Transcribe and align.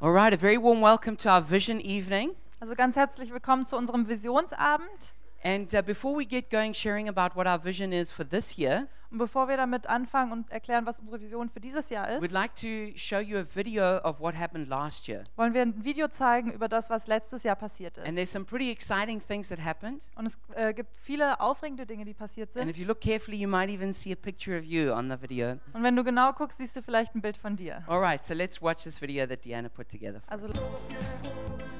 All 0.00 0.12
right, 0.12 0.32
a 0.32 0.36
very 0.36 0.56
warm 0.56 0.80
welcome 0.80 1.16
to 1.16 1.28
our 1.28 1.40
vision 1.40 1.80
evening. 1.80 2.36
Also 2.60 2.76
ganz 2.76 2.94
herzlich 2.94 3.32
willkommen 3.32 3.66
zu 3.66 3.76
unserem 3.76 4.08
Visionsabend. 4.08 5.12
And 5.42 5.72
uh, 5.72 5.82
before 5.82 6.16
we 6.18 6.26
get 6.26 6.50
going, 6.50 6.74
sharing 6.74 7.08
about 7.08 7.36
what 7.36 7.46
our 7.46 7.62
vision 7.62 7.92
is 7.92 8.10
for 8.12 8.28
this 8.28 8.56
year, 8.56 8.88
Und 9.10 9.16
bevor 9.16 9.48
wir 9.48 9.56
damit 9.56 9.86
anfangen 9.86 10.32
und 10.32 10.50
erklären, 10.50 10.84
was 10.84 11.00
unsere 11.00 11.18
Vision 11.18 11.48
für 11.48 11.60
dieses 11.60 11.88
Jahr 11.88 12.06
we'd 12.20 12.24
ist, 12.26 12.30
like 12.32 12.54
to 12.56 12.92
show 12.98 13.18
you 13.20 13.38
a 13.38 13.44
video 13.54 13.96
of 14.04 14.20
what 14.20 14.34
happened 14.36 14.68
last 14.68 15.08
year. 15.08 15.24
wollen 15.36 15.54
wir 15.54 15.62
ein 15.62 15.82
Video 15.82 16.08
zeigen 16.08 16.52
über 16.52 16.68
das, 16.68 16.90
was 16.90 17.06
letztes 17.06 17.42
Jahr 17.44 17.56
passiert 17.56 17.98
And 18.00 18.08
there's 18.16 18.24
ist. 18.28 18.32
some 18.32 18.44
pretty 18.44 18.70
exciting 18.70 19.22
things 19.26 19.48
that 19.48 19.64
happened. 19.64 20.06
Und 20.16 20.26
es 20.26 20.38
äh, 20.56 20.74
gibt 20.74 20.94
viele 21.00 21.40
aufregende 21.40 21.86
Dinge, 21.86 22.04
die 22.04 22.12
passiert 22.12 22.48
And 22.50 22.64
sind. 22.64 22.68
if 22.70 22.76
you 22.76 22.84
look 22.86 23.00
carefully, 23.00 23.38
you 23.38 23.48
might 23.48 23.70
even 23.70 23.94
see 23.94 24.12
a 24.12 24.16
picture 24.16 24.58
of 24.58 24.64
you 24.66 24.92
on 24.92 25.08
the 25.08 25.16
video. 25.22 25.52
Und 25.72 25.82
wenn 25.84 25.96
du 25.96 26.04
genau 26.04 26.32
guckst, 26.34 26.58
siehst 26.58 26.76
du 26.76 26.82
vielleicht 26.82 27.14
ein 27.14 27.22
Bild 27.22 27.38
von 27.38 27.56
dir. 27.56 27.82
All 27.86 28.00
right, 28.00 28.22
so 28.22 28.34
let's 28.34 28.60
watch 28.60 28.82
this 28.84 29.00
video 29.00 29.24
that 29.26 29.42
Deanna 29.42 29.70
put 29.70 29.88
together. 29.88 30.20
For 30.26 30.32
Also 30.32 30.46
us. 30.48 31.77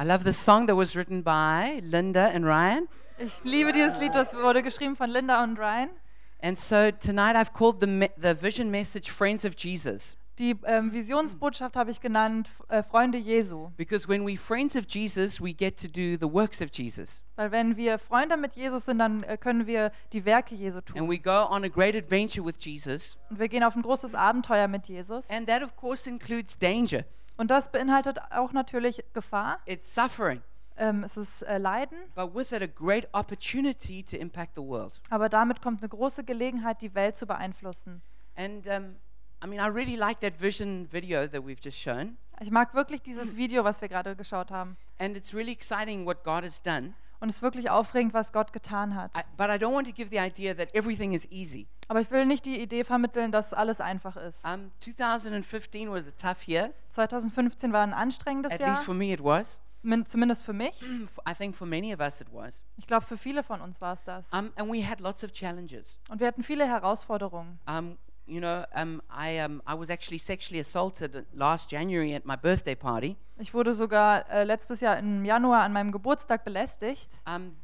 I 0.00 0.04
love 0.04 0.22
the 0.22 0.32
song 0.32 0.68
that 0.68 0.76
was 0.76 0.94
written 0.94 1.24
by 1.24 1.80
Linda 1.82 2.30
and 2.32 2.44
Ryan. 2.44 2.86
ich 3.18 3.42
liebe 3.42 3.72
dieses 3.72 3.98
Lied, 3.98 4.14
das 4.14 4.32
wurde 4.32 4.62
geschrieben 4.62 4.94
von 4.94 5.10
Linda 5.10 5.42
und 5.42 5.58
Ryan. 5.58 5.90
And 6.40 6.56
so 6.56 6.92
tonight 6.92 7.34
I've 7.34 7.52
called 7.52 7.80
the, 7.80 8.08
the 8.16 8.40
vision 8.40 8.70
message 8.70 9.10
Friends 9.10 9.44
of 9.44 9.54
Jesus. 9.58 10.16
Die 10.38 10.54
ähm, 10.66 10.92
Visionsbotschaft 10.92 11.74
habe 11.74 11.90
ich 11.90 12.00
genannt 12.00 12.48
äh, 12.68 12.84
Freunde 12.84 13.18
Jesu. 13.18 13.72
Because 13.76 14.08
when 14.08 14.24
we 14.24 14.36
friends 14.36 14.76
of 14.76 14.84
Jesus, 14.88 15.40
we 15.40 15.52
get 15.52 15.76
to 15.80 15.88
do 15.88 16.16
the 16.16 16.32
works 16.32 16.62
of 16.62 16.68
Jesus. 16.72 17.24
Weil 17.34 17.50
wenn 17.50 17.76
wir 17.76 17.98
Freunde 17.98 18.36
mit 18.36 18.54
Jesus 18.54 18.84
sind, 18.84 19.00
dann 19.00 19.24
äh, 19.24 19.36
können 19.36 19.66
wir 19.66 19.90
die 20.12 20.24
Werke 20.24 20.54
Jesu 20.54 20.78
And 20.78 20.86
tun. 20.86 21.10
we 21.10 21.18
go 21.18 21.44
on 21.50 21.64
a 21.64 21.68
great 21.68 21.96
adventure 21.96 22.46
with 22.46 22.54
Jesus. 22.60 23.16
Und 23.30 23.40
wir 23.40 23.48
gehen 23.48 23.64
auf 23.64 23.74
ein 23.74 23.82
großes 23.82 24.14
Abenteuer 24.14 24.68
mit 24.68 24.86
Jesus. 24.86 25.28
And 25.28 25.48
that, 25.48 25.64
of 25.64 25.74
course, 25.74 26.08
includes 26.08 26.56
danger, 26.56 27.02
Und 27.38 27.50
das 27.50 27.72
beinhaltet 27.72 28.18
auch 28.30 28.52
natürlich 28.52 29.02
Gefahr. 29.14 29.58
it's 29.64 29.94
suffering, 29.94 30.42
Ähm, 30.76 31.02
es 31.04 31.16
ist 31.16 31.42
äh, 31.42 31.58
Leiden, 31.58 31.96
but 32.14 32.34
with 32.34 32.52
it, 32.52 32.62
a 32.62 32.66
great 32.66 33.08
opportunity 33.12 34.02
to 34.04 34.16
impact 34.16 34.54
the 34.54 34.60
world. 34.62 35.00
aber 35.10 35.28
damit 35.28 35.62
kommt 35.62 35.80
eine 35.82 35.88
große 35.88 36.22
Gelegenheit, 36.24 36.82
die 36.82 36.94
Welt 36.94 37.16
zu 37.16 37.26
beeinflussen. 37.26 38.02
And 38.36 38.66
um, 38.66 38.96
I 39.42 39.46
mean, 39.46 39.60
I 39.60 39.68
really 39.68 39.96
like 39.96 40.20
that 40.20 40.40
vision 40.40 40.86
video 40.92 41.26
that 41.26 41.42
we've 41.44 41.60
just 41.62 41.78
shown. 41.78 42.16
Ich 42.40 42.50
mag 42.50 42.74
wirklich 42.74 43.02
dieses 43.02 43.36
Video, 43.36 43.64
was 43.64 43.80
wir 43.80 43.88
gerade 43.88 44.14
geschaut 44.14 44.50
haben. 44.52 44.76
And 44.98 45.16
it's 45.16 45.32
really 45.34 45.52
exciting 45.52 46.06
what 46.06 46.22
God 46.22 46.44
has 46.44 46.60
done. 46.62 46.94
Und 47.20 47.28
es 47.30 47.36
ist 47.36 47.42
wirklich 47.42 47.68
aufregend, 47.70 48.14
was 48.14 48.32
Gott 48.32 48.52
getan 48.52 48.94
hat. 48.94 49.10
I, 49.16 49.22
but 49.36 49.48
I 49.48 49.54
don't 49.54 49.74
want 49.74 49.88
to 49.88 49.92
give 49.92 50.10
the 50.10 50.18
idea 50.18 50.54
that 50.54 50.72
everything 50.74 51.12
is 51.12 51.26
easy. 51.32 51.66
Aber 51.88 52.00
ich 52.00 52.10
will 52.10 52.26
nicht 52.26 52.44
die 52.44 52.60
Idee 52.60 52.84
vermitteln, 52.84 53.32
dass 53.32 53.52
alles 53.52 53.80
einfach 53.80 54.16
ist. 54.16 54.44
Um, 54.44 54.70
2015 54.80 55.90
was 55.90 56.06
a 56.06 56.10
tough 56.12 56.46
year, 56.46 56.72
2015 56.90 57.72
war 57.72 57.82
ein 57.82 57.92
anstrengendes 57.94 58.52
at 58.52 58.60
Jahr, 58.60 58.70
least 58.70 58.84
for 58.84 58.94
me 58.94 59.12
it 59.12 59.22
was. 59.22 59.60
min- 59.82 60.06
zumindest 60.06 60.44
für 60.44 60.52
mich. 60.52 60.80
I 61.28 61.34
think 61.34 61.56
for 61.56 61.66
many 61.66 61.92
of 61.94 62.00
us 62.00 62.20
it 62.20 62.28
was. 62.32 62.64
Ich 62.76 62.86
glaube, 62.86 63.04
für 63.04 63.16
viele 63.18 63.42
von 63.42 63.60
uns 63.60 63.80
war 63.80 63.94
es 63.94 64.04
das. 64.04 64.32
Um, 64.32 64.52
and 64.56 64.70
we 64.72 64.86
had 64.88 65.00
lots 65.00 65.24
of 65.24 65.32
challenges. 65.32 65.98
Und 66.10 66.20
wir 66.20 66.26
hatten 66.28 66.42
viele 66.42 66.66
Herausforderungen. 66.66 67.58
Um, 67.66 67.96
you 68.28 68.40
know, 68.40 68.64
um, 68.74 69.02
I, 69.10 69.38
um, 69.38 69.62
I 69.66 69.74
was 69.74 69.90
actually 69.90 70.18
sexually 70.18 70.60
assaulted 70.60 71.26
last 71.34 71.70
January 71.70 72.14
at 72.14 72.24
my 72.24 72.36
birthday 72.36 72.74
party. 72.74 73.16
Ich 73.38 73.54
wurde 73.54 73.74
sogar 73.74 74.28
äh, 74.30 74.44
letztes 74.44 74.80
Jahr 74.80 74.98
im 74.98 75.24
Januar 75.24 75.62
an 75.62 75.72
meinem 75.72 75.92
Geburtstag 75.92 76.44
belästigt. 76.44 77.08
Um, 77.26 77.56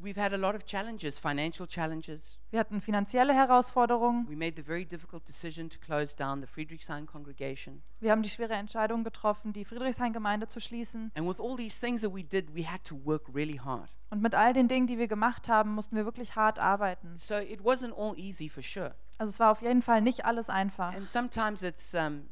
we've 0.00 0.20
had 0.20 0.32
a 0.32 0.36
lot 0.36 0.54
of 0.54 0.64
challenges, 0.64 1.18
financial 1.18 1.66
challenges. 1.66 2.38
Wir 2.50 2.60
hatten 2.60 2.80
finanzielle 2.80 3.34
Herausforderungen. 3.34 4.26
We 4.28 4.36
made 4.36 4.54
the 4.56 4.62
very 4.62 4.84
difficult 4.84 5.26
decision 5.26 5.68
to 5.70 5.78
close 5.78 6.14
down 6.14 6.40
the 6.40 6.46
Friedrichshain 6.46 7.06
congregation. 7.06 7.82
Wir 8.00 8.12
haben 8.12 8.22
die 8.22 8.30
schwere 8.30 8.54
Entscheidung 8.54 9.04
getroffen, 9.04 9.52
die 9.52 9.64
Friedrichshain-Gemeinde 9.64 10.48
zu 10.48 10.60
schließen. 10.60 11.10
And 11.16 11.28
with 11.28 11.40
all 11.40 11.56
these 11.56 11.80
things 11.80 12.02
that 12.02 12.14
we 12.14 12.22
did, 12.22 12.54
we 12.54 12.70
had 12.70 12.84
to 12.84 12.96
work 13.04 13.22
really 13.34 13.58
hard. 13.58 13.90
Und 14.10 14.22
mit 14.22 14.34
all 14.34 14.52
den 14.52 14.68
Dingen, 14.68 14.86
die 14.86 14.98
wir 14.98 15.08
gemacht 15.08 15.48
haben, 15.48 15.74
mussten 15.74 15.96
wir 15.96 16.04
wirklich 16.04 16.36
hart 16.36 16.58
arbeiten. 16.58 17.16
So 17.16 17.36
it 17.36 17.60
wasn't 17.60 17.92
all 17.96 18.16
easy 18.16 18.48
for 18.48 18.62
sure. 18.62 18.94
Also 19.18 19.30
es 19.30 19.40
war 19.40 19.50
auf 19.50 19.62
jeden 19.62 19.82
Fall 19.82 20.02
nicht 20.02 20.24
alles 20.24 20.50
einfach. 20.50 20.94
And 20.94 21.08
sometimes 21.08 21.62
it's, 21.62 21.94
um, 21.94 22.28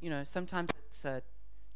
you 0.00 0.08
know, 0.08 0.24
sometimes 0.24 0.70
it's 0.86 1.04
uh, 1.04 1.20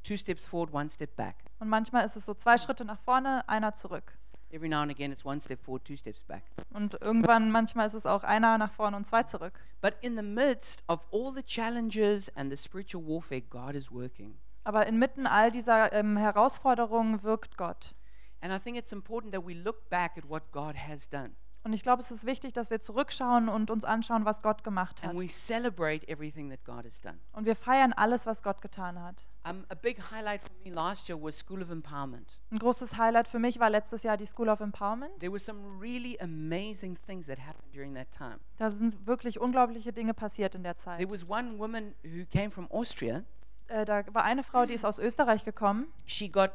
two 0.03 0.17
steps 0.17 0.47
forward, 0.47 0.73
one 0.73 0.89
step 0.89 1.17
back. 1.17 1.37
Und 1.59 1.69
manchmal 1.69 2.05
ist 2.05 2.17
es 2.17 2.27
so 2.27 2.35
zwei 2.35 2.59
Schritte 2.59 2.85
nach 2.85 2.99
vorne, 3.01 3.49
einer 3.49 3.75
zurück. 3.75 4.17
Every 4.51 4.69
now 4.69 4.83
and 4.83 4.91
again, 4.91 5.11
it's 5.11 5.25
one 5.25 5.41
step 5.41 5.61
forward, 5.61 5.85
two 5.85 5.97
steps 5.97 6.23
back. 6.23 6.43
Und 6.71 7.01
irgendwann, 7.01 7.51
manchmal 7.51 7.87
ist 7.87 7.95
es 7.95 8.07
auch 8.07 8.23
einer 8.23 8.59
nach 8.59 8.73
vorne 8.73 8.97
und 8.97 9.07
zwei 9.07 9.23
zurück. 9.23 9.59
But 9.81 9.95
in 10.03 10.15
the 10.17 10.23
midst 10.23 10.85
of 10.89 11.01
all 11.11 11.33
the 11.35 11.43
challenges 11.43 12.31
and 12.37 12.51
the 12.51 12.57
spiritual 12.57 13.05
warfare, 13.05 13.41
God 13.41 13.75
is 13.75 13.91
working. 13.91 14.39
Aber 14.65 14.87
inmitten 14.87 15.27
all 15.27 15.51
dieser 15.51 15.93
ähm, 15.93 16.17
Herausforderungen 16.17 17.23
wirkt 17.23 17.57
Gott. 17.57 17.95
And 18.41 18.53
I 18.53 18.59
think 18.59 18.77
it's 18.77 18.93
important 18.93 19.33
that 19.33 19.45
we 19.47 19.55
look 19.55 19.89
back 19.89 20.19
at 20.19 20.29
what 20.29 20.53
God 20.53 20.77
has 20.77 21.09
done 21.09 21.35
Und 21.65 21.73
ich 21.73 21.83
glaube, 21.83 22.03
es 22.03 22.11
ist 22.11 22.27
wichtig, 22.27 22.53
dass 22.53 22.71
wir 22.71 22.81
zurückschauen 22.81 23.49
und 23.49 23.71
uns 23.71 23.85
anschauen, 23.85 24.25
was 24.25 24.43
Gott 24.43 24.65
gemacht 24.65 25.03
hat. 25.03 25.11
and 25.11 25.21
we 25.21 25.29
celebrate 25.29 26.07
everything 26.09 26.51
that 26.51 26.65
God 26.65 26.85
has 26.85 27.01
done. 27.01 27.19
Und 27.33 27.45
wir 27.47 27.55
feiern 27.55 27.93
alles, 27.93 28.27
was 28.27 28.43
Gott 28.43 28.61
getan 28.61 29.01
hat. 29.01 29.29
Um, 29.49 29.65
a 29.69 29.75
big 29.75 29.99
highlight 30.11 30.41
for 30.41 30.51
me 30.65 30.71
last 30.73 31.09
year 31.09 31.21
was 31.21 31.39
School 31.39 31.63
of 31.63 31.71
Empowerment. 31.71 32.41
Ein 32.51 32.59
großes 32.59 32.97
Highlight 32.97 33.29
für 33.29 33.39
mich 33.39 33.61
war 33.61 33.71
letztes 33.71 34.03
Jahr 34.03 34.17
die 34.17 34.27
School 34.27 34.49
of 34.49 34.61
Empowerment. 34.61 35.19
There 35.21 35.31
were 35.33 35.41
some 35.41 35.81
really 35.81 36.19
amazing 36.21 36.99
things 37.07 37.27
that 37.27 37.39
happened 37.39 37.73
during 37.75 37.95
that 37.95 38.11
time. 38.11 38.39
Da 38.59 38.71
sind 38.71 39.07
wirklich 39.07 39.41
unglaubliche 39.41 39.93
Dinge 39.93 40.15
passiert 40.15 40.55
in 40.57 40.63
der 40.65 40.77
Zeit. 40.77 40.99
There 40.99 41.11
was 41.13 41.29
one 41.29 41.59
woman 41.59 41.95
who 42.05 42.25
came 42.31 42.51
from 42.51 42.69
Austria. 42.71 43.23
Äh, 43.69 43.85
da 43.85 44.03
war 44.13 44.25
eine 44.25 44.43
Frau, 44.43 44.67
die 44.67 44.75
ist 44.75 44.85
aus 44.85 44.99
Österreich 44.99 45.45
gekommen. 45.45 45.87
She 46.07 46.29
got 46.29 46.51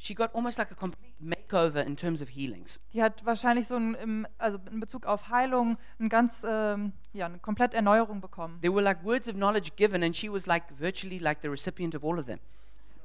she 0.00 0.14
got 0.14 0.34
almost 0.34 0.58
like 0.58 0.70
a 0.72 0.74
complete 0.74 1.14
makeover 1.22 1.84
in 1.86 1.94
terms 1.96 2.22
of 2.22 2.30
healings. 2.30 2.80
Die 2.92 3.02
hat 3.02 3.24
wahrscheinlich 3.24 3.66
so 3.68 3.76
ein, 3.76 4.26
also 4.38 4.58
in 4.70 4.80
Bezug 4.80 5.04
auf 5.06 5.28
Heilung 5.28 5.76
ein 6.00 6.08
ganz, 6.08 6.42
ähm, 6.44 6.92
ja, 7.12 7.26
eine 7.26 7.38
komplett 7.38 7.74
Erneuerung 7.74 8.20
bekommen. 8.20 8.58
There 8.62 8.74
were 8.74 8.82
like 8.82 9.04
words 9.04 9.28
of 9.28 9.34
knowledge 9.34 9.72
given, 9.76 10.02
and 10.02 10.16
she 10.16 10.32
was 10.32 10.46
like 10.46 10.64
virtually 10.78 11.18
like 11.18 11.42
the 11.42 11.48
recipient 11.48 11.94
of 11.94 12.02
all 12.02 12.18
of 12.18 12.26
them. 12.26 12.40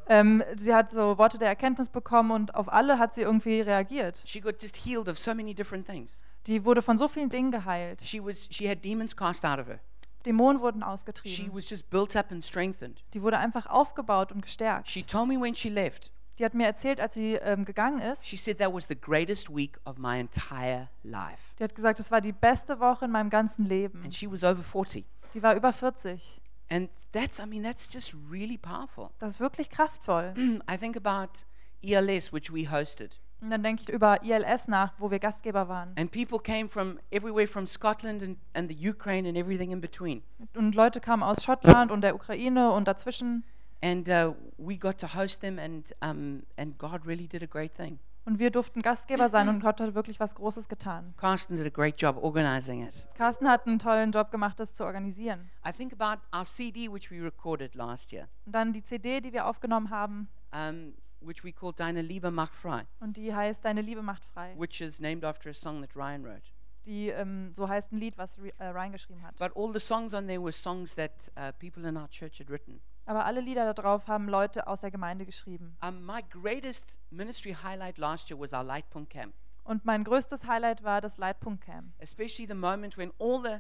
Ähm, 0.08 0.44
sie 0.58 0.74
hat 0.74 0.92
so 0.92 1.18
Worte 1.18 1.38
der 1.38 1.48
Erkenntnis 1.50 1.90
bekommen 1.90 2.32
und 2.32 2.56
auf 2.56 2.72
alle 2.72 2.98
hat 3.00 3.16
sie 3.16 3.22
irgendwie 3.22 3.62
reagiert. 3.62 4.22
She 4.26 4.40
got 4.40 4.62
just 4.62 4.78
healed 4.78 5.10
of 5.10 5.20
so 5.20 5.34
many 5.34 5.54
different 5.54 5.86
things. 5.88 6.22
Die 6.48 6.64
wurde 6.64 6.82
von 6.84 6.98
so 6.98 7.08
vielen 7.08 7.30
Dingen 7.30 7.52
geheilt. 7.52 8.02
She 8.04 8.24
was 8.24 8.48
she 8.52 8.70
had 8.70 8.84
demons 8.84 9.16
cast 9.16 9.44
out 9.44 9.60
of 9.60 9.68
her. 9.68 9.80
Dämonen 10.26 10.60
wurden 10.62 10.82
She 10.82 10.88
ausgetrieben. 10.88 11.54
was 11.56 11.70
just 11.70 11.90
built 11.90 12.16
up 12.16 12.32
and 12.32 12.44
strengthened. 12.44 13.04
Die 13.14 13.22
wurde 13.22 13.38
einfach 13.40 13.66
aufgebaut 13.68 14.32
und 14.32 14.42
gestärkt. 14.42 14.90
She 14.90 15.04
told 15.04 15.28
me 15.28 15.40
when 15.42 15.56
she 15.56 15.70
left, 15.70 16.12
Die 16.38 16.44
hat 16.44 16.54
mir 16.54 16.66
erzählt, 16.66 17.00
als 17.00 17.14
sie 17.14 17.36
ähm, 17.36 17.64
gegangen 17.64 18.00
ist, 18.00 18.28
she 18.28 18.36
said 18.36 18.58
that 18.58 18.74
was 18.74 18.88
the 18.88 19.00
greatest 19.00 19.50
week 19.50 19.80
of 19.86 19.98
my 19.98 20.20
entire 20.20 20.90
life. 21.04 21.56
die 21.60 21.64
hat 21.64 21.76
gesagt, 21.76 22.00
es 22.00 22.12
war 22.12 22.20
die 22.20 22.34
beste 22.34 22.80
Woche 22.80 23.06
in 23.06 23.12
meinem 23.12 23.30
ganzen 23.30 23.64
Leben. 23.66 24.02
And 24.04 24.14
she 24.14 24.30
was 24.30 24.44
over 24.44 24.62
40. 24.62 25.06
Die 25.34 25.42
war 25.42 25.56
über 25.56 25.72
40. 25.72 26.42
And 26.70 26.90
that's 27.12 27.40
I 27.40 27.46
mean 27.46 27.64
that's 27.64 27.88
just 27.92 28.16
really 28.30 28.58
powerful. 28.58 29.10
Das 29.20 29.34
ist 29.34 29.40
wirklich 29.40 29.70
kraftvoll. 29.70 30.34
I 30.70 30.78
think 30.78 30.98
about 30.98 31.46
ELS 31.82 32.34
which 32.34 32.52
we 32.54 32.70
hosted. 32.70 33.20
Und 33.42 33.52
dann 33.52 33.64
denke 33.64 33.84
ich 33.84 33.90
über 33.90 34.24
ILS 34.24 34.68
nach, 34.68 34.94
wo 34.98 35.12
wir 35.12 35.20
Gastgeber 35.20 35.68
waren. 35.68 35.94
And 35.98 36.12
people 36.12 36.40
came 36.40 36.68
from 36.68 37.00
everywhere 37.12 37.48
from 37.48 37.68
Scotland 37.68 38.24
and, 38.24 38.38
and 38.54 38.70
the 38.70 38.90
Ukraine 38.90 39.28
and 39.28 39.38
everything 39.38 39.72
in 39.72 39.82
between. 39.82 40.24
Und 40.56 40.74
Leute 40.74 41.00
kamen 41.00 41.22
aus 41.22 41.44
Schottland 41.44 41.92
und 41.92 42.02
der 42.02 42.16
Ukraine 42.16 42.72
und 42.72 42.88
dazwischen. 42.88 43.44
And 43.82 44.10
uh, 44.10 44.34
we 44.58 44.78
got 44.78 44.98
to 45.00 45.08
host 45.16 45.42
them, 45.42 45.60
and, 45.60 45.92
um, 46.02 46.44
and 46.58 46.78
God 46.78 47.06
really 47.06 47.28
did 47.28 47.44
a 47.44 47.48
great 47.48 47.76
thing. 47.76 48.00
Und 48.28 48.40
wir 48.40 48.50
durften 48.50 48.82
Gastgeber 48.82 49.30
sein 49.30 49.48
und 49.50 49.60
Gott 49.60 49.80
hat 49.80 49.94
wirklich 49.94 50.20
was 50.20 50.34
Großes 50.34 50.68
getan. 50.68 51.14
Carsten 51.16 51.56
did 51.56 51.68
a 51.68 51.70
great 51.70 52.02
job 52.02 52.18
organizing 52.18 52.82
it. 52.84 53.08
Carsten 53.14 53.48
hat 53.48 53.68
einen 53.68 53.78
tollen 53.78 54.12
Job 54.12 54.32
gemacht, 54.32 54.60
das 54.60 54.74
zu 54.74 54.84
organisieren. 54.84 55.52
I 55.64 55.72
think 55.72 55.94
about 55.94 56.20
our 56.36 56.44
CD, 56.44 56.92
which 56.92 57.12
we 57.12 57.24
recorded 57.24 57.76
last 57.76 58.12
year, 58.12 58.28
Und 58.48 58.54
dann 58.56 58.74
die 58.74 58.84
CD, 58.84 59.22
die 59.22 59.32
wir 59.32 59.46
aufgenommen 59.46 59.92
haben, 59.92 60.28
um, 60.52 60.96
which 61.22 61.44
we 61.44 61.52
called 61.54 61.80
Deine 61.80 62.02
Liebe 62.02 62.32
macht 62.32 62.56
frei, 62.56 62.88
und 63.00 63.16
die 63.18 63.32
heißt 63.32 63.64
Deine 63.64 63.82
Liebe 63.82 64.02
macht 64.02 64.26
frei. 64.26 64.56
which 64.58 64.82
is 64.82 65.00
named 65.00 65.24
after 65.24 65.52
a 65.52 65.54
song 65.54 65.82
that 65.82 65.96
Ryan 65.96 66.24
wrote. 66.26 66.42
Die 66.88 67.10
ähm, 67.10 67.52
so 67.54 67.70
heißt 67.70 67.92
ein 67.92 67.98
Lied, 67.98 68.18
was 68.18 68.40
äh, 68.40 68.66
Ryan 68.66 68.92
geschrieben 68.92 69.22
hat. 69.22 69.36
But 69.38 69.56
all 69.56 69.72
the 69.72 69.80
songs 69.80 70.16
on 70.16 70.26
there 70.26 70.42
were 70.42 70.52
songs 70.52 70.96
that 70.96 71.32
uh, 71.38 71.52
people 71.60 71.88
in 71.88 71.96
our 71.96 72.08
church 72.10 72.40
had 72.40 72.50
written. 72.50 72.82
Aber 73.06 73.26
alle 73.26 73.42
Lieder 73.42 73.66
da 73.66 73.74
drauf 73.74 74.08
haben 74.08 74.28
Leute 74.28 74.68
aus 74.68 74.82
der 74.82 74.92
Gemeinde 74.92 75.26
geschrieben. 75.26 75.78
Um, 75.88 76.06
my 76.06 76.24
greatest 76.30 77.00
ministry 77.12 77.56
highlight 77.64 77.98
last 77.98 78.30
year 78.30 78.40
was 78.40 78.52
our 78.54 78.64
Lightpunkt 78.64 79.12
camp, 79.12 79.34
Und 79.64 79.86
mein 79.86 80.04
größtes 80.04 80.46
Highlight 80.48 80.84
war 80.84 81.02
das 81.02 81.18
Leitpunkt 81.18 81.64
Camp. 81.66 81.94
especially 82.00 82.48
the 82.48 82.56
moment 82.56 82.98
when 82.98 83.12
all 83.20 83.42
the 83.42 83.60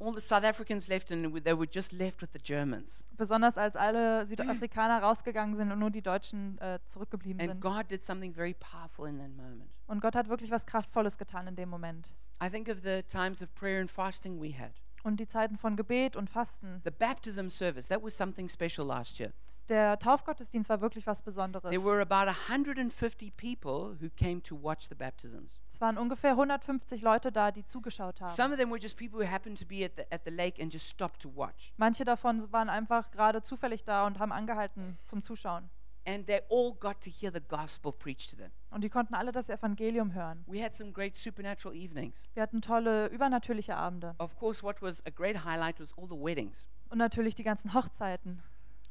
all 0.00 0.12
the 0.12 0.20
South 0.20 0.42
Africans 0.44 0.88
left 0.88 1.12
and 1.12 1.44
they 1.44 1.56
were 1.56 1.68
just 1.70 1.92
left 1.92 2.20
with 2.20 2.30
the 2.32 2.38
Germans. 2.40 3.04
Besonders 3.16 3.56
als 3.56 3.76
alle 3.76 4.26
Südafrikaner 4.26 5.00
rausgegangen 5.02 5.54
sind 5.56 5.70
und 5.72 5.78
nur 5.78 5.90
die 5.90 6.02
Deutschen 6.02 6.58
äh, 6.58 6.80
zurückgeblieben 6.86 7.40
And 7.40 7.50
sind. 7.52 7.60
God 7.60 7.90
did 7.90 8.04
something 8.04 8.32
very 8.34 8.54
powerful 8.54 9.08
in 9.08 9.18
that 9.18 9.30
moment. 9.36 9.70
Und 9.86 10.00
Gott 10.00 10.16
hat 10.16 10.28
wirklich 10.28 10.50
was 10.50 10.66
Kraftvolles 10.66 11.16
getan 11.16 11.46
in 11.46 11.54
dem 11.56 11.68
Moment. 11.68 12.12
I 12.42 12.50
think 12.50 12.68
of 12.68 12.78
the 12.82 13.02
times 13.04 13.40
of 13.42 13.54
prayer 13.54 13.80
and 13.80 13.90
fasting 13.90 14.40
we 14.40 14.52
had. 14.52 14.72
Und 15.04 15.20
die 15.20 15.28
Zeiten 15.28 15.56
von 15.56 15.76
Gebet 15.76 16.16
und 16.16 16.28
Fasten. 16.28 16.80
The 16.84 16.90
baptism 16.90 17.48
service, 17.48 17.86
that 17.88 18.02
was 18.02 18.16
something 18.16 18.48
special 18.48 18.86
last 18.86 19.20
year. 19.20 19.32
Der 19.68 19.98
Taufgottesdienst 19.98 20.68
war 20.68 20.82
wirklich 20.82 21.06
was 21.06 21.22
Besonderes. 21.22 21.70
There 21.70 21.82
were 21.82 22.02
about 22.02 22.30
150 22.30 23.30
people 23.30 23.96
who 24.00 24.10
came 24.14 24.42
to 24.42 24.54
watch 24.60 24.88
the 24.88 24.94
baptisms. 24.94 25.62
Es 25.70 25.80
waren 25.80 25.96
ungefähr 25.96 26.32
150 26.32 27.00
Leute 27.00 27.32
da, 27.32 27.50
die 27.50 27.64
zugeschaut 27.64 28.20
haben. 28.20 28.28
Some 28.28 28.52
of 28.52 28.60
them 28.60 28.70
were 28.70 28.78
just 28.78 28.98
people 28.98 29.18
who 29.18 29.30
happened 29.30 29.58
to 29.58 29.66
be 29.66 29.84
at 29.84 29.92
the, 29.96 30.02
at 30.10 30.22
the 30.26 30.30
lake 30.30 30.60
and 30.62 30.70
just 30.72 30.88
stopped 30.88 31.22
to 31.22 31.30
watch. 31.34 31.72
Manche 31.78 32.04
davon 32.04 32.50
waren 32.52 32.68
einfach 32.68 33.10
gerade 33.10 33.42
zufällig 33.42 33.84
da 33.84 34.06
und 34.06 34.18
haben 34.18 34.32
angehalten 34.32 34.98
zum 35.04 35.22
Zuschauen. 35.22 35.70
And 36.06 36.26
they 36.26 36.40
all 36.50 36.74
got 36.74 37.00
to 37.02 37.10
hear 37.10 37.32
the 37.32 37.40
gospel 37.40 37.92
preached 37.92 38.30
to 38.30 38.36
them. 38.36 38.50
Und 38.70 38.82
die 38.82 38.90
konnten 38.90 39.14
alle 39.14 39.32
das 39.32 39.48
Evangelium 39.48 40.12
hören. 40.12 40.44
We 40.46 40.62
had 40.62 40.74
some 40.74 40.92
great 40.92 41.16
supernatural 41.16 41.74
evenings. 41.74 42.28
Wir 42.34 42.42
hatten 42.42 42.60
tolle 42.60 43.06
übernatürliche 43.06 43.76
Abende. 43.76 44.14
Of 44.18 44.36
course, 44.38 44.62
what 44.62 44.82
was 44.82 45.04
a 45.06 45.10
great 45.10 45.44
highlight 45.44 45.80
was 45.80 45.96
all 45.96 46.06
the 46.06 46.16
weddings. 46.16 46.68
Und 46.90 46.98
natürlich 46.98 47.34
die 47.34 47.44
ganzen 47.44 47.72
Hochzeiten. 47.72 48.42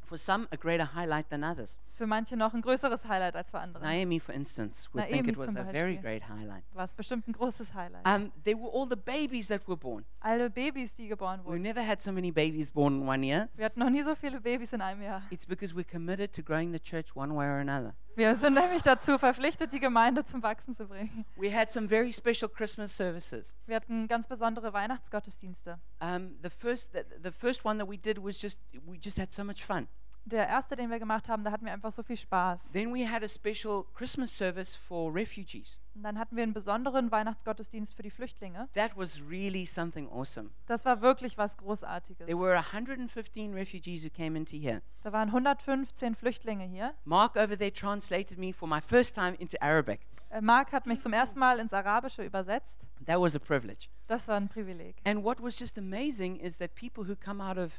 For 0.05 0.17
some, 0.17 0.47
a 0.51 0.57
greater 0.57 0.85
highlight 0.94 1.29
than 1.29 1.44
others. 1.44 1.79
Für 1.95 2.05
manche 2.07 2.35
noch 2.35 2.53
ein 2.53 2.61
größeres 2.61 3.05
Highlight 3.07 3.35
als 3.35 3.51
für 3.51 3.59
andere. 3.59 3.83
Naomi, 3.83 4.19
for 4.19 4.33
instance, 4.35 4.89
would 4.94 5.03
Naomi 5.03 5.13
think 5.23 5.27
it 5.29 5.38
was 5.38 5.55
a 5.55 5.63
very 5.71 5.95
great 5.97 6.23
highlight. 6.27 6.63
War 6.73 6.83
es 6.83 6.94
bestimmt 6.94 7.27
ein 7.27 7.33
großes 7.33 7.73
Highlight. 7.73 8.05
Um, 8.07 8.31
there 8.44 8.57
were 8.57 8.69
all 8.73 8.88
the 8.88 8.95
babies 8.97 9.47
that 9.47 9.67
were 9.67 9.77
born. 9.77 10.05
Alle 10.19 10.50
Babys, 10.50 10.95
die 10.95 11.07
geboren 11.07 11.39
We 11.44 11.51
wurden. 11.51 11.61
never 11.61 11.81
had 11.81 12.01
so 12.01 12.11
many 12.11 12.31
babies 12.31 12.69
born 12.71 13.01
in 13.01 13.07
one 13.07 13.23
year. 13.25 13.50
Wir 13.55 13.65
hatten 13.65 13.79
noch 13.79 13.89
nie 13.89 14.03
so 14.03 14.15
viele 14.15 14.41
Babys 14.41 14.73
in 14.73 14.81
einem 14.81 15.01
Jahr. 15.01 15.21
It's 15.29 15.45
because 15.45 15.73
we're 15.75 15.89
committed 15.89 16.33
to 16.33 16.41
growing 16.44 16.71
the 16.73 16.79
church 16.79 17.15
one 17.15 17.33
way 17.35 17.45
or 17.45 17.59
another. 17.59 17.94
Wir 18.15 18.36
sind 18.36 18.54
nämlich 18.54 18.83
dazu 18.83 19.18
verpflichtet, 19.18 19.74
die 19.74 19.80
Gemeinde 19.80 20.24
zum 20.24 20.44
Wachsen 20.44 20.75
zu 20.75 20.88
bringen. 20.88 21.25
We 21.36 21.51
had 21.51 21.71
some 21.71 21.88
very 21.88 22.13
special 22.13 22.48
Christmas 22.50 22.95
services. 22.95 23.56
Wir 23.65 23.75
hatten 23.75 24.07
ganz 24.07 24.27
besondere 24.27 24.71
Weihnachtsgottesdienste. 24.71 25.80
Um, 26.00 26.38
the 26.44 26.50
first, 26.50 26.94
the, 26.94 27.01
the 27.24 27.31
first 27.31 27.65
one 27.65 27.80
that 27.80 27.89
we 27.89 27.98
did 27.98 28.24
was 28.24 28.39
just 28.39 28.60
we 28.86 28.98
just 29.01 29.18
had 29.18 29.31
so 29.31 29.44
much 29.44 29.65
fun. 29.65 29.88
Der 30.25 30.47
erste, 30.47 30.75
den 30.75 30.89
wir 30.89 30.99
gemacht 30.99 31.27
haben, 31.27 31.43
da 31.43 31.51
hatten 31.51 31.65
wir 31.65 31.73
einfach 31.73 31.91
so 31.91 32.01
viel 32.01 32.15
Spaß. 32.15 32.71
Then 32.71 32.93
we 32.93 33.09
had 33.09 33.23
a 33.23 33.27
special 33.27 33.83
Christmas 33.93 34.35
service 34.35 34.73
for 34.73 35.13
refugees. 35.13 35.79
Und 35.95 36.03
dann 36.03 36.17
hatten 36.17 36.35
wir 36.35 36.43
einen 36.43 36.53
besonderen 36.53 37.11
Weihnachtsgottesdienst 37.11 37.93
für 37.93 38.03
die 38.03 38.09
Flüchtlinge. 38.09 38.69
That 38.73 38.95
was 38.95 39.21
really 39.29 39.65
something 39.65 40.09
awesome. 40.09 40.51
Das 40.65 40.85
war 40.85 41.01
wirklich 41.01 41.37
was 41.37 41.57
Großartiges. 41.57 42.25
There 42.25 42.39
were 42.39 42.57
115 42.57 43.53
refugees 43.53 44.05
who 44.05 44.09
came 44.09 44.37
into 44.37 44.55
here. 44.55 44.81
Da 45.03 45.11
waren 45.11 45.27
115 45.29 46.15
Flüchtlinge 46.15 46.65
hier. 46.65 46.93
Mark 47.03 47.35
over 47.35 47.57
there 47.57 47.73
translated 47.73 48.37
me 48.37 48.53
for 48.53 48.67
my 48.67 48.79
first 48.79 49.15
time 49.15 49.35
into 49.35 49.57
Arabic. 49.61 49.99
Äh, 50.29 50.41
Mark 50.41 50.71
hat 50.71 50.85
mich 50.87 51.01
zum 51.01 51.13
ersten 51.13 51.37
Mal 51.37 51.59
ins 51.59 51.73
Arabische 51.73 52.23
übersetzt. 52.23 52.79
That 53.05 53.19
was 53.19 53.35
a 53.35 53.39
privilege. 53.39 53.87
Das 54.07 54.27
war 54.27 54.37
ein 54.37 54.47
Privileg. 54.47 54.95
And 55.05 55.23
what 55.23 55.41
was 55.41 55.59
just 55.59 55.77
amazing 55.77 56.37
is 56.37 56.57
that 56.57 56.73
people 56.75 57.05
who 57.07 57.15
come 57.15 57.43
out 57.43 57.57
of 57.57 57.73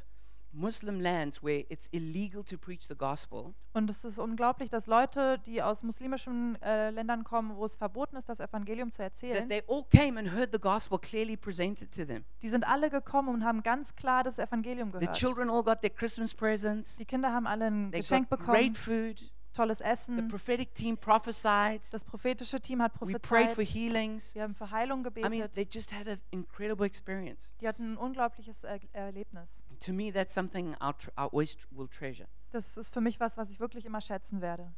Muslim 0.55 0.99
lands 0.99 1.43
where 1.43 1.65
it's 1.69 1.87
illegal 1.91 2.43
to 2.43 2.57
preach 2.57 2.87
the 2.87 2.95
gospel, 2.95 3.53
Und 3.73 3.89
es 3.89 4.05
ist 4.05 4.17
unglaublich, 4.19 4.69
dass 4.69 4.87
Leute, 4.87 5.37
die 5.45 5.61
aus 5.61 5.83
muslimischen 5.83 6.57
äh, 6.61 6.89
Ländern 6.91 7.23
kommen, 7.23 7.55
wo 7.57 7.65
es 7.65 7.75
verboten 7.75 8.15
ist, 8.15 8.29
das 8.29 8.39
Evangelium 8.39 8.89
zu 8.91 8.97
that 8.99 9.11
erzählen, 9.11 9.49
they 9.49 9.61
all 9.67 9.83
came 9.91 10.17
and 10.17 10.31
heard 10.33 10.49
the 10.53 10.59
gospel 10.59 10.97
clearly 10.97 11.35
presented 11.35 11.91
to 11.93 12.05
them. 12.05 12.23
die 12.41 12.47
sind 12.49 12.65
alle 12.67 12.89
gekommen 12.89 13.29
und 13.33 13.43
haben 13.43 13.63
ganz 13.63 13.95
klar 13.95 14.23
das 14.23 14.39
Evangelium 14.39 14.91
The 14.93 14.99
gehört. 14.99 15.15
children 15.17 15.49
all 15.49 15.63
got 15.63 15.81
their 15.81 15.89
Christmas 15.89 16.33
presents. 16.33 16.95
Die 16.95 17.05
Kinder 17.05 17.33
haben 17.33 17.47
alle 17.47 17.65
ein 17.65 17.91
They 17.91 17.99
Geschenk 18.01 18.29
got 18.29 18.39
bekommen, 18.39 18.57
great 18.57 18.77
food. 18.77 19.31
Tolles 19.55 19.79
The 19.79 19.85
Essen. 19.85 20.27
prophetic 20.27 20.73
team 20.73 20.97
prophesied. 20.97 21.81
Das 21.91 22.03
prophetische 22.03 22.59
Team 22.59 22.81
hat 22.81 22.93
We 22.99 23.17
prayed 23.19 23.47
for 23.47 23.55
prophezeit. 23.55 23.67
healings. 23.73 24.35
Wir 24.35 24.43
haben 24.43 24.55
für 24.55 24.69
Heilung 24.71 24.99
I 24.99 25.09
mean, 25.21 25.31
gebetet. 25.41 25.53
they 25.53 25.67
just 25.69 25.93
had 25.93 26.07
an 26.07 26.19
incredible 26.31 26.85
experience. 26.85 27.53
Die 27.61 27.67
hatten 27.67 27.93
ein 27.93 27.97
unglaubliches 27.97 28.63
er 28.63 28.79
Erlebnis. 28.93 29.63
To 29.81 29.93
me, 29.93 30.11
that's 30.11 30.33
something 30.33 30.75
I'll 30.75 30.95
always 31.15 31.57
will 31.71 31.87
treasure. 31.87 32.27
Das 32.51 32.77
ist 32.77 32.93
für 32.93 33.01
mich 33.01 33.19
was, 33.19 33.37
was 33.37 33.49
ich 33.49 33.59
wirklich 33.59 33.85
immer 33.85 34.01
schätzen 34.01 34.41
werde. 34.41 34.73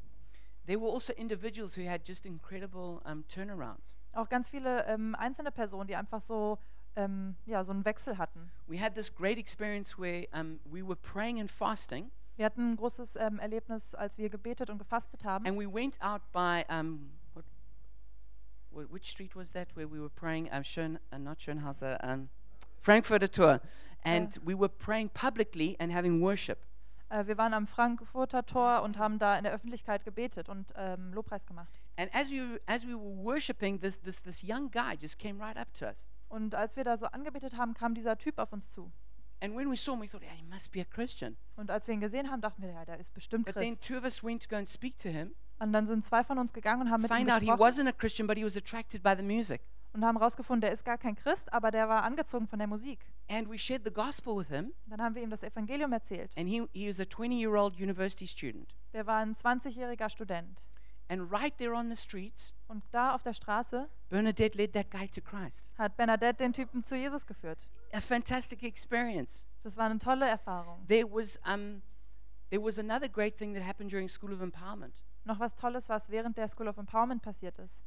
There 0.65 0.79
were 0.81 0.91
also 0.91 1.13
individuals 1.13 1.77
who 1.77 1.87
had 1.89 2.05
just 2.07 2.25
incredible 2.25 2.99
um, 3.05 3.25
turnarounds. 3.27 3.95
Auch 4.13 4.27
ganz 4.27 4.49
viele 4.49 4.85
ähm, 4.85 5.15
einzelne 5.15 5.51
Personen, 5.51 5.87
die 5.87 5.95
einfach 5.95 6.19
so, 6.19 6.57
ähm, 6.97 7.35
ja, 7.45 7.63
so 7.63 7.71
einen 7.71 7.85
Wechsel 7.85 8.17
hatten. 8.17 8.51
We 8.67 8.77
had 8.81 8.93
this 8.95 9.13
great 9.13 9.37
experience 9.37 9.97
where 9.97 10.27
um, 10.33 10.59
we 10.65 10.85
were 10.85 10.97
praying 10.97 11.39
and 11.39 11.49
fasting, 11.49 12.11
Wir 12.37 12.45
hatten 12.45 12.71
ein 12.73 12.75
großes 12.77 13.15
ähm, 13.17 13.39
Erlebnis, 13.39 13.93
als 13.95 14.17
wir 14.17 14.29
gebetet 14.29 14.69
und 14.69 14.77
gefastet 14.77 15.25
haben. 15.25 15.45
and 15.47 15.57
we 15.59 15.65
went 15.71 15.99
out 16.01 16.21
by 16.31 16.63
um, 16.69 17.11
what, 17.33 17.43
wh- 18.71 18.91
which 18.93 19.09
street 19.09 19.35
was 19.35 19.51
that 19.51 19.75
where 19.75 19.89
we 19.91 19.99
were 19.99 20.09
praying? 20.09 20.47
Um, 20.53 20.63
Schön, 20.63 20.99
uh, 21.11 21.17
not 21.17 21.41
Schönhauser, 21.41 21.97
um, 22.03 22.29
Frankfurter 22.79 23.29
Tor, 23.29 23.59
and 24.03 24.39
we 24.45 24.53
were 24.57 24.69
praying 24.69 25.09
publicly 25.09 25.75
and 25.79 25.91
having 25.91 26.21
worship. 26.21 26.59
Äh, 27.09 27.25
wir 27.25 27.37
waren 27.37 27.53
am 27.53 27.65
Frankfurter 27.67 28.45
Tor 28.45 28.81
und 28.83 28.97
haben 28.99 29.17
da 29.17 29.35
in 29.37 29.43
der 29.43 29.53
Öffentlichkeit 29.53 30.03
gebetet 30.05 30.47
und 30.47 30.71
ähm, 30.75 31.13
Lobpreis 31.13 31.45
gemacht. 31.47 31.81
And 31.97 32.13
as 32.13 32.29
we 32.29 32.59
as 32.67 32.83
we 32.85 32.93
were 32.93 33.17
worshiping, 33.25 33.79
this 33.81 33.99
this 33.99 34.21
this 34.21 34.43
young 34.43 34.69
guy 34.69 34.95
just 35.01 35.17
came 35.17 35.39
right 35.43 35.57
up 35.57 35.73
to 35.73 35.85
us. 35.85 36.07
Und 36.29 36.53
als 36.53 36.75
wir 36.75 36.83
da 36.83 36.97
so 36.97 37.07
angebetet 37.07 37.57
haben, 37.57 37.73
kam 37.73 37.95
dieser 37.95 38.17
Typ 38.17 38.37
auf 38.37 38.53
uns 38.53 38.69
zu. 38.69 38.91
And 39.39 39.55
when 39.55 39.69
we 39.69 39.75
saw 39.77 39.93
him, 39.93 40.01
we 40.01 40.07
thought, 40.07 40.23
yeah, 40.23 40.33
he 40.35 40.43
must 40.43 40.71
be 40.71 40.81
a 40.81 40.85
Christian. 40.85 41.37
Und 41.55 41.69
als 41.69 41.87
wir 41.87 41.93
ihn 41.93 41.99
gesehen 42.01 42.31
haben, 42.31 42.41
dachten 42.41 42.61
wir, 42.61 42.71
ja, 42.71 42.85
der 42.85 42.99
ist 42.99 43.13
bestimmt 43.13 43.45
But 43.45 43.55
then 43.55 43.75
Christ. 43.75 43.85
two 43.87 43.97
of 43.97 44.03
us 44.03 44.23
went 44.23 44.43
to 44.43 44.49
go 44.49 44.55
and 44.55 44.67
speak 44.67 44.97
to 44.97 45.09
him, 45.09 45.35
Und 45.59 45.73
dann 45.73 45.85
sind 45.87 46.05
zwei 46.05 46.23
von 46.23 46.37
uns 46.39 46.53
gegangen 46.53 46.81
und 46.83 46.91
haben 46.91 47.01
mit 47.01 47.11
ihm 47.11 47.17
find 47.17 47.31
out 47.31 47.39
he 47.41 47.47
gesprochen 47.47 47.61
wasn't 47.61 47.87
a 47.89 47.91
Christian, 47.91 48.27
but 48.27 48.37
he 48.37 48.43
was 48.45 48.57
attracted 48.57 49.03
by 49.03 49.13
the 49.15 49.23
music. 49.23 49.61
und 49.93 50.03
haben 50.03 50.17
herausgefunden, 50.17 50.61
der 50.61 50.71
ist 50.71 50.83
gar 50.85 50.97
kein 50.97 51.15
Christ, 51.15 51.51
aber 51.53 51.71
der 51.71 51.87
war 51.89 52.03
angezogen 52.03 52.47
von 52.47 52.59
der 52.59 52.67
Musik. 52.67 52.99
And 53.29 53.49
we 53.49 53.57
shared 53.57 53.83
the 53.85 53.91
gospel 53.93 54.35
with 54.37 54.47
him, 54.47 54.65
Und 54.85 54.91
dann 54.91 55.01
haben 55.01 55.15
wir 55.15 55.21
ihm 55.23 55.29
das 55.29 55.43
Evangelium 55.43 55.91
erzählt. 55.93 56.31
and 56.37 56.47
he, 56.47 56.67
he 56.73 56.87
was 56.89 56.99
a 56.99 57.05
20 57.05 57.39
year 57.39 57.53
old 57.53 57.75
university 57.79 58.27
student. 58.27 58.73
Der 58.93 59.05
war 59.05 59.17
ein 59.17 59.35
20-jähriger 59.35 60.09
Student. 60.09 60.63
And 61.09 61.31
right 61.31 61.57
there 61.57 61.73
on 61.73 61.89
the 61.89 61.95
streets, 61.95 62.53
Und 62.67 62.83
da 62.91 63.15
auf 63.15 63.23
der 63.23 63.33
Straße 63.33 63.87
Bernadette 64.09 64.57
led 64.57 64.73
that 64.73 64.91
guy 64.91 65.07
to 65.07 65.21
Christ. 65.21 65.71
hat 65.77 65.95
Bernadette 65.95 66.43
den 66.43 66.53
Typen 66.53 66.83
zu 66.83 66.95
Jesus 66.97 67.25
geführt. 67.25 67.67
A 67.93 68.01
fantastic 68.01 68.63
experience. 68.63 69.47
Das 69.61 69.77
war 69.77 69.85
eine 69.85 69.99
tolle 69.99 70.27
Erfahrung. 70.27 70.85
There 70.87 71.05
was, 71.09 71.39
um, 71.45 71.81
there 72.49 72.61
was 72.61 72.77
another 72.77 73.07
great 73.09 73.37
thing 73.37 73.53
that 73.53 73.63
happened 73.63 73.91
during 73.91 74.09
School 74.09 74.33
of 74.33 74.41
Empowerment. 74.41 75.03
Noch 75.25 75.39
was 75.39 75.55
Tolles, 75.55 75.89
was 75.89 76.09
während 76.09 76.37
der 76.37 76.47
School 76.47 76.67
of 76.67 76.77
Empowerment 76.77 77.21
passiert 77.21 77.59
ist. 77.59 77.81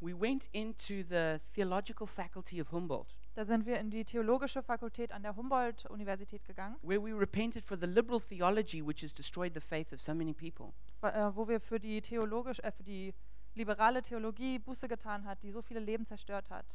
We 0.00 0.18
went 0.18 0.48
into 0.52 1.04
the 1.08 1.38
theological 1.54 2.06
faculty 2.08 2.60
of 2.60 2.72
Humboldt, 2.72 3.14
Da 3.34 3.44
sind 3.44 3.64
wir 3.66 3.78
in 3.78 3.90
die 3.90 4.04
theologische 4.04 4.62
Fakultät 4.62 5.12
an 5.12 5.22
der 5.22 5.36
Humboldt-Universität 5.36 6.44
gegangen, 6.44 6.76
where 6.82 7.00
we 7.00 7.12
repented 7.18 7.64
for 7.64 7.78
the 7.80 7.86
liberal 7.86 8.20
theology 8.20 8.84
which 8.84 9.02
has 9.02 9.14
destroyed 9.14 9.54
the 9.54 9.60
faith 9.60 9.92
of 9.92 10.00
so 10.00 10.12
many 10.12 10.34
people. 10.34 10.72
äh, 11.02 11.30
wo 11.34 11.46
wir 11.48 11.60
für 11.60 11.78
die 11.80 12.02
theologisch, 12.02 12.58
äh, 12.60 12.72
für 12.72 12.82
die 12.82 13.14
liberale 13.54 14.02
Theologie 14.02 14.58
Buße 14.58 14.88
getan 14.88 15.24
hat, 15.24 15.42
die 15.42 15.50
so 15.50 15.62
viele 15.62 15.80
Leben 15.80 16.04
zerstört 16.04 16.50
hat. 16.50 16.66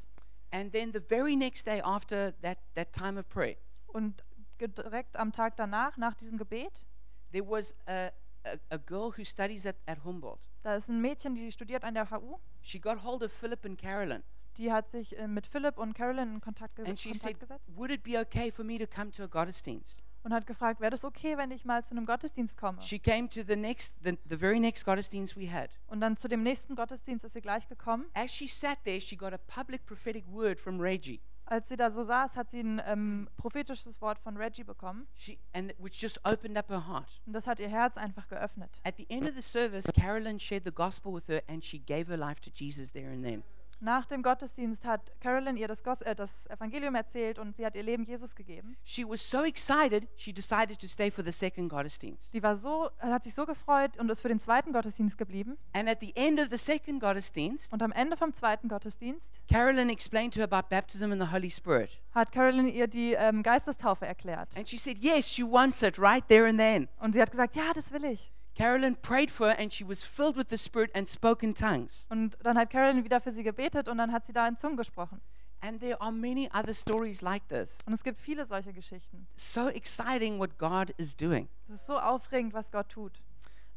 And 0.51 0.71
then 0.73 0.91
the 0.93 1.01
very 1.01 1.35
next 1.35 1.65
day 1.65 1.81
after 1.81 2.33
that, 2.41 2.57
that 2.75 2.93
time 2.93 3.17
of 3.19 3.27
prayer, 3.29 3.57
Und 3.87 4.23
direkt 4.59 5.15
am 5.17 5.31
Tag 5.31 5.55
danach, 5.57 5.97
nach 5.97 6.15
diesem 6.15 6.37
Gebet, 6.37 6.85
there 7.31 7.45
was 7.47 7.75
a, 7.87 8.11
a, 8.45 8.57
a 8.69 8.77
girl 8.77 9.11
who 9.15 9.23
studies 9.23 9.65
at, 9.65 9.75
at 9.85 10.03
Humboldt. 10.03 10.39
da 10.63 10.75
ist 10.75 10.89
ein 10.89 11.01
Mädchen, 11.01 11.35
die 11.35 11.51
studiert 11.51 11.83
an 11.83 11.93
der 11.93 12.09
HU. 12.11 12.37
She 12.61 12.79
got 12.79 13.03
hold 13.03 13.23
of 13.23 13.31
Philip 13.31 13.65
and 13.65 13.77
Carolyn, 13.77 14.23
Die 14.57 14.71
hat 14.71 14.89
sich 14.89 15.17
äh, 15.17 15.27
mit 15.27 15.45
Philipp 15.45 15.77
und 15.77 15.93
Carolyn 15.93 16.35
in 16.35 16.41
Kontakt, 16.41 16.75
ge 16.75 16.85
and 16.85 16.99
she 16.99 17.13
said, 17.13 17.39
Kontakt 17.39 17.65
gesetzt 17.65 17.77
Would 17.77 17.91
it 17.91 18.03
be 18.03 18.17
okay 18.19 18.51
for 18.51 18.63
me 18.63 18.77
to 18.79 18.87
come 18.87 19.11
to 19.11 19.23
a 19.23 19.27
Gottesdienst? 19.27 19.97
Und 20.23 20.33
hat 20.33 20.45
gefragt, 20.47 20.79
wäre 20.81 20.91
das 20.91 21.05
okay, 21.05 21.37
wenn 21.37 21.51
ich 21.51 21.65
mal 21.65 21.83
zu 21.83 21.91
einem 21.91 22.05
Gottesdienst 22.05 22.57
komme? 22.57 22.81
She 22.81 22.99
came 22.99 23.29
to 23.29 23.41
the 23.47 23.55
next, 23.55 23.95
the, 24.03 24.17
the 24.29 24.37
very 24.37 24.59
next 24.59 24.85
Gottesdienst 24.85 25.37
we 25.37 25.51
had. 25.51 25.69
Und 25.87 26.01
dann 26.01 26.17
zu 26.17 26.27
dem 26.27 26.43
nächsten 26.43 26.75
Gottesdienst 26.75 27.25
ist 27.25 27.33
sie 27.33 27.41
gleich 27.41 27.67
gekommen. 27.67 28.05
As 28.13 28.31
she 28.31 28.47
sat 28.47 28.77
there, 28.85 28.99
she 29.01 29.15
got 29.15 29.33
a 29.33 29.37
public 29.37 29.85
prophetic 29.85 30.25
word 30.31 30.59
from 30.59 30.79
Reggie, 30.79 31.21
Als 31.49 31.69
sie 31.69 31.77
da 31.77 31.89
so 31.89 32.03
saß, 32.03 32.35
hat 32.35 32.51
sie 32.51 32.59
ein 32.59 32.81
ähm, 32.85 33.29
prophetisches 33.37 34.01
Wort 34.01 34.19
von 34.19 34.35
Reggie 34.35 34.65
bekommen. 34.65 35.07
she, 35.15 35.39
and 35.53 35.73
which 35.79 36.01
just 36.01 36.19
opened 36.25 36.57
up 36.57 36.67
her 36.69 36.85
heart. 36.87 37.21
Und 37.25 37.31
das 37.31 37.47
hat 37.47 37.61
ihr 37.61 37.69
Herz 37.69 37.97
einfach 37.97 38.27
geöffnet. 38.27 38.81
At 38.83 38.95
the 38.97 39.05
end 39.09 39.23
of 39.23 39.33
the 39.35 39.41
service, 39.41 39.85
Carolyn 39.93 40.39
shared 40.39 40.65
the 40.65 40.73
gospel 40.73 41.13
with 41.13 41.29
her, 41.29 41.41
and 41.47 41.63
she 41.63 41.79
gave 41.79 42.09
her 42.11 42.17
life 42.17 42.41
to 42.41 42.49
Jesus 42.53 42.91
there 42.91 43.09
and 43.11 43.23
then. 43.23 43.43
Nach 43.79 44.05
dem 44.05 44.23
Gottesdienst 44.23 44.85
hat 44.85 45.11
Carolyn 45.21 45.55
ihr 45.55 45.67
das, 45.67 45.83
Gos 45.83 46.01
äh, 46.01 46.15
das 46.15 46.31
Evangelium 46.47 46.95
erzählt 46.95 47.37
und 47.37 47.57
sie 47.57 47.65
hat 47.65 47.75
ihr 47.75 47.83
Leben 47.83 48.03
Jesus 48.05 48.35
gegeben. 48.35 48.75
She 48.83 49.07
was 49.07 49.21
so 49.29 49.43
excited, 49.43 50.07
she 50.15 50.33
decided 50.33 50.79
to 50.79 50.87
stay 50.87 51.11
for 51.11 51.23
the 51.23 51.31
second 51.31 51.69
Gottesdienst. 51.69 52.33
Die 52.33 52.41
war 52.41 52.55
so, 52.55 52.89
hat 52.99 53.23
sich 53.23 53.35
so 53.35 53.45
gefreut 53.45 53.97
und 53.99 54.09
ist 54.09 54.21
für 54.21 54.29
den 54.29 54.39
zweiten 54.39 54.73
Gottesdienst 54.73 55.17
geblieben. 55.17 55.57
And 55.73 55.87
at 55.87 55.99
the 56.01 56.11
end 56.15 56.39
of 56.39 56.47
the 56.49 56.57
second 56.57 56.99
Gottesdienst, 57.01 57.71
Und 57.71 57.83
am 57.83 57.91
Ende 57.91 58.17
vom 58.17 58.33
zweiten 58.33 58.67
Gottesdienst 58.67 59.31
Carolyn 59.47 59.89
explained 59.89 60.33
to 60.33 60.39
her 60.39 60.51
about 60.51 60.69
baptism 60.69 61.11
in 61.11 61.19
the 61.19 61.31
Holy 61.31 61.51
Spirit. 61.51 61.99
hat 62.15 62.31
Carolyn 62.31 62.67
ihr 62.67 62.87
die 62.87 63.13
ähm, 63.13 63.43
Geistestaufe 63.43 64.07
erklärt. 64.07 64.57
And 64.57 64.67
she 64.67 64.77
said, 64.77 64.97
Yes, 64.97 65.29
she 65.29 65.43
wants 65.43 65.83
it 65.83 65.99
right 65.99 66.27
there 66.27 66.47
and 66.47 66.57
then. 66.57 66.87
Und 66.99 67.13
sie 67.13 67.21
hat 67.21 67.29
gesagt, 67.29 67.55
ja, 67.55 67.73
das 67.75 67.91
will 67.91 68.05
ich. 68.05 68.31
Carolyn 68.57 68.95
prayed 68.95 69.29
for 69.29 69.49
her, 69.49 69.55
and 69.59 69.71
she 69.71 69.83
was 69.83 70.03
filled 70.03 70.35
with 70.35 70.49
the 70.49 70.57
Spirit 70.57 70.89
and 70.95 71.07
spoke 71.07 71.43
in 71.43 71.53
tongues. 71.53 72.07
Und 72.09 72.35
dann 72.41 72.57
hat 72.57 72.71
Carolyn 72.71 73.03
wieder 73.03 73.21
für 73.21 73.29
sie 73.29 73.43
gebetet 73.43 73.87
und 73.87 73.99
dann 73.99 74.11
hat 74.11 74.25
sie 74.25 74.33
da 74.33 74.47
in 74.47 74.57
Zungen 74.57 74.77
gesprochen. 74.77 75.21
And 75.61 75.79
there 75.79 76.01
are 76.01 76.11
many 76.11 76.49
other 76.51 76.73
stories 76.73 77.21
like 77.21 77.47
this. 77.49 77.77
Und 77.85 77.93
es 77.93 78.03
gibt 78.03 78.19
viele 78.19 78.47
solche 78.47 78.73
Geschichten. 78.73 79.27
So 79.35 79.67
exciting 79.67 80.39
what 80.39 80.57
God 80.57 80.91
is 80.97 81.15
doing. 81.15 81.47
Es 81.67 81.75
ist 81.75 81.85
so 81.85 81.99
aufregend, 81.99 82.55
was 82.55 82.71
Gott 82.71 82.89
tut. 82.89 83.21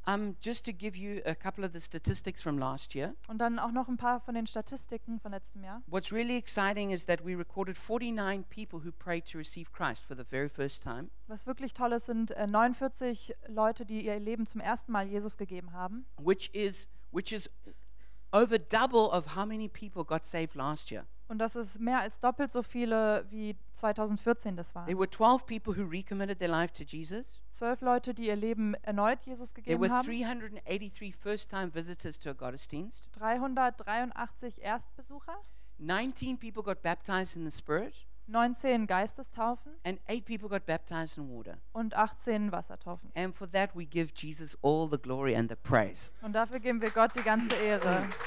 Um, 0.06 0.34
just 0.42 0.64
to 0.64 0.72
give 0.72 0.96
you 0.96 1.20
a 1.26 1.34
couple 1.34 1.62
of 1.64 1.72
the 1.74 1.80
statistics 1.80 2.40
from 2.40 2.58
last 2.58 2.94
year, 2.94 3.14
Und 3.28 3.38
dann 3.38 3.58
auch 3.58 3.70
noch 3.70 3.86
ein 3.86 3.98
paar 3.98 4.18
von 4.20 4.34
den 4.34 4.46
Statistiken 4.46 5.20
von 5.20 5.30
letztem 5.32 5.62
Jahr. 5.62 5.82
what's 5.86 6.10
really 6.10 6.36
exciting 6.38 6.90
is 6.90 7.04
that 7.04 7.24
we 7.24 7.36
recorded 7.36 7.76
49 7.76 8.44
people 8.48 8.80
who 8.82 8.90
prayed 8.92 9.26
to 9.30 9.36
receive 9.36 9.70
Christ 9.72 10.06
for 10.06 10.16
the 10.16 10.24
very 10.24 10.48
first 10.48 10.82
time, 10.82 11.10
Was 11.26 11.46
wirklich 11.46 11.74
toll 11.74 11.92
ist, 11.92 12.06
sind 12.06 12.30
äh, 12.30 12.46
49 12.46 13.34
Leute, 13.48 13.84
die 13.84 14.04
ihr 14.06 14.18
Leben 14.18 14.46
zum 14.46 14.60
ersten 14.62 14.90
Mal 14.90 15.06
Jesus 15.06 15.36
gegeben 15.36 15.72
haben. 15.72 16.06
which 16.16 16.48
is 16.54 16.88
which 17.12 17.30
is 17.32 17.50
over 18.32 18.58
double 18.58 19.10
of 19.12 19.36
how 19.36 19.44
many 19.44 19.68
people 19.68 20.04
got 20.04 20.24
saved 20.24 20.54
last 20.54 20.90
year. 20.90 21.04
Und 21.30 21.38
das 21.38 21.54
ist 21.54 21.78
mehr 21.78 22.00
als 22.00 22.18
doppelt 22.18 22.50
so 22.50 22.60
viele 22.60 23.24
wie 23.30 23.54
2014 23.74 24.56
das 24.56 24.72
There 24.72 24.84
waren. 24.88 24.98
were 24.98 25.08
12 25.08 25.46
people 25.46 25.76
who 25.76 25.88
recommitted 25.88 26.40
their 26.40 26.48
life 26.48 26.72
to 26.72 26.82
Jesus. 26.82 27.40
Zwölf 27.52 27.80
Leute, 27.82 28.14
die 28.14 28.26
ihr 28.26 28.34
Leben 28.34 28.74
erneut 28.82 29.20
Jesus 29.22 29.54
There 29.54 29.62
gegeben 29.62 29.80
were 29.80 29.92
haben. 29.92 30.06
383 30.06 31.14
first-time 31.14 31.72
visitors 31.72 32.18
to 32.18 32.30
a 32.30 32.32
Gottesdienst. 32.32 33.08
383 33.12 34.60
Erstbesucher, 34.60 35.36
19 35.78 36.36
people 36.36 36.64
got 36.64 36.82
baptized 36.82 37.36
in 37.36 37.48
the 37.48 37.56
Spirit, 37.56 37.94
19 38.26 38.88
Geistestaufen 38.88 39.70
and 39.84 40.00
8 40.08 40.24
people 40.24 40.48
got 40.48 40.66
baptized 40.66 41.16
in 41.16 41.28
water. 41.28 41.58
und 41.72 41.94
18 41.96 42.50
Wassertaufen. 42.50 43.12
And 43.14 43.36
for 43.36 43.48
that, 43.52 43.70
we 43.76 43.86
give 43.86 44.12
Jesus 44.16 44.58
all 44.62 44.88
the 44.90 44.98
glory 44.98 45.36
and 45.36 45.48
the 45.48 45.54
praise. 45.54 46.12
Und 46.22 46.32
dafür 46.32 46.58
geben 46.58 46.82
wir 46.82 46.90
Gott 46.90 47.14
die 47.14 47.22
ganze 47.22 47.54
Ehre. 47.54 48.08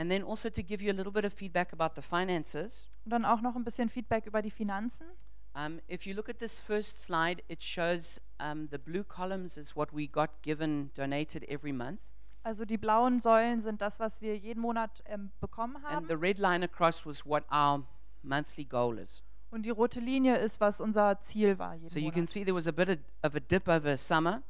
And 0.00 0.10
then 0.10 0.24
also 0.24 0.48
to 0.48 0.62
give 0.62 0.82
you 0.82 0.90
a 0.90 0.94
little 0.96 1.12
bit 1.12 1.26
of 1.26 1.32
feedback 1.34 1.74
about 1.74 1.90
the 1.94 2.00
finances. 2.02 2.88
Und 3.04 3.10
dann 3.12 3.24
auch 3.26 3.42
noch 3.42 3.54
ein 3.54 3.64
bisschen 3.64 3.90
Feedback 3.90 4.24
über 4.24 4.40
die 4.40 4.50
Finanzen. 4.50 5.06
Um, 5.54 5.80
if 5.88 6.06
you 6.06 6.14
look 6.14 6.30
at 6.30 6.38
this 6.38 6.58
first 6.58 7.02
slide, 7.02 7.42
it 7.48 7.62
shows 7.62 8.18
um, 8.40 8.68
the 8.70 8.78
blue 8.78 9.04
columns 9.04 9.56
is 9.58 9.76
what 9.76 9.92
we 9.92 10.06
got 10.06 10.30
given, 10.42 10.90
donated 10.94 11.44
every 11.50 11.72
month. 11.72 12.00
Also 12.44 12.64
die 12.64 12.78
blauen 12.78 13.20
Säulen 13.20 13.60
sind 13.60 13.82
das, 13.82 14.00
was 14.00 14.22
wir 14.22 14.38
jeden 14.38 14.60
Monat 14.62 15.02
ähm, 15.06 15.30
bekommen 15.40 15.76
And 15.76 15.84
haben. 15.84 16.08
the 16.08 16.14
red 16.14 16.38
line 16.38 16.64
across 16.64 17.04
was 17.04 17.26
what 17.26 17.44
our 17.52 17.84
monthly 18.22 18.64
goal 18.64 18.96
is. 18.98 19.22
Und 19.50 19.66
die 19.66 19.70
rote 19.70 20.00
Linie 20.00 20.36
ist, 20.36 20.60
was 20.60 20.80
unser 20.80 21.20
Ziel 21.22 21.58
war 21.58 21.74
jeden 21.74 21.90
So 21.90 21.98
you 21.98 22.10
can 22.10 22.20
Monat. 22.20 22.30
see 22.30 22.44
there 22.44 22.54
was 22.54 22.66
a 22.66 22.72
bit 22.72 22.88
of, 22.88 22.96
of 23.22 23.34
a 23.34 23.40
dip 23.40 23.68
over 23.68 23.98
summer, 23.98 24.42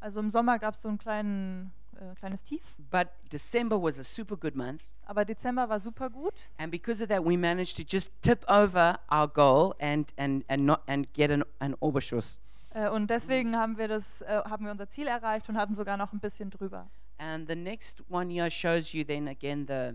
Also 0.00 0.20
im 0.20 0.30
Sommer 0.30 0.58
gab 0.58 0.74
es 0.74 0.82
so 0.82 0.88
ein 0.88 0.98
kleinen, 0.98 1.72
äh, 1.98 2.14
kleines 2.16 2.42
Tief. 2.42 2.62
but 2.90 3.08
December 3.32 3.80
was 3.80 3.98
a 3.98 4.04
super 4.04 4.36
good 4.36 4.54
month. 4.56 4.82
Aber 5.08 5.24
Dezember 5.24 5.68
war 5.70 5.80
super 5.80 6.10
gut. 6.10 6.34
And 6.58 6.70
because 6.70 7.02
of 7.02 7.08
that, 7.08 7.24
we 7.24 7.36
managed 7.38 7.78
to 7.78 7.82
just 7.82 8.12
tip 8.20 8.44
over 8.46 8.98
our 9.10 9.26
goal 9.26 9.74
and, 9.80 10.12
and, 10.18 10.44
and, 10.48 10.66
not, 10.66 10.82
and 10.86 11.10
get 11.14 11.30
an, 11.30 11.44
an 11.60 11.74
Oberschuss. 11.80 12.38
Äh, 12.74 12.90
und 12.90 13.08
deswegen 13.08 13.56
haben 13.56 13.78
wir, 13.78 13.88
das, 13.88 14.20
äh, 14.20 14.42
haben 14.44 14.66
wir 14.66 14.70
unser 14.70 14.90
Ziel 14.90 15.06
erreicht 15.06 15.48
und 15.48 15.56
hatten 15.56 15.74
sogar 15.74 15.96
noch 15.96 16.12
ein 16.12 16.20
bisschen 16.20 16.50
drüber. 16.50 16.86
And 17.16 17.48
the 17.48 17.56
next 17.56 18.04
one 18.10 18.30
here 18.30 18.50
shows 18.50 18.92
you 18.92 19.02
then 19.02 19.28
again 19.28 19.66
the, 19.66 19.94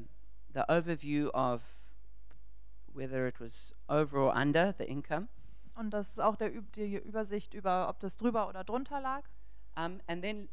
the 0.51 0.61
overview 0.67 1.29
of 1.33 1.61
whether 2.93 3.27
it 3.27 3.39
was 3.39 3.73
over 3.87 4.17
or 4.17 4.35
under 4.35 4.73
the 4.79 4.85
income. 4.85 5.27
Und 5.75 5.91
das 5.91 6.09
ist 6.09 6.19
auch 6.21 6.35
der, 6.35 6.49
die 6.75 6.97
Übersicht 6.97 7.53
über, 7.53 7.87
ob 7.87 7.99
das 7.99 8.17
drüber 8.17 8.49
oder 8.49 8.63
drunter 8.63 8.99
lag. 8.99 9.21
Um, 9.75 10.01
and 10.07 10.23
then 10.23 10.49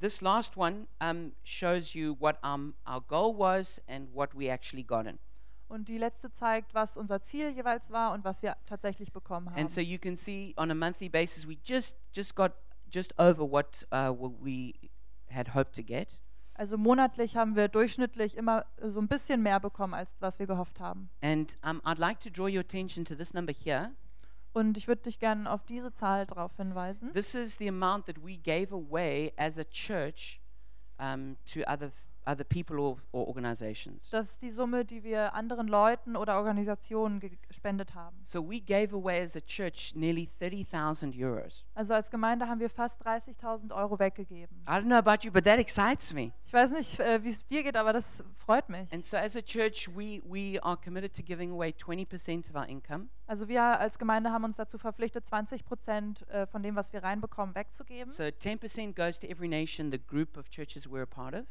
this 0.00 0.20
last 0.20 0.56
one 0.56 0.86
um, 1.00 1.32
shows 1.44 1.94
you 1.94 2.16
what 2.18 2.38
um, 2.42 2.74
our 2.86 3.00
goal 3.00 3.36
was 3.36 3.80
and 3.88 4.08
what 4.12 4.34
we 4.34 4.48
actually 4.48 4.84
got 4.84 5.06
in. 5.06 5.18
Und 5.68 5.88
die 5.88 5.98
letzte 5.98 6.30
zeigt, 6.30 6.74
was 6.74 6.96
unser 6.96 7.22
Ziel 7.22 7.50
jeweils 7.50 7.90
war 7.90 8.12
und 8.12 8.24
was 8.24 8.42
wir 8.42 8.56
tatsächlich 8.66 9.12
bekommen 9.12 9.50
haben. 9.50 9.60
And 9.60 9.70
so 9.70 9.80
you 9.80 9.98
can 9.98 10.16
see 10.16 10.54
on 10.56 10.70
a 10.70 10.74
monthly 10.74 11.08
basis, 11.08 11.46
we 11.46 11.58
just 11.64 11.96
just 12.14 12.36
got 12.36 12.52
just 12.92 13.18
over 13.18 13.42
what 13.42 13.84
uh, 13.90 14.10
what 14.10 14.32
we 14.40 14.74
had 15.28 15.54
hoped 15.54 15.74
to 15.74 15.82
get. 15.82 16.20
Also 16.54 16.78
monatlich 16.78 17.36
haben 17.36 17.54
wir 17.54 17.68
durchschnittlich 17.68 18.36
immer 18.36 18.64
äh, 18.76 18.88
so 18.88 19.00
ein 19.00 19.08
bisschen 19.08 19.42
mehr 19.42 19.60
bekommen, 19.60 19.92
als 19.92 20.16
was 20.20 20.38
wir 20.38 20.46
gehofft 20.46 20.80
haben. 20.80 21.10
And 21.20 21.58
um, 21.62 21.80
I'd 21.84 21.98
like 21.98 22.20
to 22.20 22.30
draw 22.30 22.46
your 22.46 22.60
attention 22.60 23.04
to 23.04 23.14
this 23.14 23.34
number 23.34 23.52
here. 23.52 23.90
Und 24.56 24.78
ich 24.78 24.88
würde 24.88 25.02
dich 25.02 25.18
gerne 25.18 25.50
auf 25.50 25.66
diese 25.66 25.92
Zahl 25.92 26.24
drauf 26.24 26.56
hinweisen. 26.56 27.12
This 27.12 27.34
is 27.34 27.58
the 27.58 27.68
amount 27.68 28.06
that 28.06 28.16
we 28.24 28.38
gave 28.38 28.72
away 28.72 29.30
as 29.36 29.58
a 29.58 29.64
church 29.64 30.40
um, 30.98 31.36
to 31.52 31.60
other 31.70 31.90
other 32.26 32.44
people 32.44 32.78
or, 32.80 32.98
or 33.12 33.26
organizations. 33.28 34.10
Das 34.10 34.30
ist 34.32 34.42
die 34.42 34.50
Summe, 34.50 34.84
die 34.84 35.02
wir 35.04 35.34
anderen 35.34 35.68
Leuten 35.68 36.16
oder 36.16 36.36
Organisationen 36.38 37.20
ge- 37.20 37.36
gespendet 37.48 37.94
haben. 37.94 38.16
So 38.24 38.42
we 38.48 38.60
gave 38.60 38.94
away 38.94 39.22
as 39.22 39.36
a 39.36 39.40
church 39.40 39.94
nearly 39.94 40.28
30,000 40.40 41.14
euros. 41.16 41.64
Also 41.74 41.94
als 41.94 42.10
Gemeinde 42.10 42.48
haben 42.48 42.60
wir 42.60 42.70
fast 42.70 43.00
30.000 43.06 43.74
Euro 43.74 43.98
weggegeben. 43.98 44.56
I 44.68 44.72
don't 44.72 44.84
know 44.86 44.96
about 44.96 45.24
you, 45.24 45.30
but 45.32 45.44
that 45.44 45.58
excites 45.58 46.12
me. 46.12 46.32
Ich 46.46 46.52
weiß 46.52 46.72
nicht, 46.72 46.98
äh, 47.00 47.22
wie 47.22 47.30
es 47.30 47.46
dir 47.46 47.62
geht, 47.62 47.76
aber 47.76 47.92
das 47.92 48.22
freut 48.36 48.68
mich. 48.68 48.92
And 48.92 49.04
so 49.04 49.16
as 49.16 49.36
a 49.36 49.42
church, 49.42 49.88
we, 49.96 50.20
we 50.24 50.58
are 50.62 50.76
committed 50.76 51.14
to 51.14 51.22
giving 51.22 51.50
away 51.52 51.70
20% 51.72 52.48
of 52.50 52.56
our 52.56 52.66
income. 52.68 53.08
Also 53.26 53.48
wir 53.48 53.62
als 53.62 53.98
Gemeinde 53.98 54.30
haben 54.30 54.44
uns 54.44 54.56
dazu 54.56 54.78
verpflichtet, 54.78 55.26
20 55.26 55.64
Prozent 55.64 56.26
äh, 56.28 56.46
von 56.46 56.62
dem, 56.62 56.76
was 56.76 56.92
wir 56.92 57.02
reinbekommen, 57.02 57.54
wegzugeben. 57.54 58.12
So 58.12 58.22
10% 58.24 58.94
goes 58.94 59.18
to 59.20 59.26
every 59.26 59.48
nation, 59.48 59.90
the 59.90 59.98
group 59.98 60.36
of 60.36 60.48
churches 60.50 60.88
we're 60.88 61.02
a 61.02 61.06
part 61.06 61.34
of. 61.34 61.44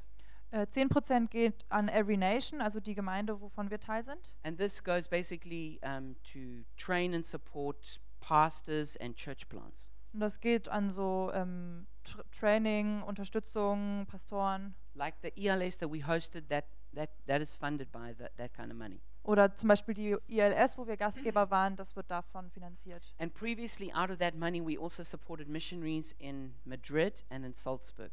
Äh, 0.56 0.70
10 0.70 0.88
Prozent 0.88 1.32
geht 1.32 1.66
an 1.68 1.90
Every 1.90 2.16
Nation, 2.16 2.62
also 2.62 2.80
die 2.80 2.96
Gemeinde, 2.96 3.42
wovon 3.42 3.70
wir 3.70 3.80
Teil 3.80 4.06
sind. 4.06 4.22
And 4.44 4.58
this 4.58 4.82
goes 4.82 5.06
basically 5.06 5.82
um, 5.84 6.16
to 6.24 6.64
train 6.78 7.14
and 7.14 7.26
support 7.26 8.00
pastors 8.22 8.96
and 8.98 9.18
church 9.18 9.50
plants. 9.50 9.90
Und 10.14 10.22
das 10.22 10.40
geht 10.40 10.70
an 10.70 10.90
so 10.90 11.30
ähm, 11.34 11.88
Tr 12.06 12.22
Training, 12.32 13.04
Unterstützung, 13.04 14.06
Pastoren 14.08 14.74
Like 14.94 15.16
the 15.22 15.34
ELS 15.36 15.78
that 15.80 15.92
we 15.92 16.02
hosted, 16.08 16.48
that, 16.48 16.64
that, 16.94 17.10
that 17.28 17.42
is 17.42 17.54
funded 17.54 17.92
by 17.92 18.14
that, 18.18 18.32
that 18.38 18.54
kind 18.54 18.72
of 18.72 18.78
money. 18.78 19.02
oder 19.24 19.58
zum 19.58 19.68
Beispiel 19.68 19.94
die 19.94 20.16
ILS, 20.30 20.78
wo 20.78 20.88
wir 20.88 20.96
Gastgeber 20.96 21.50
waren, 21.50 21.76
das 21.76 21.98
wird 21.98 22.10
davon 22.10 22.50
finanziert. 22.50 23.14
And 23.18 23.34
previously, 23.34 23.92
out 23.92 24.10
of 24.10 24.20
that 24.20 24.36
money, 24.36 24.66
we 24.66 24.80
also 24.80 25.04
supported 25.04 25.50
missionaries 25.50 26.14
in 26.18 26.54
Madrid 26.64 27.26
and 27.30 27.44
in 27.44 27.54
Salzburg. 27.54 28.12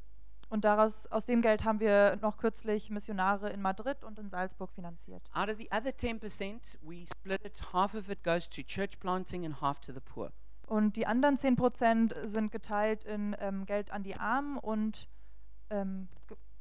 Und 0.52 0.66
daraus, 0.66 1.06
aus 1.06 1.24
dem 1.24 1.40
Geld 1.40 1.64
haben 1.64 1.80
wir 1.80 2.18
noch 2.20 2.36
kürzlich 2.36 2.90
Missionare 2.90 3.48
in 3.48 3.62
Madrid 3.62 4.04
und 4.04 4.18
in 4.18 4.28
Salzburg 4.28 4.70
finanziert. 4.70 5.22
Out 5.32 5.48
of 5.48 5.56
the 5.56 5.66
other 5.72 5.92
10%, 5.92 6.76
we 6.82 7.06
split 7.06 7.42
it. 7.42 7.72
Half 7.72 7.94
of 7.94 8.10
it 8.10 8.22
goes 8.22 8.50
to 8.50 8.60
church 8.60 9.00
planting 9.00 9.46
and 9.46 9.62
half 9.62 9.80
to 9.80 9.94
the 9.94 10.00
poor. 10.00 10.30
Und 10.66 10.96
die 10.96 11.06
anderen 11.06 11.38
10 11.38 11.56
Prozent 11.56 12.14
sind 12.26 12.52
geteilt 12.52 13.04
in 13.04 13.34
ähm, 13.40 13.64
Geld 13.64 13.92
an 13.92 14.02
die 14.02 14.14
Armen 14.16 14.58
und 14.58 15.08
ähm, 15.70 16.08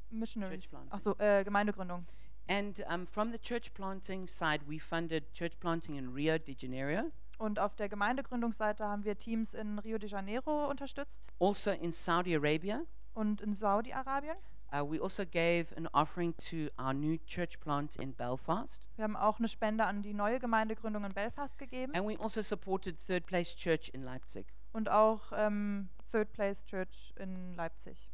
Missionaries. 0.08 0.60
Church 0.60 0.70
planting. 0.70 0.90
Ach 0.90 1.00
so, 1.00 1.18
äh, 1.18 1.44
Gemeindegründung. 1.44 2.06
And 2.48 2.82
um, 2.90 3.06
from 3.06 3.30
the 3.30 3.38
church 3.38 3.74
planting 3.74 4.26
side, 4.26 4.60
we 4.66 4.80
funded 4.80 5.34
church 5.34 5.60
planting 5.60 5.96
in 5.96 6.08
Rio 6.14 6.38
de 6.38 6.56
Janeiro, 6.58 7.10
Und 7.36 7.58
auf 7.58 7.76
der 7.76 7.90
Gemeindegründungsseite 7.90 8.86
haben 8.86 9.04
wir 9.04 9.18
Teams 9.18 9.52
in 9.52 9.78
Rio 9.80 9.98
de 9.98 10.08
Janeiro 10.08 10.70
unterstützt 10.70 11.28
also 11.38 11.72
in 11.72 11.92
Saudi 11.92 12.34
Arabia. 12.34 12.86
Und 13.14 13.40
in 13.40 13.54
Saudi-Arabien. 13.54 14.36
Uh, 14.74 14.82
we 14.90 14.98
also 14.98 15.24
gave 15.26 15.66
an 15.76 15.86
offering 15.92 16.34
to 16.38 16.70
our 16.78 16.94
new 16.94 17.18
church 17.26 17.60
plant 17.60 17.96
in 17.96 18.14
Belfast. 18.14 18.80
Wir 18.96 19.04
haben 19.04 19.16
auch 19.16 19.38
eine 19.38 19.48
Spende 19.48 19.84
an 19.84 20.00
die 20.00 20.14
neue 20.14 20.38
Gemeindegründung 20.40 21.04
in 21.04 21.12
Belfast 21.12 21.58
gegeben 21.58 21.94
And 21.94 22.08
we 22.08 22.18
also 22.18 22.40
supported 22.40 22.96
Third 23.06 23.26
Place 23.26 23.54
Church 23.54 23.90
in 23.92 24.02
Leipzig. 24.02 24.46
und 24.72 24.88
auch 24.88 25.30
ähm, 25.36 25.90
Third 26.10 26.32
Place 26.32 26.64
Church 26.64 27.12
in 27.18 27.54
Leipzig. 27.54 28.08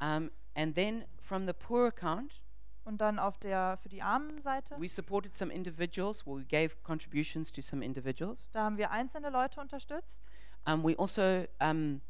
Um, 0.00 0.30
and 0.54 0.76
then 0.76 1.04
from 1.18 1.46
the 1.48 1.52
poor 1.52 1.88
account, 1.88 2.40
Und 2.84 3.00
dann 3.00 3.18
auf 3.18 3.36
der 3.38 3.76
für 3.82 3.88
die 3.88 4.00
armen 4.00 4.40
Seite, 4.42 4.76
we 4.78 4.88
supported 4.88 5.34
some 5.34 5.52
individuals. 5.52 6.24
Well, 6.24 6.36
we 6.38 6.44
gave 6.44 6.76
contributions 6.84 7.52
to 7.52 7.62
some 7.62 7.84
individuals. 7.84 8.48
da 8.52 8.62
haben 8.62 8.76
wir 8.76 8.92
einzelne 8.92 9.28
Leute 9.30 9.60
unterstützt. 9.60 10.22
Um, 10.66 10.84
we 10.84 10.96
also 10.96 11.46
um, 11.60 12.00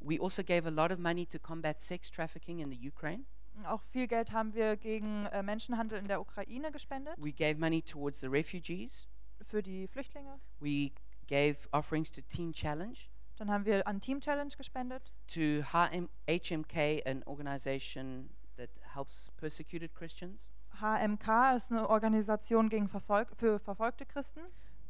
we 0.00 0.18
also 0.20 0.42
gave 0.42 0.66
a 0.66 0.70
lot 0.70 0.90
of 0.92 0.98
money 0.98 1.26
to 1.26 1.38
combat 1.38 1.78
sex 1.80 2.10
trafficking 2.10 2.60
in 2.60 2.70
the 2.70 2.88
Ukraine. 2.88 3.24
Auch 3.64 3.82
viel 3.90 4.06
Geld 4.06 4.32
haben 4.32 4.52
wir 4.54 4.76
gegen 4.76 5.24
äh, 5.26 5.42
Menschenhandel 5.42 5.98
in 5.98 6.08
der 6.08 6.20
Ukraine 6.20 6.70
gespendet, 6.70 7.14
We 7.18 7.32
gave 7.32 7.58
money 7.58 7.80
towards 7.82 8.20
the 8.20 8.26
refugees. 8.26 9.08
für 9.46 9.62
die 9.62 9.86
Flüchtlinge. 9.88 10.38
We 10.60 10.90
gave 11.26 11.56
offerings 11.72 12.10
to 12.12 12.20
Teen 12.22 12.52
Challenge, 12.52 12.96
Dann 13.38 13.50
haben 13.50 13.64
wir 13.64 13.86
an 13.86 14.00
Team 14.00 14.20
Challenge 14.20 14.54
gespendet, 14.56 15.12
to 15.28 15.62
HM- 15.72 16.08
HMK, 16.28 17.02
an 17.06 17.22
organization 17.24 18.28
that 18.56 18.70
helps 18.94 19.30
persecuted 19.38 19.94
Christians. 19.94 20.48
HMK 20.80 21.54
ist 21.56 21.70
eine 21.72 21.88
Organisation 21.88 22.68
gegen 22.68 22.88
Verfolg 22.88 23.28
für 23.36 23.58
verfolgte 23.58 24.04
Christen. 24.04 24.40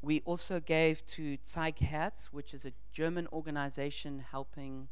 We 0.07 0.23
also 0.25 0.61
gave 0.61 1.05
to 1.17 1.37
Zeig 1.43 1.81
Herz, 1.81 2.33
which 2.33 2.55
is 2.55 2.65
a 2.65 2.71
German 2.93 3.27
organization 3.33 4.21
helping 4.31 4.87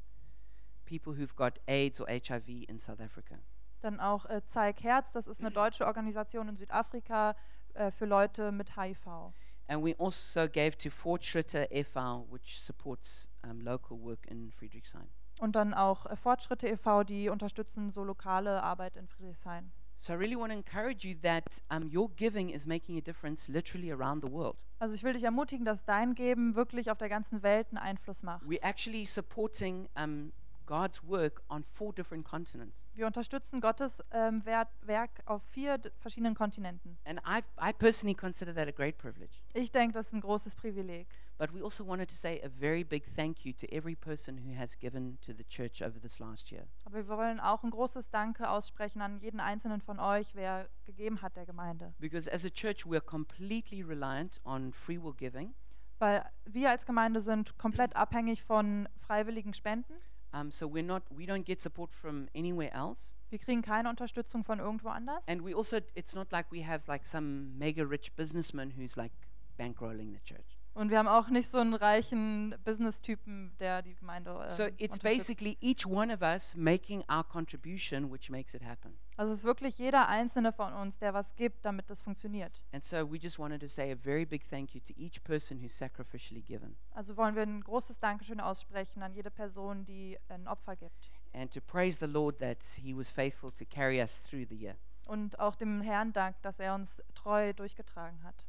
people 0.87 1.13
who've 1.13 1.37
got 1.37 1.61
AIDS 1.69 2.01
or 2.01 2.09
HIV 2.09 2.69
in 2.69 2.79
South 2.79 3.01
Africa. 3.01 3.37
Dann 3.81 4.01
auch 4.01 4.27
äh, 4.27 4.45
Zeig 4.49 4.83
Herz, 4.83 5.13
das 5.13 5.29
ist 5.29 5.41
eine 5.41 5.53
deutsche 5.53 5.87
Organisation 5.87 6.49
in 6.49 6.57
Südafrika 6.57 7.37
äh, 7.75 7.93
für 7.93 8.07
Leute 8.07 8.51
mit 8.51 8.77
HIV. 8.77 9.33
And 9.69 9.85
we 9.85 9.95
also 10.01 10.49
gave 10.49 10.77
to 10.79 10.91
Fortschritte 10.91 11.69
e.V., 11.71 12.27
which 12.29 12.61
supports 12.61 13.31
um, 13.49 13.61
local 13.61 13.97
work 14.01 14.27
in 14.27 14.51
Friedrichshain. 14.51 15.07
Und 15.39 15.55
dann 15.55 15.75
auch 15.75 16.07
äh, 16.07 16.17
Fortschritte 16.17 16.67
e.V., 16.67 17.05
die 17.05 17.29
unterstützen 17.29 17.93
so 17.93 18.03
lokale 18.03 18.65
Arbeit 18.65 18.97
in 18.97 19.07
Friedrichshain. 19.07 19.71
So 19.99 20.13
I 20.13 20.17
really 20.17 20.37
want 20.37 20.53
to 20.53 20.59
encourage 20.59 21.05
you 21.05 21.15
that 21.23 21.63
um, 21.71 21.91
your 21.93 22.11
giving 22.17 22.51
is 22.51 22.67
making 22.67 22.99
a 22.99 23.01
difference 23.01 23.49
literally 23.49 23.91
around 23.91 24.23
the 24.23 24.31
world. 24.31 24.57
Also 24.79 24.95
ich 24.95 25.03
will 25.03 25.15
dich 25.15 25.25
ermutigen, 25.25 25.65
dass 25.65 25.85
dein 25.85 26.15
Geben 26.15 26.57
wirklich 26.57 26.91
auf 26.91 26.99
der 26.99 27.09
ganzen 27.09 27.43
Welt 27.43 27.69
einen 27.71 27.79
Einfluss 27.79 28.23
macht. 28.23 28.45
We're 28.45 28.63
actually 28.63 29.07
supporting 29.07 29.89
um, 29.97 30.33
God's 30.67 31.03
work 31.07 31.43
on 31.49 31.63
four 31.63 31.93
different 31.93 32.25
continents. 32.25 32.85
Wir 32.95 33.07
unterstützen 33.07 33.61
Gottes 33.61 34.03
ähm, 34.11 34.45
Wert, 34.45 34.69
Werk 34.83 35.11
auf 35.27 35.43
vier 35.51 35.81
verschiedenen 36.01 36.35
Kontinenten. 36.35 36.99
And 37.05 37.21
I, 37.27 37.43
I 37.61 37.73
personally 37.73 38.15
consider 38.15 38.55
that 38.55 38.69
a 38.69 38.73
great 38.73 38.99
privilege. 38.99 39.43
Ich 39.53 39.71
denke, 39.71 39.95
das 39.95 40.07
ist 40.07 40.13
ein 40.13 40.21
großes 40.21 40.55
Privileg. 40.55 41.07
But 41.37 41.53
we 41.53 41.63
also 41.63 41.85
wanted 41.85 42.09
to 42.11 42.15
say 42.15 42.41
a 42.45 42.49
very 42.49 42.85
big 42.85 43.05
thank 43.17 43.45
you 43.45 43.53
to 43.55 43.67
every 43.73 43.97
person 43.97 44.39
who 44.39 44.55
has 44.55 44.77
given 44.79 45.19
to 45.23 45.33
the 45.33 45.43
church 45.45 45.83
over 45.83 45.99
this 46.01 46.21
last 46.21 46.53
year. 46.53 46.69
Aber 46.85 47.09
wir 47.09 47.09
wollen 47.09 47.41
auch 47.41 47.65
ein 47.65 47.71
großes 47.71 48.11
Danke 48.11 48.49
aussprechen 48.49 49.03
an 49.03 49.21
jeden 49.21 49.41
einzelnen 49.41 49.81
von 49.81 49.99
euch, 49.99 50.35
wer 50.35 50.69
gegeben 50.85 51.23
hat 51.23 51.37
der 51.37 51.45
Gemeinde. 51.45 51.93
Because 51.99 52.33
as 52.33 52.45
a 52.45 52.51
church, 52.51 52.87
we're 52.87 53.01
completely 53.01 53.83
reliant 53.83 54.41
on 54.45 54.73
free 54.73 54.99
will 55.03 55.15
giving. 55.15 55.55
Weil 55.99 56.25
wir 56.45 56.71
als 56.71 56.87
Gemeinde 56.87 57.21
sind 57.21 57.59
komplett 57.59 57.97
abhängig 57.97 58.45
von 58.45 58.89
freiwilligen 58.99 59.55
Spenden. 59.55 59.95
Um, 60.33 60.51
so 60.51 60.67
we're 60.67 60.85
not, 60.85 61.03
we 61.11 61.25
don't 61.25 61.45
get 61.45 61.61
support 61.61 61.93
from 61.93 62.29
anywhere 62.35 62.73
else. 62.73 63.15
Wir 63.31 63.39
kriegen 63.39 63.63
keine 63.63 63.89
Unterstützung 63.89 64.45
von 64.45 64.61
irgendwo 64.61 64.89
anders. 64.89 65.27
And 65.29 65.45
we 65.45 65.55
also, 65.55 65.79
it's 65.95 66.15
not 66.15 66.31
like 66.33 66.51
we 66.53 66.65
have 66.67 66.83
like 66.87 67.07
some 67.07 67.57
mega 67.57 67.85
rich 67.85 68.13
businessman 68.15 68.73
who's 68.77 68.97
like 68.97 69.13
bankrolling 69.59 70.13
the 70.13 70.21
church. 70.25 70.59
Und 70.75 70.91
wir 70.91 70.99
haben 70.99 71.07
auch 71.07 71.29
nicht 71.29 71.49
so 71.49 71.59
einen 71.59 71.75
reichen 71.75 72.53
Business-Typen, 72.65 73.53
der 73.61 73.81
die 73.83 73.95
Gemeinde 73.95 74.33
äh, 74.45 74.49
So 74.49 74.65
it's 74.77 74.99
basically 74.99 75.57
each 75.61 75.87
one 75.87 76.13
of 76.13 76.21
us 76.21 76.57
making 76.57 77.05
our 77.09 77.23
contribution, 77.23 78.11
which 78.13 78.29
makes 78.29 78.55
it 78.55 78.65
happen. 78.65 78.99
Also 79.17 79.33
es 79.33 79.39
ist 79.39 79.45
wirklich 79.45 79.79
jeder 79.79 80.09
einzelne 80.09 80.53
von 80.53 80.73
uns, 80.73 80.99
der 80.99 81.15
was 81.15 81.37
gibt, 81.37 81.65
damit 81.65 81.89
das 81.91 82.03
funktioniert. 82.03 82.65
And 82.73 82.83
so 82.83 83.09
we 83.09 83.19
just 83.19 83.39
wanted 83.39 83.61
to 83.61 83.69
say 83.69 83.93
a 83.93 83.97
very 83.97 84.27
big 84.27 84.49
thank 84.51 84.75
you 84.75 84.81
to 84.81 84.93
each 84.97 85.23
person 85.23 85.61
who's 85.63 85.79
sacrificially 85.79 86.43
given 86.43 86.77
Also 86.91 87.17
wollen 87.17 87.37
wir 87.37 87.43
ein 87.45 87.61
großes 87.63 88.01
Dankeschön 88.01 88.41
aussprechen 88.41 89.05
an 89.05 89.15
jede 89.15 89.31
Person, 89.31 89.85
die 89.85 90.19
ein 90.29 90.49
Opfer 90.49 90.75
gibt. 90.75 91.13
and 91.33 91.53
to 91.53 91.61
praise 91.61 91.99
the 92.05 92.11
Lord 92.11 92.41
that 92.41 92.65
He 92.83 92.93
was 92.97 93.13
faithful 93.13 93.53
to 93.53 93.65
carry 93.65 94.01
us 94.01 94.21
through 94.21 94.47
the 94.49 94.57
year. 94.57 94.75
Und 95.07 95.39
auch 95.39 95.55
dem 95.55 95.83
Herrn 95.83 96.13
Dank, 96.13 96.41
dass 96.43 96.59
er 96.59 96.75
uns 96.75 97.01
treu 97.15 97.53
durchgetragen 97.53 98.25
hat. 98.25 98.47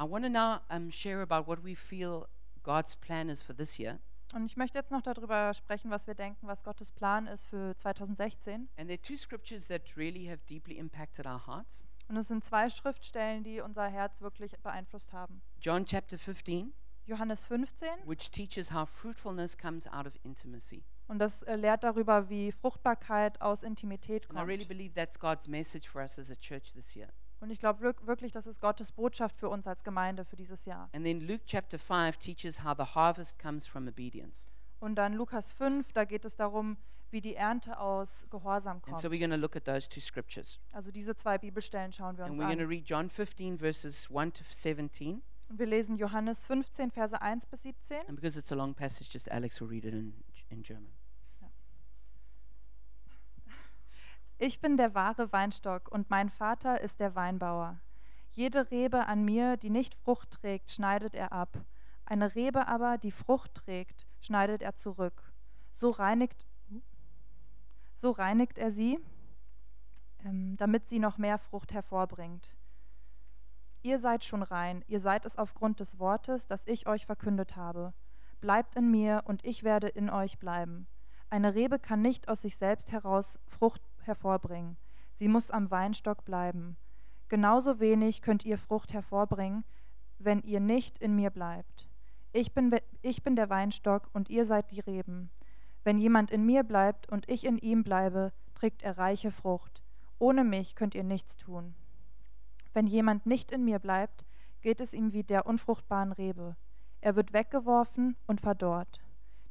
I 0.00 0.04
want 0.04 0.24
to 0.24 0.30
now 0.30 0.60
um, 0.70 0.90
share 0.90 1.20
about 1.20 1.46
what 1.46 1.62
we 1.62 1.74
feel 1.74 2.26
God's 2.62 2.94
plan 2.96 3.28
is 3.28 3.42
for 3.42 3.54
this 3.54 3.78
year. 3.78 3.98
Und 4.32 4.46
ich 4.46 4.56
möchte 4.56 4.78
jetzt 4.78 4.90
noch 4.92 5.02
darüber 5.02 5.52
sprechen, 5.54 5.90
was 5.90 6.06
wir 6.06 6.14
denken, 6.14 6.46
was 6.46 6.62
Gottes 6.62 6.92
Plan 6.92 7.26
ist 7.26 7.46
für 7.46 7.76
2016. 7.76 8.68
And 8.78 8.88
there 8.88 8.92
are 8.94 9.02
two 9.02 9.16
scriptures 9.16 9.66
that 9.66 9.96
really 9.96 10.26
have 10.26 10.38
deeply 10.48 10.78
impacted 10.78 11.26
our 11.26 11.46
hearts. 11.46 11.84
Und 12.08 12.16
es 12.16 12.28
sind 12.28 12.44
zwei 12.44 12.68
Schriftstellen, 12.70 13.44
die 13.44 13.60
unser 13.60 13.88
Herz 13.88 14.20
wirklich 14.20 14.56
beeinflusst 14.60 15.12
haben. 15.12 15.42
John 15.60 15.84
chapter 15.84 16.16
15, 16.16 16.72
Johannes 17.06 17.44
15 17.44 17.88
which 18.06 18.30
teaches 18.30 18.72
how 18.72 18.88
fruitfulness 18.88 19.58
comes 19.58 19.86
out 19.88 20.06
of 20.06 20.12
intimacy. 20.24 20.84
und 21.08 21.18
das 21.18 21.42
äh, 21.42 21.56
lehrt 21.56 21.82
darüber, 21.84 22.28
wie 22.30 22.52
Fruchtbarkeit 22.52 23.40
aus 23.42 23.62
Intimität 23.64 24.30
And 24.30 24.38
I 24.38 24.42
really 24.42 24.58
kommt. 24.58 24.68
believe 24.68 24.94
that's 24.94 25.18
God's 25.18 25.48
message 25.48 25.88
for 25.88 26.00
us 26.02 26.18
as 26.18 26.30
a 26.30 26.36
church 26.36 26.72
this 26.72 26.94
year. 26.94 27.08
Und 27.40 27.50
ich 27.50 27.58
glaube 27.58 27.94
wirklich, 28.02 28.32
das 28.32 28.46
ist 28.46 28.60
Gottes 28.60 28.92
Botschaft 28.92 29.36
für 29.38 29.48
uns 29.48 29.66
als 29.66 29.82
Gemeinde 29.82 30.24
für 30.24 30.36
dieses 30.36 30.66
Jahr. 30.66 30.88
And 30.92 31.04
then 31.04 31.20
Luke 31.20 31.44
chapter 31.46 31.78
5 31.78 32.18
teaches 32.18 32.62
how 32.62 32.74
the 32.76 32.84
harvest 32.84 33.38
comes 33.38 33.66
from 33.66 33.88
obedience. 33.88 34.48
Und 34.78 34.96
dann 34.96 35.14
Lukas 35.14 35.52
5, 35.52 35.92
da 35.92 36.04
geht 36.04 36.24
es 36.24 36.36
darum, 36.36 36.76
wie 37.10 37.20
die 37.20 37.34
Ernte 37.34 37.78
aus 37.78 38.26
Gehorsam 38.30 38.74
And 38.76 38.82
kommt. 38.82 38.98
so 39.00 39.08
we're 39.08 39.18
going 39.18 39.30
to 39.30 39.36
look 39.36 39.56
at 39.56 39.64
those 39.64 39.88
two 39.88 40.00
scriptures. 40.00 40.60
Also 40.72 40.90
diese 40.90 41.16
zwei 41.16 41.38
Bibelstellen 41.38 41.92
schauen 41.92 42.16
wir 42.16 42.24
And 42.24 42.32
uns 42.32 42.40
we're 42.40 42.46
going 42.46 42.58
to 42.58 42.64
an. 42.64 42.68
read 42.70 42.84
John 42.88 43.08
15, 43.10 43.58
verses 43.58 44.08
1 44.10 44.34
to 44.34 44.44
17. 44.48 45.22
Und 45.48 45.58
wir 45.58 45.66
lesen 45.66 45.96
Johannes 45.96 46.46
15, 46.46 46.92
Verse 46.92 47.20
1 47.20 47.46
bis 47.46 47.62
17. 47.62 47.98
And 48.06 48.14
because 48.14 48.38
it's 48.38 48.52
a 48.52 48.54
long 48.54 48.72
passage, 48.74 49.10
just 49.10 49.28
Alex 49.30 49.60
will 49.60 49.68
read 49.68 49.84
it 49.84 49.92
in, 49.94 50.14
in 50.48 50.62
German. 50.62 50.92
Ich 54.42 54.58
bin 54.58 54.78
der 54.78 54.94
wahre 54.94 55.30
Weinstock 55.34 55.92
und 55.92 56.08
mein 56.08 56.30
Vater 56.30 56.80
ist 56.80 56.98
der 56.98 57.14
Weinbauer. 57.14 57.78
Jede 58.30 58.70
Rebe 58.70 59.04
an 59.04 59.22
mir, 59.22 59.58
die 59.58 59.68
nicht 59.68 59.94
Frucht 59.94 60.30
trägt, 60.30 60.70
schneidet 60.70 61.14
er 61.14 61.32
ab. 61.32 61.62
Eine 62.06 62.34
Rebe 62.34 62.66
aber, 62.66 62.96
die 62.96 63.10
Frucht 63.10 63.54
trägt, 63.54 64.06
schneidet 64.18 64.62
er 64.62 64.74
zurück. 64.74 65.34
So 65.72 65.90
reinigt, 65.90 66.46
so 67.98 68.12
reinigt 68.12 68.56
er 68.56 68.70
sie, 68.70 68.98
ähm, 70.24 70.56
damit 70.56 70.88
sie 70.88 71.00
noch 71.00 71.18
mehr 71.18 71.36
Frucht 71.36 71.74
hervorbringt. 71.74 72.56
Ihr 73.82 73.98
seid 73.98 74.24
schon 74.24 74.42
rein, 74.42 74.82
ihr 74.86 75.00
seid 75.00 75.26
es 75.26 75.36
aufgrund 75.36 75.80
des 75.80 75.98
Wortes, 75.98 76.46
das 76.46 76.66
ich 76.66 76.86
euch 76.86 77.04
verkündet 77.04 77.56
habe. 77.56 77.92
Bleibt 78.40 78.74
in 78.74 78.90
mir 78.90 79.20
und 79.26 79.44
ich 79.44 79.64
werde 79.64 79.88
in 79.88 80.08
euch 80.08 80.38
bleiben. 80.38 80.86
Eine 81.28 81.54
Rebe 81.54 81.78
kann 81.78 82.00
nicht 82.00 82.30
aus 82.30 82.40
sich 82.40 82.56
selbst 82.56 82.90
heraus 82.90 83.38
Frucht 83.46 83.89
hervorbringen. 84.10 84.76
Sie 85.14 85.28
muss 85.28 85.50
am 85.50 85.70
Weinstock 85.70 86.24
bleiben. 86.24 86.76
Genauso 87.28 87.78
wenig 87.78 88.22
könnt 88.22 88.44
ihr 88.44 88.58
Frucht 88.58 88.92
hervorbringen, 88.92 89.64
wenn 90.18 90.42
ihr 90.42 90.58
nicht 90.58 90.98
in 90.98 91.14
mir 91.14 91.30
bleibt. 91.30 91.88
Ich 92.32 92.52
bin, 92.52 92.74
ich 93.02 93.22
bin 93.22 93.36
der 93.36 93.50
Weinstock 93.50 94.10
und 94.12 94.28
ihr 94.28 94.44
seid 94.44 94.72
die 94.72 94.80
Reben. 94.80 95.30
Wenn 95.84 95.98
jemand 95.98 96.30
in 96.30 96.44
mir 96.44 96.64
bleibt 96.64 97.08
und 97.08 97.28
ich 97.28 97.44
in 97.44 97.56
ihm 97.56 97.84
bleibe, 97.84 98.32
trägt 98.54 98.82
er 98.82 98.98
reiche 98.98 99.30
Frucht. 99.30 99.82
Ohne 100.18 100.42
mich 100.44 100.74
könnt 100.74 100.94
ihr 100.94 101.04
nichts 101.04 101.36
tun. 101.36 101.74
Wenn 102.74 102.86
jemand 102.86 103.26
nicht 103.26 103.52
in 103.52 103.64
mir 103.64 103.78
bleibt, 103.78 104.26
geht 104.60 104.80
es 104.80 104.92
ihm 104.92 105.12
wie 105.12 105.22
der 105.22 105.46
unfruchtbaren 105.46 106.12
Rebe. 106.12 106.56
Er 107.00 107.16
wird 107.16 107.32
weggeworfen 107.32 108.16
und 108.26 108.40
verdorrt. 108.40 109.00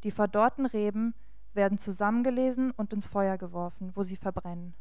Die 0.03 0.11
verdorrten 0.11 0.65
Reben 0.65 1.15
werden 1.53 1.77
zusammengelesen 1.77 2.71
und 2.71 2.93
ins 2.93 3.05
Feuer 3.05 3.37
geworfen, 3.37 3.91
wo 3.95 4.03
sie 4.03 4.15
verbrennen. 4.15 4.73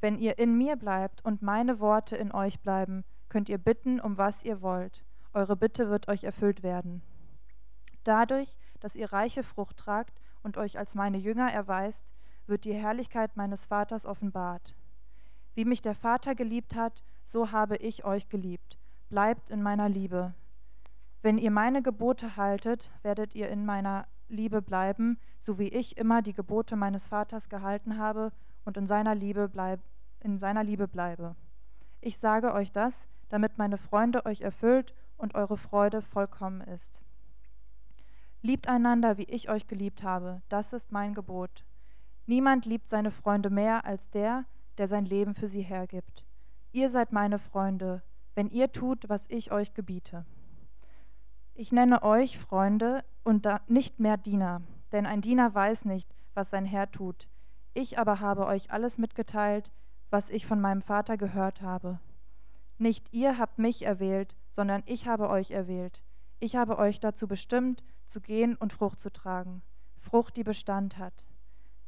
Wenn 0.00 0.18
ihr 0.18 0.38
in 0.38 0.56
mir 0.56 0.76
bleibt 0.76 1.24
und 1.24 1.42
meine 1.42 1.78
Worte 1.78 2.16
in 2.16 2.32
euch 2.32 2.60
bleiben, 2.60 3.04
könnt 3.28 3.48
ihr 3.48 3.58
bitten, 3.58 4.00
um 4.00 4.16
was 4.16 4.44
ihr 4.44 4.62
wollt. 4.62 5.04
Eure 5.32 5.56
Bitte 5.56 5.90
wird 5.90 6.08
euch 6.08 6.24
erfüllt 6.24 6.62
werden. 6.62 7.02
Dadurch, 8.02 8.56
dass 8.80 8.96
ihr 8.96 9.12
reiche 9.12 9.42
Frucht 9.42 9.76
tragt 9.76 10.20
und 10.42 10.56
euch 10.56 10.78
als 10.78 10.94
meine 10.94 11.18
Jünger 11.18 11.52
erweist, 11.52 12.14
wird 12.46 12.64
die 12.64 12.74
Herrlichkeit 12.74 13.36
meines 13.36 13.66
Vaters 13.66 14.06
offenbart. 14.06 14.74
Wie 15.54 15.64
mich 15.64 15.82
der 15.82 15.94
Vater 15.94 16.34
geliebt 16.34 16.74
hat, 16.74 17.02
so 17.22 17.52
habe 17.52 17.76
ich 17.76 18.04
euch 18.04 18.28
geliebt. 18.28 18.78
Bleibt 19.08 19.50
in 19.50 19.62
meiner 19.62 19.88
Liebe. 19.88 20.34
Wenn 21.22 21.36
ihr 21.36 21.50
meine 21.50 21.82
Gebote 21.82 22.36
haltet, 22.36 22.90
werdet 23.02 23.34
ihr 23.34 23.50
in 23.50 23.66
meiner 23.66 24.06
Liebe 24.30 24.62
bleiben, 24.62 25.18
so 25.38 25.58
wie 25.58 25.68
ich 25.68 25.96
immer 25.96 26.22
die 26.22 26.32
Gebote 26.32 26.76
meines 26.76 27.06
Vaters 27.06 27.48
gehalten 27.48 27.98
habe 27.98 28.32
und 28.64 28.76
in 28.76 28.86
seiner 28.86 29.14
Liebe, 29.14 29.48
bleib, 29.48 29.80
in 30.20 30.38
seiner 30.38 30.64
Liebe 30.64 30.88
bleibe. 30.88 31.36
Ich 32.00 32.18
sage 32.18 32.54
euch 32.54 32.72
das, 32.72 33.08
damit 33.28 33.58
meine 33.58 33.78
Freunde 33.78 34.26
euch 34.26 34.40
erfüllt 34.40 34.94
und 35.16 35.34
eure 35.34 35.56
Freude 35.56 36.02
vollkommen 36.02 36.60
ist. 36.62 37.02
Liebt 38.42 38.68
einander, 38.68 39.18
wie 39.18 39.24
ich 39.24 39.50
euch 39.50 39.66
geliebt 39.66 40.02
habe, 40.02 40.40
das 40.48 40.72
ist 40.72 40.92
mein 40.92 41.14
Gebot. 41.14 41.64
Niemand 42.26 42.64
liebt 42.64 42.88
seine 42.88 43.10
Freunde 43.10 43.50
mehr 43.50 43.84
als 43.84 44.08
der, 44.10 44.44
der 44.78 44.88
sein 44.88 45.04
Leben 45.04 45.34
für 45.34 45.48
sie 45.48 45.62
hergibt. 45.62 46.24
Ihr 46.72 46.88
seid 46.88 47.12
meine 47.12 47.38
Freunde, 47.38 48.02
wenn 48.34 48.48
ihr 48.48 48.72
tut, 48.72 49.08
was 49.08 49.26
ich 49.28 49.52
euch 49.52 49.74
gebiete. 49.74 50.24
Ich 51.60 51.72
nenne 51.72 52.02
euch 52.02 52.38
Freunde 52.38 53.04
und 53.22 53.46
nicht 53.68 54.00
mehr 54.00 54.16
Diener, 54.16 54.62
denn 54.92 55.04
ein 55.04 55.20
Diener 55.20 55.54
weiß 55.54 55.84
nicht, 55.84 56.08
was 56.32 56.48
sein 56.48 56.64
Herr 56.64 56.90
tut. 56.90 57.28
Ich 57.74 57.98
aber 57.98 58.20
habe 58.20 58.46
euch 58.46 58.72
alles 58.72 58.96
mitgeteilt, 58.96 59.70
was 60.08 60.30
ich 60.30 60.46
von 60.46 60.62
meinem 60.62 60.80
Vater 60.80 61.18
gehört 61.18 61.60
habe. 61.60 62.00
Nicht 62.78 63.12
ihr 63.12 63.36
habt 63.36 63.58
mich 63.58 63.84
erwählt, 63.84 64.38
sondern 64.50 64.82
ich 64.86 65.06
habe 65.06 65.28
euch 65.28 65.50
erwählt. 65.50 66.00
Ich 66.38 66.56
habe 66.56 66.78
euch 66.78 66.98
dazu 66.98 67.28
bestimmt, 67.28 67.84
zu 68.06 68.22
gehen 68.22 68.56
und 68.56 68.72
Frucht 68.72 68.98
zu 68.98 69.12
tragen, 69.12 69.60
Frucht, 69.98 70.38
die 70.38 70.44
Bestand 70.44 70.96
hat. 70.96 71.26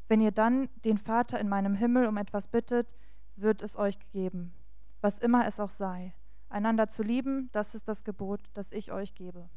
Wenn 0.07 0.21
ihr 0.21 0.33
dann 0.33 0.69
den 0.85 0.99
Vater 0.99 1.41
in 1.41 1.49
meinem 1.49 1.77
Himmel 1.77 2.09
um 2.09 2.19
etwas 2.19 2.47
bittet, 2.47 2.95
wird 3.37 3.63
es 3.63 3.79
euch 3.79 3.99
gegeben, 3.99 4.53
was 5.01 5.19
immer 5.19 5.47
es 5.47 5.59
auch 5.59 5.71
sei. 5.71 6.13
Einander 6.51 6.91
zu 6.91 7.03
lieben, 7.03 7.49
das 7.53 7.75
ist 7.75 7.89
das 7.89 8.05
Gebot, 8.05 8.43
das 8.53 8.73
ich 8.73 8.93
euch 8.93 9.15
gebe. 9.15 9.49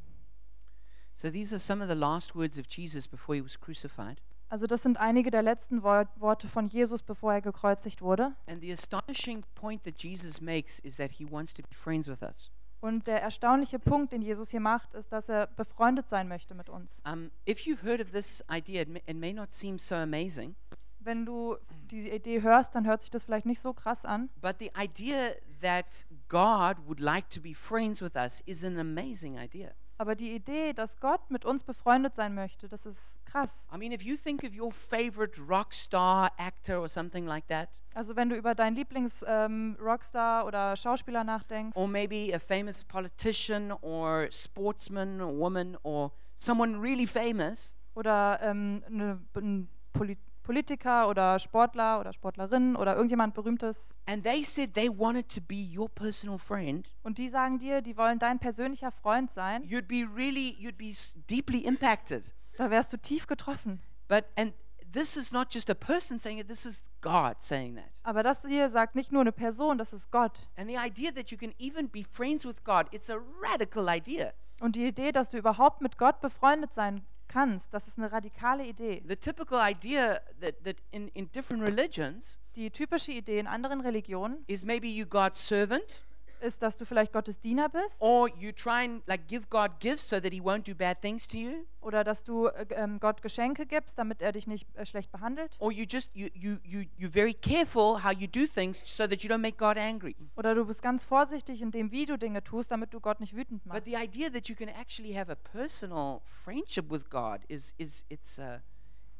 So 1.15 1.31
these 1.31 1.53
are 1.55 1.59
some 1.59 1.81
of 1.81 1.87
the 1.89 1.95
last 1.95 2.35
words 2.35 2.57
of 2.57 2.65
Jesus 2.69 3.07
before 3.07 3.35
he 3.35 3.41
was 3.43 3.57
crucified. 3.59 4.21
Also 4.49 4.67
das 4.67 4.83
sind 4.83 4.97
einige 4.99 5.31
der 5.31 5.41
letzten 5.41 5.81
Wor 5.81 6.07
Worte 6.17 6.47
von 6.49 6.67
Jesus, 6.67 7.01
bevor 7.01 7.33
er 7.33 7.41
gekreuzigt 7.41 8.01
wurde. 8.01 8.35
And 8.47 8.61
the 8.61 8.71
astonishing 8.71 9.43
point 9.55 9.83
that 9.85 9.95
Jesus 10.03 10.41
makes 10.41 10.79
is 10.79 10.97
that 10.97 11.11
he 11.11 11.25
wants 11.29 11.53
to 11.53 11.63
be 11.63 11.73
friends 11.73 12.07
with 12.07 12.21
us. 12.21 12.51
Und 12.81 13.07
der 13.07 13.21
erstaunliche 13.21 13.79
Punkt, 13.79 14.11
den 14.13 14.21
Jesus 14.21 14.51
hier 14.51 14.59
macht, 14.59 14.93
ist, 14.93 15.11
dass 15.11 15.29
er 15.29 15.47
befreundet 15.47 16.09
sein 16.09 16.27
möchte 16.27 16.53
mit 16.53 16.69
uns. 16.69 17.01
Um, 17.11 17.31
if 17.49 17.61
you've 17.61 17.81
heard 17.83 18.01
of 18.01 18.11
this 18.11 18.43
idea, 18.51 18.81
it 18.81 18.89
may, 18.89 19.01
it 19.07 19.15
may 19.17 19.33
not 19.33 19.51
seem 19.53 19.79
so 19.79 19.95
amazing, 19.95 20.55
Wenn 20.99 21.25
du 21.25 21.55
diese 21.91 22.09
Idee 22.09 22.41
hörst, 22.41 22.75
dann 22.75 22.85
hört 22.85 23.01
sich 23.01 23.11
das 23.11 23.23
vielleicht 23.23 23.45
nicht 23.45 23.61
so 23.61 23.73
krass 23.73 24.05
an. 24.05 24.29
but 24.41 24.57
the 24.59 24.71
idea 24.77 25.31
that 25.61 26.05
God 26.27 26.77
would 26.87 26.99
like 26.99 27.29
to 27.29 27.39
be 27.39 27.53
friends 27.55 28.01
with 28.01 28.15
us 28.15 28.41
is 28.45 28.63
an 28.63 28.77
amazing 28.77 29.37
idea. 29.39 29.73
Aber 29.97 30.15
die 30.15 30.33
Idee, 30.35 30.73
dass 30.73 30.99
Gott 30.99 31.31
mit 31.31 31.45
uns 31.45 31.63
befreundet 31.63 32.15
sein 32.15 32.35
möchte, 32.35 32.67
das 32.67 32.85
ist 32.85 33.25
krass. 33.25 33.63
I 33.73 33.77
mean, 33.77 33.93
if 33.93 34.01
you 34.01 34.17
think 34.17 34.43
of 34.43 34.49
your 34.53 34.71
favorite 34.71 35.39
rock 35.47 35.73
star, 35.73 36.31
actor, 36.37 36.81
or 36.81 36.89
something 36.89 37.25
like 37.25 37.47
that, 37.47 37.69
Also 37.93 38.15
wenn 38.15 38.29
du 38.29 38.35
über 38.35 38.55
deinen 38.55 38.75
Lieblings-Rockstar 38.75 40.45
oder 40.45 40.75
Schauspieler 40.75 41.23
nachdenkst 41.23 41.77
or 41.77 41.87
maybe 41.87 42.33
a 42.35 42.39
famous 42.39 42.83
politician, 42.83 43.71
or 43.81 44.27
sportsman, 44.31 45.21
or 45.21 45.33
woman, 45.33 45.77
or 45.83 46.11
someone 46.35 46.81
really 46.81 47.07
famous, 47.07 47.77
oder 47.93 48.39
ähm, 48.41 48.83
eine, 48.87 49.21
ein 49.35 49.69
Poli 49.93 50.17
Politiker 50.45 51.09
oder 51.09 51.39
Sportler 51.39 51.99
oder 51.99 52.13
Sportlerin 52.13 52.75
oder 52.75 52.93
irgendjemand 52.93 53.33
Berühmtes 53.33 53.93
and 54.05 54.23
they 54.23 54.43
said 54.43 54.75
they 54.75 54.87
wanted 54.87 55.27
to 55.27 55.41
be 55.41 55.65
your 55.75 55.89
personal 55.89 56.37
friend, 56.37 56.87
und 57.01 57.17
die 57.17 57.27
sagen 57.27 57.57
dir, 57.57 57.81
die 57.81 57.97
wollen 57.97 58.19
dein 58.19 58.37
persönlicher 58.37 58.91
Freund 58.91 59.31
sein, 59.31 59.63
you'd 59.63 59.87
be 59.87 60.07
really, 60.15 60.55
you'd 60.59 60.77
be 60.77 60.93
deeply 61.29 61.65
impacted. 61.65 62.33
da 62.57 62.69
wärst 62.69 62.93
du 62.93 62.97
tief 62.97 63.25
getroffen. 63.25 63.81
But, 64.07 64.25
and 64.35 64.53
this 64.93 65.17
is 65.17 65.31
not 65.31 65.51
just 65.51 65.69
a 65.71 65.73
person 65.73 66.19
saying 66.19 66.37
it, 66.37 66.47
this 66.47 66.65
is 66.65 66.83
God 67.01 67.41
saying 67.41 67.75
that. 67.75 67.89
Aber 68.03 68.21
das 68.21 68.43
hier 68.45 68.69
sagt 68.69 68.93
nicht 68.93 69.11
nur 69.11 69.21
eine 69.21 69.31
Person, 69.31 69.79
das 69.79 69.93
ist 69.93 70.11
Gott. 70.11 70.47
And 70.57 70.69
the 70.69 70.77
idea 70.77 71.11
that 71.11 71.31
you 71.31 71.37
can 71.39 71.55
even 71.57 71.89
be 71.89 72.03
friends 72.03 72.45
with 72.45 72.63
God, 72.63 72.85
it's 72.91 73.09
a 73.09 73.17
radical 73.41 73.89
idea. 73.89 74.31
Und 74.59 74.75
die 74.75 74.85
Idee, 74.85 75.11
dass 75.11 75.31
du 75.31 75.37
überhaupt 75.37 75.81
mit 75.81 75.97
Gott 75.97 76.21
befreundet 76.21 76.73
sein 76.73 77.03
kannst, 77.27 77.73
das 77.73 77.87
ist 77.87 77.97
eine 77.97 78.11
radikale 78.11 78.65
Idee. 78.65 79.01
The 79.07 79.15
typical 79.15 79.59
idea 79.61 80.21
that, 80.41 80.63
that 80.63 80.77
in, 80.91 81.07
in 81.09 81.31
different 81.31 81.63
religions 81.63 82.39
Die 82.55 82.71
typische 82.71 83.11
Idee 83.11 83.39
in 83.39 83.47
anderen 83.47 83.81
Religionen 83.81 84.45
is 84.47 84.63
maybe 84.63 84.87
you 84.87 85.05
God's 85.05 85.45
servant, 85.45 86.05
ist, 86.45 86.61
dass 86.61 86.77
du 86.77 86.85
vielleicht 86.85 87.11
Gottes 87.11 87.39
Diener 87.41 87.67
bist 87.69 88.01
or 88.01 88.29
you 88.37 88.51
try 88.51 88.85
and 88.85 89.01
like 89.07 89.27
give 89.27 89.47
God 89.49 89.79
gifts 89.79 90.07
so 90.07 90.19
that 90.19 90.31
he 90.31 90.39
won't 90.39 90.67
do 90.69 90.75
bad 90.75 91.01
things 91.01 91.27
to 91.27 91.37
you, 91.37 91.65
oder 91.81 92.03
dass 92.03 92.23
du 92.23 92.47
äh, 92.47 92.65
ähm, 92.75 92.99
Gott 92.99 93.21
Geschenke 93.21 93.65
gibst, 93.65 93.97
damit 93.97 94.21
er 94.21 94.31
dich 94.31 94.47
nicht 94.47 94.67
äh, 94.75 94.85
schlecht 94.85 95.11
behandelt. 95.11 95.55
or 95.59 95.71
you 95.71 95.85
just 95.89 96.09
you, 96.15 96.27
you 96.33 96.57
you 96.63 96.81
you're 96.99 97.11
very 97.11 97.33
careful 97.33 98.03
how 98.03 98.11
you 98.11 98.27
do 98.27 98.45
things 98.45 98.81
so 98.85 99.07
that 99.07 99.23
you 99.23 99.29
don't 99.29 99.39
make 99.41 99.57
God 99.57 99.77
angry. 99.77 100.15
Oder 100.35 100.55
du 100.55 100.65
bist 100.65 100.81
ganz 100.81 101.03
vorsichtig 101.03 101.61
in 101.61 101.71
dem, 101.71 101.91
wie 101.91 102.05
du 102.05 102.17
Dinge 102.17 102.43
tust, 102.43 102.71
damit 102.71 102.93
du 102.93 102.99
Gott 102.99 103.19
nicht 103.19 103.35
wütend 103.35 103.63
But 103.63 103.73
machst. 103.73 103.85
the 103.85 103.95
idea 103.95 104.29
that 104.31 104.47
you 104.47 104.55
can 104.55 104.69
actually 104.69 105.13
have 105.17 105.31
a 105.31 105.35
personal 105.35 106.21
friendship 106.43 106.89
with 106.91 107.09
God 107.09 107.41
is 107.47 107.73
is 107.77 108.05
it's 108.09 108.37
uh, 108.39 108.59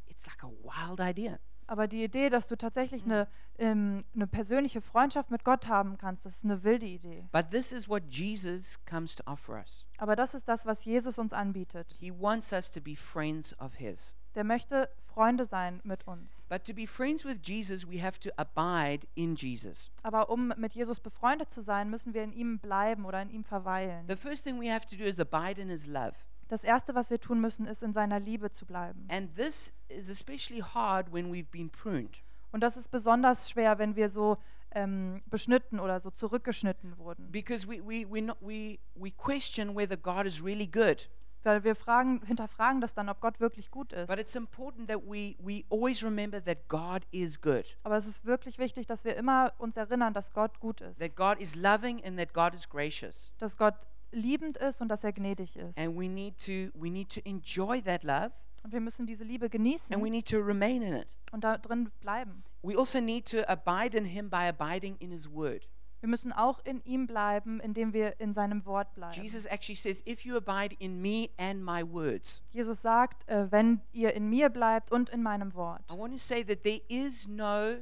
it's 0.07 0.25
like 0.27 0.43
a 0.43 0.49
wild 0.63 0.99
idea. 1.01 1.39
Aber 1.67 1.87
die 1.87 2.03
Idee, 2.03 2.29
dass 2.29 2.47
du 2.47 2.55
tatsächlich 2.55 3.03
eine, 3.03 3.27
ähm, 3.57 4.03
eine 4.13 4.27
persönliche 4.27 4.81
Freundschaft 4.81 5.31
mit 5.31 5.43
Gott 5.43 5.67
haben 5.67 5.97
kannst, 5.97 6.25
das 6.25 6.37
ist 6.37 6.45
eine 6.45 6.63
wilde 6.63 6.85
Idee. 6.85 7.27
But 7.31 7.51
this 7.51 7.71
is 7.71 7.89
what 7.89 8.03
Jesus 8.09 8.79
comes 8.85 9.15
to 9.15 9.23
offer 9.25 9.55
us. 9.55 9.85
Aber 9.97 10.15
das 10.15 10.33
ist 10.33 10.47
das, 10.47 10.65
was 10.65 10.85
Jesus 10.85 11.17
uns 11.17 11.33
anbietet. 11.33 11.95
He 11.99 12.11
wants 12.11 12.51
us 12.53 12.71
to 12.71 12.81
be 12.81 12.95
friends 12.95 13.57
of 13.59 13.75
His. 13.75 14.15
Der 14.35 14.43
möchte 14.43 14.89
Freunde 15.05 15.45
sein 15.45 15.79
mit 15.85 16.05
uns. 16.07 16.45
But 16.49 16.65
to 16.65 16.73
be 16.73 16.85
friends 16.85 17.23
with 17.23 17.39
Jesus, 17.41 17.87
we 17.87 18.03
have 18.03 18.19
to 18.19 18.29
abide 18.35 19.07
in 19.15 19.35
Jesus. 19.35 19.89
Aber 20.03 20.29
um 20.29 20.53
mit 20.57 20.73
Jesus 20.73 20.99
befreundet 20.99 21.51
zu 21.51 21.61
sein, 21.61 21.89
müssen 21.89 22.13
wir 22.13 22.23
in 22.23 22.33
ihm 22.33 22.59
bleiben 22.59 23.05
oder 23.05 23.21
in 23.21 23.29
ihm 23.29 23.45
verweilen. 23.45 24.05
The 24.09 24.17
first 24.17 24.43
thing 24.43 24.59
we 24.59 24.69
have 24.71 24.85
to 24.87 24.97
do 24.97 25.05
is 25.05 25.19
abide 25.19 25.59
in 25.61 25.69
His 25.69 25.87
love. 25.87 26.15
Das 26.47 26.63
Erste, 26.63 26.93
was 26.95 27.09
wir 27.09 27.19
tun 27.19 27.41
müssen, 27.41 27.65
ist 27.65 27.81
in 27.83 27.93
seiner 27.93 28.19
Liebe 28.19 28.51
zu 28.51 28.65
bleiben. 28.65 29.07
And 29.09 29.35
this 29.35 29.73
is 29.89 30.09
especially 30.09 30.61
hard 30.61 31.11
when 31.11 31.31
we've 31.31 31.49
been 31.51 31.69
pruned. 31.69 32.21
Und 32.51 32.61
das 32.61 32.77
ist 32.77 32.89
besonders 32.89 33.49
schwer, 33.49 33.79
wenn 33.79 33.95
wir 33.95 34.09
so 34.09 34.37
ähm, 34.71 35.21
beschnitten 35.25 35.79
oder 35.79 35.99
so 35.99 36.11
zurückgeschnitten 36.11 36.97
wurden. 36.97 37.31
Because 37.31 37.67
we, 37.67 37.81
we, 37.85 38.05
we, 38.09 38.21
not, 38.21 38.37
we, 38.41 38.79
we 38.95 39.11
question 39.11 39.75
whether 39.75 39.97
God 39.97 40.25
is 40.25 40.43
really 40.43 40.67
good. 40.67 41.09
Weil 41.43 41.63
wir 41.63 41.75
fragen, 41.75 42.21
hinterfragen 42.25 42.81
das 42.81 42.93
dann, 42.95 43.07
ob 43.07 43.21
Gott 43.21 43.39
wirklich 43.39 43.69
gut 43.69 43.93
ist. 43.93 44.07
But 44.07 44.17
it's 44.19 44.35
important 44.35 44.87
that 44.89 44.99
we, 45.05 45.35
we 45.39 45.63
always 45.69 46.03
remember 46.03 46.43
that 46.43 46.67
God 46.67 47.05
is 47.11 47.39
good, 47.39 47.77
Aber 47.83 47.97
es 47.97 48.07
ist 48.07 48.25
wirklich 48.25 48.57
wichtig, 48.57 48.87
dass 48.87 49.05
wir 49.05 49.15
immer 49.15 49.53
uns 49.59 49.77
erinnern, 49.77 50.13
dass 50.13 50.33
Gott 50.33 50.59
gut 50.59 50.81
ist. 50.81 50.99
that 50.99 51.15
God 51.15 51.39
is 51.39 51.55
loving, 51.55 52.03
and 52.03 52.17
that 52.17 52.33
God 52.33 52.55
is 52.55 52.67
gracious. 52.67 53.31
Dass 53.37 53.57
Gott 53.57 53.75
liebend 54.11 54.57
ist 54.57 54.81
und 54.81 54.87
dass 54.89 55.03
er 55.03 55.13
gnädig 55.13 55.55
ist. 55.57 55.77
And 55.77 55.97
we 55.97 56.07
need 56.07 56.37
to, 56.45 56.71
we 56.79 56.89
need 56.89 57.09
to 57.13 57.21
enjoy 57.25 57.81
that 57.83 58.03
love, 58.03 58.31
Und 58.63 58.71
wir 58.73 58.81
müssen 58.81 59.05
diese 59.05 59.23
Liebe 59.23 59.49
genießen 59.49 59.93
and 59.93 60.03
we 60.03 60.09
need 60.09 60.27
to 60.29 60.37
remain 60.39 60.81
in 60.81 60.93
it. 60.95 61.07
und 61.31 61.43
da 61.43 61.57
drin 61.57 61.91
bleiben. 61.99 62.43
We 62.63 62.77
also 62.77 62.99
need 62.99 63.29
to 63.29 63.47
abide 63.47 63.95
in 63.97 64.05
Him 64.05 64.29
by 64.29 64.47
abiding 64.47 64.95
in 64.99 65.11
His 65.11 65.29
Word. 65.31 65.69
Wir 66.01 66.09
müssen 66.09 66.31
auch 66.31 66.59
in 66.65 66.81
ihm 66.83 67.07
bleiben, 67.07 67.59
indem 67.59 67.93
wir 67.93 68.19
in 68.19 68.31
seinem 68.33 68.63
Wort 68.65 68.93
bleiben. 68.93 69.19
Jesus 69.19 69.45
actually 69.45 69.75
says, 69.75 70.03
If 70.07 70.23
you 70.23 70.35
abide 70.37 70.75
in 70.79 71.01
me 71.01 71.29
and 71.37 71.63
my 71.63 71.83
words, 71.83 72.43
Jesus 72.51 72.81
sagt, 72.81 73.27
äh, 73.27 73.51
wenn 73.51 73.81
ihr 73.91 74.13
in 74.13 74.29
mir 74.29 74.49
bleibt 74.49 74.91
und 74.91 75.09
in 75.09 75.23
meinem 75.23 75.53
Wort. 75.55 75.81
I 75.91 75.97
want 75.97 76.13
to 76.13 76.19
say 76.19 76.43
that 76.43 76.63
there 76.63 76.81
is 76.89 77.27
no 77.27 77.77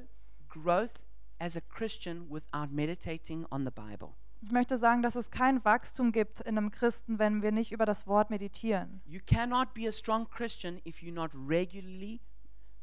growth 0.47 1.05
as 1.39 1.57
a 1.57 1.61
Christian 1.61 2.29
without 2.29 2.71
meditating 2.71 3.45
on 3.51 3.65
the 3.65 3.71
Bible. 3.71 4.13
Ich 4.45 4.51
möchte 4.51 4.75
sagen, 4.77 5.01
dass 5.01 5.15
es 5.15 5.31
kein 5.31 5.63
Wachstum 5.63 6.11
gibt 6.11 6.41
in 6.41 6.57
einem 6.57 6.69
Christen, 6.69 7.17
wenn 7.17 7.41
wir 7.41 7.53
nicht 7.53 7.71
über 7.71 7.85
das 7.85 8.07
Wort 8.07 8.29
meditieren. 8.29 9.01
You 9.05 9.21
cannot 9.25 9.73
be 9.73 9.87
a 9.87 9.91
strong 9.91 10.27
Christian 10.29 10.81
if 10.85 10.97
you're 11.01 11.13
not 11.13 11.31
regularly 11.33 12.19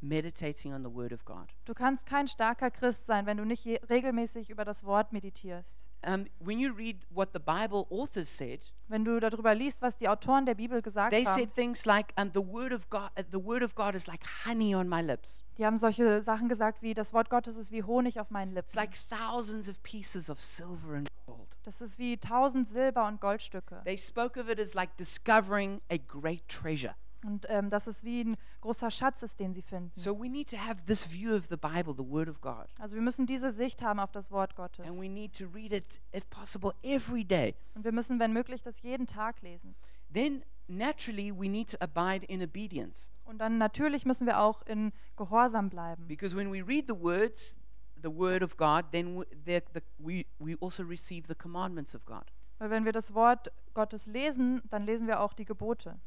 meditating 0.01 0.73
on 0.73 0.83
the 0.83 0.91
Word 0.95 1.13
of 1.13 1.27
God. 1.27 1.49
Du 1.67 1.75
kannst 1.75 2.07
kein 2.07 2.27
starker 2.29 2.71
Christ 2.71 3.05
sein, 3.05 3.27
wenn 3.27 3.37
du 3.37 3.45
nicht 3.45 3.67
regelmäßig 3.91 4.49
über 4.49 4.65
das 4.65 4.85
Wort 4.85 5.13
meditierst. 5.13 5.85
Um, 6.07 6.25
when 6.39 6.59
you 6.59 6.73
read 6.73 6.97
what 7.11 7.29
the 7.35 7.39
Bible 7.39 7.85
authors 7.91 8.35
said, 8.35 8.65
Wenn 8.89 9.05
du 9.05 9.21
darüber 9.21 9.55
liest, 9.55 9.83
was 9.83 9.99
die 9.99 10.09
Autoren 10.09 10.47
der 10.47 10.55
Bibel 10.55 10.81
gesagt 10.81 11.11
they 11.11 11.27
haben, 11.27 11.39
said 11.39 11.55
things 11.55 11.85
like, 11.85 12.15
um, 12.19 12.31
"The 12.33 12.41
Word 12.41 12.73
of 12.73 12.89
God, 12.89 13.11
uh, 13.19 13.23
the 13.31 13.45
Word 13.45 13.63
of 13.63 13.75
God 13.75 13.95
is 13.95 14.07
like 14.07 14.23
honey 14.47 14.75
on 14.75 14.89
my 14.89 15.03
lips. 15.03 15.45
die 15.59 15.67
haben 15.67 15.77
solche 15.77 16.23
Sachen 16.23 16.49
gesagt 16.49 16.81
wie, 16.81 16.95
das 16.95 17.13
Wort 17.13 17.29
Gottes 17.29 17.59
ist 17.59 17.71
wie 17.71 17.83
Honig 17.83 18.19
auf 18.19 18.31
meinen 18.31 18.57
It's 18.57 18.75
Lippen. 18.75 18.91
like 18.91 18.99
thousands 19.11 19.69
of 19.69 19.83
pieces 19.83 20.31
of 20.31 20.41
silver 20.41 20.95
and 20.95 21.07
gold." 21.11 21.20
Das 21.63 21.81
ist 21.81 21.99
wie 21.99 22.17
tausend 22.17 22.69
Silber- 22.69 23.07
und 23.07 23.21
Goldstücke. 23.21 23.83
They 23.85 23.99
spoke 23.99 24.41
of 24.41 24.49
it 24.49 24.59
as 24.59 24.75
like 24.75 24.97
discovering 24.97 25.81
a 25.91 25.97
great 25.97 26.47
treasure. 26.49 26.95
Und 27.25 27.47
ähm, 27.51 27.69
das 27.69 27.87
ist 27.87 28.03
wie 28.05 28.25
ein 28.25 28.37
großer 28.63 28.91
Schatz 28.91 29.23
ist, 29.23 29.39
den 29.41 29.53
sie 29.53 29.63
finden. 29.63 29.91
So 29.95 30.19
we 30.19 30.29
need 30.29 30.49
to 30.51 30.57
have 30.57 30.85
this 30.87 31.11
view 31.11 31.37
of 31.37 31.49
the 31.51 31.57
Bible, 31.57 31.95
the 31.95 32.09
Word 32.09 32.29
of 32.29 32.41
God. 32.41 32.67
Also 32.79 32.95
wir 32.95 33.03
müssen 33.03 33.27
diese 33.27 33.53
Sicht 33.53 33.83
haben 33.83 34.01
auf 34.01 34.11
das 34.11 34.31
Wort 34.31 34.57
Gottes. 34.57 34.87
And 34.87 35.01
we 35.01 35.09
need 35.09 35.37
to 35.39 35.47
read 35.47 35.73
it, 35.73 36.01
if 36.15 36.29
possible, 36.31 36.73
every 36.83 37.25
day. 37.25 37.55
Und 37.75 37.85
wir 37.85 37.93
müssen, 37.93 38.19
wenn 38.19 38.33
möglich, 38.33 38.63
das 38.63 38.81
jeden 38.83 39.07
Tag 39.07 39.43
lesen. 39.43 39.75
Then, 40.13 40.43
naturally, 40.67 41.31
we 41.31 41.49
need 41.49 41.71
to 41.71 41.77
abide 41.81 42.25
in 42.27 42.43
obedience. 42.43 43.11
Und 43.25 43.39
dann 43.39 43.59
natürlich 43.59 44.07
müssen 44.07 44.27
wir 44.27 44.41
auch 44.41 44.63
in 44.63 44.93
Gehorsam 45.17 45.69
bleiben. 45.69 46.07
Because 46.07 46.35
when 46.35 46.51
we 46.53 46.67
read 46.67 46.87
the 46.89 46.99
words, 46.99 47.59
the 48.03 48.11
Word 48.11 48.43
of 48.43 48.57
God, 48.57 48.87
then 48.93 49.17
we, 49.17 49.25
the, 49.45 49.63
the, 49.73 49.83
we, 49.99 50.27
we 50.39 50.57
also 50.57 50.83
receive 50.83 51.27
the 51.27 51.35
commandments 51.35 51.95
of 51.95 52.05
God. 52.05 52.25
Weil 52.59 52.71
wenn 52.71 52.85
wir 52.85 52.93
das 52.93 53.15
Wort 53.15 53.51
Gottes 53.75 54.07
lesen, 54.07 54.63
dann 54.69 54.85
lesen 54.85 55.07
wir 55.07 55.21
auch 55.21 55.33
die 55.33 55.45
Gebote. 55.45 55.99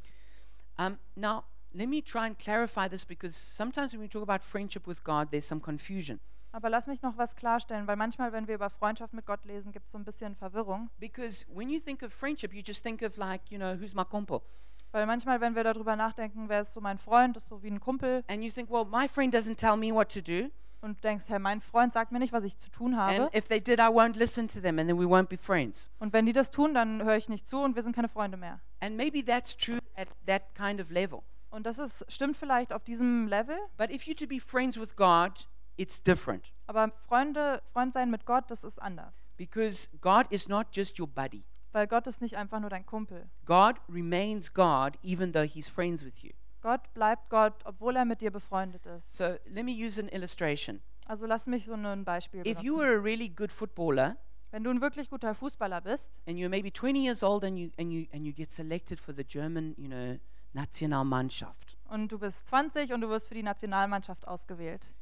Um, 0.77 0.97
now, 1.15 1.43
let 1.73 1.87
me 1.87 2.01
try 2.01 2.25
and 2.25 2.37
clarify 2.37 2.87
this 2.87 3.05
because 3.05 3.35
sometimes 3.35 3.93
when 3.93 4.01
we 4.01 4.07
talk 4.07 4.21
about 4.21 4.43
friendship 4.43 4.87
with 4.87 5.03
God, 5.03 5.31
there's 5.31 5.47
some 5.47 5.61
confusion. 5.61 6.19
Aber 6.51 6.69
lass 6.69 6.85
mich 6.85 7.01
noch 7.01 7.17
was 7.17 7.35
klarstellen, 7.35 7.87
weil 7.87 7.95
manchmal, 7.95 8.31
wenn 8.31 8.47
wir 8.47 8.55
über 8.55 8.69
Freundschaft 8.69 9.13
mit 9.13 9.25
Gott 9.25 9.43
lesen, 9.45 9.71
gibt 9.71 9.87
es 9.87 9.91
so 9.91 9.97
ein 9.97 10.03
bisschen 10.03 10.35
Verwirrung. 10.35 10.89
Because 10.99 11.47
when 11.51 11.67
you 11.67 11.79
think 11.79 12.03
of 12.03 12.13
friendship, 12.13 12.53
you 12.53 12.61
just 12.63 12.83
think 12.83 13.01
of 13.01 13.17
like, 13.17 13.49
you 13.49 13.57
know, 13.57 13.75
who's 13.75 13.95
my 13.95 14.05
compo? 14.05 14.43
Weil 14.91 15.07
manchmal, 15.07 15.41
wenn 15.41 15.55
wir 15.55 15.63
darüber 15.63 15.95
nachdenken, 15.95 16.49
wer 16.49 16.61
ist 16.61 16.73
so 16.73 16.79
mein 16.79 16.99
Freund, 16.99 17.35
ist 17.37 17.47
so 17.47 17.63
wie 17.63 17.71
ein 17.71 17.79
Kumpel 17.79 18.23
And 18.27 18.43
you 18.43 18.51
think, 18.51 18.69
well, 18.69 18.85
my 18.85 19.07
friend 19.07 19.33
doesn't 19.33 19.55
tell 19.55 19.75
me 19.75 19.91
what 19.91 20.09
to 20.13 20.21
do. 20.21 20.51
Und 20.83 20.97
du 20.97 21.01
denkst, 21.01 21.25
hey, 21.27 21.39
mein 21.39 21.61
Freund 21.61 21.93
sagt 21.93 22.11
mir 22.11 22.19
nicht, 22.19 22.33
was 22.33 22.43
ich 22.43 22.57
zu 22.57 22.69
tun 22.69 22.97
habe. 22.97 23.23
And 23.23 23.35
if 23.35 23.47
they 23.47 23.61
did, 23.61 23.79
I 23.79 23.83
won't 23.87 24.17
listen 24.17 24.47
to 24.49 24.59
them 24.59 24.79
and 24.79 24.87
then 24.87 24.99
we 24.99 25.05
won't 25.05 25.27
be 25.27 25.37
friends. 25.37 25.89
Und 25.99 26.13
wenn 26.13 26.25
die 26.25 26.33
das 26.33 26.51
tun, 26.51 26.73
dann 26.73 27.03
höre 27.03 27.15
ich 27.15 27.29
nicht 27.29 27.47
zu 27.47 27.59
und 27.59 27.75
wir 27.75 27.83
sind 27.83 27.95
keine 27.95 28.09
Freunde 28.09 28.37
mehr. 28.37 28.59
And 28.81 28.97
maybe 28.97 29.23
that's 29.23 29.55
true 29.55 29.79
at 29.95 30.07
that 30.27 30.53
kind 30.55 30.81
of 30.81 30.89
level. 30.89 31.21
Und 31.49 31.65
das 31.65 31.79
ist, 31.79 32.05
stimmt 32.09 32.35
vielleicht 32.35 32.73
auf 32.73 32.83
diesem 32.83 33.27
Level, 33.27 33.57
But 33.77 33.91
if 33.91 34.03
you're 34.03 34.17
to 34.17 34.27
be 34.27 34.39
friends 34.39 34.79
with 34.79 34.95
God, 34.95 35.47
it's 35.77 36.01
different. 36.01 36.51
aber 36.67 36.91
Freunde, 37.07 37.61
Freund 37.71 37.93
sein 37.93 38.09
mit 38.09 38.25
Gott, 38.25 38.45
das 38.49 38.63
ist 38.63 38.81
anders. 38.81 39.31
Because 39.37 39.87
God 40.01 40.25
is 40.31 40.47
not 40.47 40.67
just 40.73 40.99
your 40.99 41.07
buddy. 41.07 41.45
Weil 41.71 41.87
Gott 41.87 42.07
ist 42.07 42.21
nicht 42.21 42.37
einfach 42.37 42.59
nur 42.59 42.69
dein 42.69 42.85
Kumpel. 42.85 43.29
God 43.45 43.75
remains 43.89 44.53
God 44.53 44.97
even 45.01 45.31
though 45.31 45.47
he's 45.47 45.69
friends 45.69 46.03
with 46.03 46.21
you. 46.21 46.31
Gott 46.63 46.91
bleibt 46.95 47.29
Gott, 47.29 47.53
obwohl 47.65 47.95
er 47.95 48.05
mit 48.05 48.21
dir 48.21 48.31
befreundet 48.31 48.85
ist. 48.87 49.15
So 49.15 49.35
let 49.45 49.63
me 49.65 49.71
use 49.71 50.01
an 50.01 50.07
illustration. 50.09 50.81
Also 51.05 51.25
lass 51.27 51.45
mich 51.45 51.65
so 51.65 51.73
ein 51.73 52.03
Beispiel 52.05 52.39
If 52.47 52.63
you 52.63 52.75
benutzen. 52.75 52.79
were 52.79 52.97
a 52.97 53.01
really 53.01 53.29
good 53.29 53.51
footballer 53.51 54.17
Wenn 54.51 54.63
du 54.63 54.69
ein 54.71 54.79
wirklich 54.81 55.09
guter 55.09 55.35
Fußballer 55.35 55.81
bist 55.81 56.19
and 56.25 56.37
you're 56.37 56.49
maybe 56.49 56.71
20 56.71 57.03
years 57.03 57.21
old 57.23 57.43
and 57.43 57.57
you 57.59 57.69
and 57.77 57.91
you 57.91 58.05
and 58.13 58.25
you 58.25 58.33
get 58.33 58.51
selected 58.51 58.99
for 58.99 59.13
the 59.13 59.23
German, 59.23 59.75
you 59.77 59.87
know, 59.89 60.17
Nationalmannschaft. 60.53 61.77
und 61.89 62.11
du 62.11 62.17
bist 62.19 62.47
20 62.47 62.93
und 62.93 63.01
du 63.01 63.09
wirst 63.09 63.27
für 63.27 63.33
die 63.35 63.43
Nationalmannschaft 63.43 64.27
ausgewählt. 64.27 64.93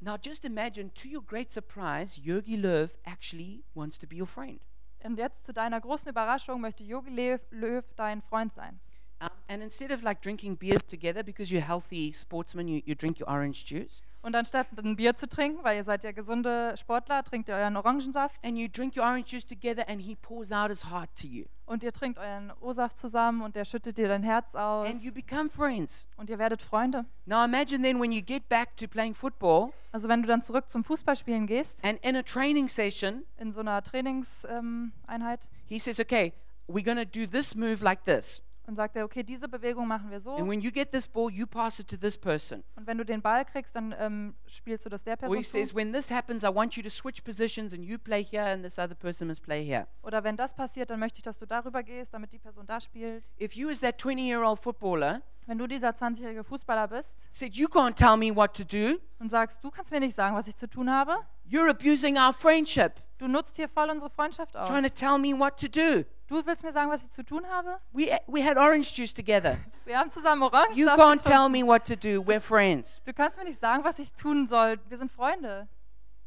Now 0.00 0.16
just 0.22 0.44
imagine, 0.44 0.92
to 0.94 1.08
your 1.08 1.24
great 1.24 1.50
surprise, 1.50 2.20
Jurgi 2.20 2.56
Löw 2.56 2.90
actually 3.04 3.64
wants 3.74 3.98
to 3.98 4.06
be 4.06 4.16
your 4.16 4.26
friend. 4.26 4.60
Und 5.02 5.18
jetzt 5.18 5.44
zu 5.44 5.52
deiner 5.52 5.80
großen 5.80 6.08
Überraschung 6.10 6.60
möchte 6.60 6.82
Jogi 6.82 7.10
Löw, 7.10 7.40
Löw 7.50 7.84
dein 7.96 8.20
Freund 8.22 8.52
sein. 8.54 8.80
Um, 9.20 9.28
and 9.48 9.62
instead 9.62 9.90
of 9.90 10.02
like 10.02 10.20
drinking 10.20 10.56
beers 10.56 10.82
together 10.86 11.22
because 11.24 11.50
you're 11.50 11.64
healthy 11.66 12.12
sportsmen, 12.12 12.68
you, 12.68 12.82
you 12.84 12.94
drink 12.94 13.18
your 13.18 13.28
orange 13.28 13.64
juice, 13.64 14.02
Und 14.22 14.34
anstatt 14.34 14.66
ein 14.76 14.96
Bier 14.96 15.14
zu 15.14 15.28
trinken, 15.28 15.62
weil 15.62 15.76
ihr 15.76 15.84
seid 15.84 16.02
ja 16.02 16.10
gesunde 16.10 16.74
Sportler, 16.76 17.22
trinkt 17.22 17.48
ihr 17.48 17.54
euren 17.54 17.76
Orangensaft. 17.76 18.34
And 18.44 18.58
you 18.58 18.66
drink 18.68 18.96
your 18.96 19.04
orange 19.04 19.30
juice 19.30 19.46
together, 19.46 19.88
and 19.88 20.02
he 20.02 20.16
pours 20.16 20.50
out 20.50 20.68
his 20.68 20.90
heart 20.90 21.08
to 21.20 21.28
you, 21.28 21.44
und 21.64 21.84
ihr 21.84 21.92
trinkt 21.92 22.18
euren 22.18 22.52
O-Saft 22.60 22.98
zusammen 22.98 23.40
und 23.42 23.54
der 23.56 23.64
schüttet 23.64 23.96
dir 23.98 24.08
dein 24.08 24.24
Herz 24.24 24.54
aus. 24.54 24.88
And 24.88 25.00
you 25.02 25.12
become 25.12 25.48
friends. 25.48 26.06
und 26.16 26.28
ihr 26.28 26.38
werdet 26.40 26.60
Freunde. 26.60 27.04
Now 27.24 27.44
imagine 27.44 27.82
then 27.82 28.00
when 28.00 28.10
you 28.12 28.20
get 28.20 28.48
back 28.48 28.76
to 28.78 28.88
playing 28.88 29.14
football, 29.14 29.72
Also 29.92 30.08
wenn 30.08 30.22
du 30.22 30.28
dann 30.28 30.42
zurück 30.42 30.68
zum 30.68 30.82
Fußballspielen 30.84 31.46
gehst, 31.46 31.82
and 31.84 32.04
in 32.04 32.16
a 32.16 32.22
training 32.22 32.68
session, 32.68 33.22
in 33.38 33.52
so 33.52 33.60
einer 33.60 33.80
Trainingseinheit, 33.82 34.92
Einheit, 35.06 35.48
he 35.66 35.78
says, 35.78 36.00
"Okay, 36.00 36.32
we're 36.68 36.82
to 36.84 37.04
do 37.04 37.26
this 37.26 37.54
move 37.54 37.82
like 37.82 38.04
this, 38.04 38.42
und 38.66 38.76
sagt 38.76 38.96
er, 38.96 39.04
okay, 39.04 39.22
diese 39.22 39.48
Bewegung 39.48 39.86
machen 39.86 40.10
wir 40.10 40.20
so. 40.20 40.34
and 40.36 40.48
when 40.48 40.60
you 40.60 40.70
get 40.70 40.90
this 40.92 41.06
ball, 41.06 41.30
you 41.30 41.46
pass 41.46 41.78
it 41.78 41.88
to 41.88 41.96
this 41.96 42.16
person." 42.18 42.62
Und 42.74 42.86
wenn 42.86 42.98
du 42.98 43.04
den 43.04 43.22
Ball 43.22 43.44
kriegst, 43.44 43.74
dann 43.76 43.94
ähm, 43.98 44.34
spielst 44.46 44.84
du 44.86 44.90
das 44.90 45.02
der 45.04 45.14
Or 45.14 45.18
Person 45.18 45.42
says, 45.42 45.68
zu. 45.70 45.76
"When 45.76 45.92
this 45.92 46.10
happens, 46.10 46.42
I 46.42 46.48
want 46.54 46.74
you 46.76 46.82
to 46.82 46.90
switch 46.90 47.22
positions, 47.24 47.72
and 47.72 47.84
you 47.84 47.98
play 47.98 48.24
here, 48.24 48.44
and 48.44 48.62
this 48.62 48.78
other 48.78 48.94
person 48.94 49.28
must 49.28 49.42
play 49.42 49.64
here." 49.64 49.86
Oder 50.02 50.22
wenn 50.24 50.36
das 50.36 50.54
passiert, 50.54 50.90
dann 50.90 51.00
möchte 51.00 51.18
ich, 51.18 51.22
dass 51.22 51.38
du 51.38 51.46
darüber 51.46 51.82
gehst, 51.82 52.12
damit 52.14 52.32
die 52.32 52.38
Person 52.38 52.66
da 52.66 52.80
spielt. 52.80 53.24
If 53.40 53.54
you, 53.54 53.68
as 53.70 53.80
that 53.80 54.00
20-year-old 54.00 54.58
footballer, 54.60 55.22
Wenn 55.48 55.58
du 55.58 55.68
dieser 55.68 55.90
20-jährige 55.90 56.42
Fußballer 56.42 56.88
bist 56.88 57.16
said, 57.30 57.54
"You 57.54 57.68
can't 57.68 57.94
tell 57.94 58.16
me 58.16 58.34
what 58.34 58.56
to 58.56 58.64
do," 58.64 58.98
und 59.20 59.30
sagst, 59.30 59.62
du 59.62 59.70
kannst 59.70 59.92
mir 59.92 60.00
nicht 60.00 60.16
sagen, 60.16 60.34
was 60.34 60.48
ich 60.48 60.56
zu 60.56 60.68
tun 60.68 60.90
habe, 60.90 61.14
you're 61.48 61.70
abusing 61.70 62.16
our 62.16 62.34
friendship. 62.34 62.94
du 63.18 63.28
nutzt 63.28 63.54
hier 63.54 63.68
voll 63.68 63.88
unsere 63.88 64.10
Freundschaft 64.10 64.56
aus. 64.56 64.68
trying 64.68 64.82
to 64.82 64.90
tell 64.90 65.18
me 65.18 65.38
what 65.38 65.56
to 65.60 65.68
do. 65.68 66.04
Du 66.28 66.44
willst 66.44 66.64
mir 66.64 66.72
sagen, 66.72 66.90
was 66.90 67.02
ich 67.04 67.10
zu 67.10 67.24
tun 67.24 67.46
habe? 67.46 67.78
We, 67.92 68.08
we 68.26 68.44
had 68.44 68.56
orange 68.56 68.92
juice 68.92 69.14
together. 69.14 69.58
Wir 69.84 69.98
haben 69.98 70.10
zusammen 70.10 70.42
You 70.42 70.48
Orangensaft 70.48 70.98
can't 70.98 71.22
tell 71.22 71.48
me 71.48 71.64
what 71.64 71.84
to 71.86 71.94
do. 71.94 72.20
We're 72.20 72.40
friends. 72.40 73.00
Du 73.04 73.12
kannst 73.12 73.38
mir 73.38 73.44
nicht 73.44 73.60
sagen, 73.60 73.84
was 73.84 73.98
ich 74.00 74.12
tun 74.12 74.48
soll. 74.48 74.78
Wir 74.88 74.98
sind 74.98 75.12
Freunde. 75.12 75.68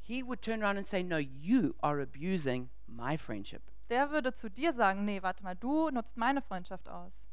He 0.02 0.24
would 0.24 0.42
turn 0.42 0.64
around 0.64 0.78
and 0.78 0.88
say, 0.88 1.04
No, 1.04 1.18
you 1.18 1.76
are 1.82 2.02
abusing 2.02 2.70
my 2.88 3.18
friendship. 3.18 3.62
Der 3.90 4.12
würde 4.12 4.34
zu 4.34 4.50
dir 4.50 4.72
sagen, 4.72 5.04
nee, 5.04 5.22
warte 5.22 5.44
mal, 5.44 5.56
du 5.56 5.90
nutzt 5.90 6.16
meine 6.16 6.42
Freundschaft 6.42 6.88
aus. 6.88 7.29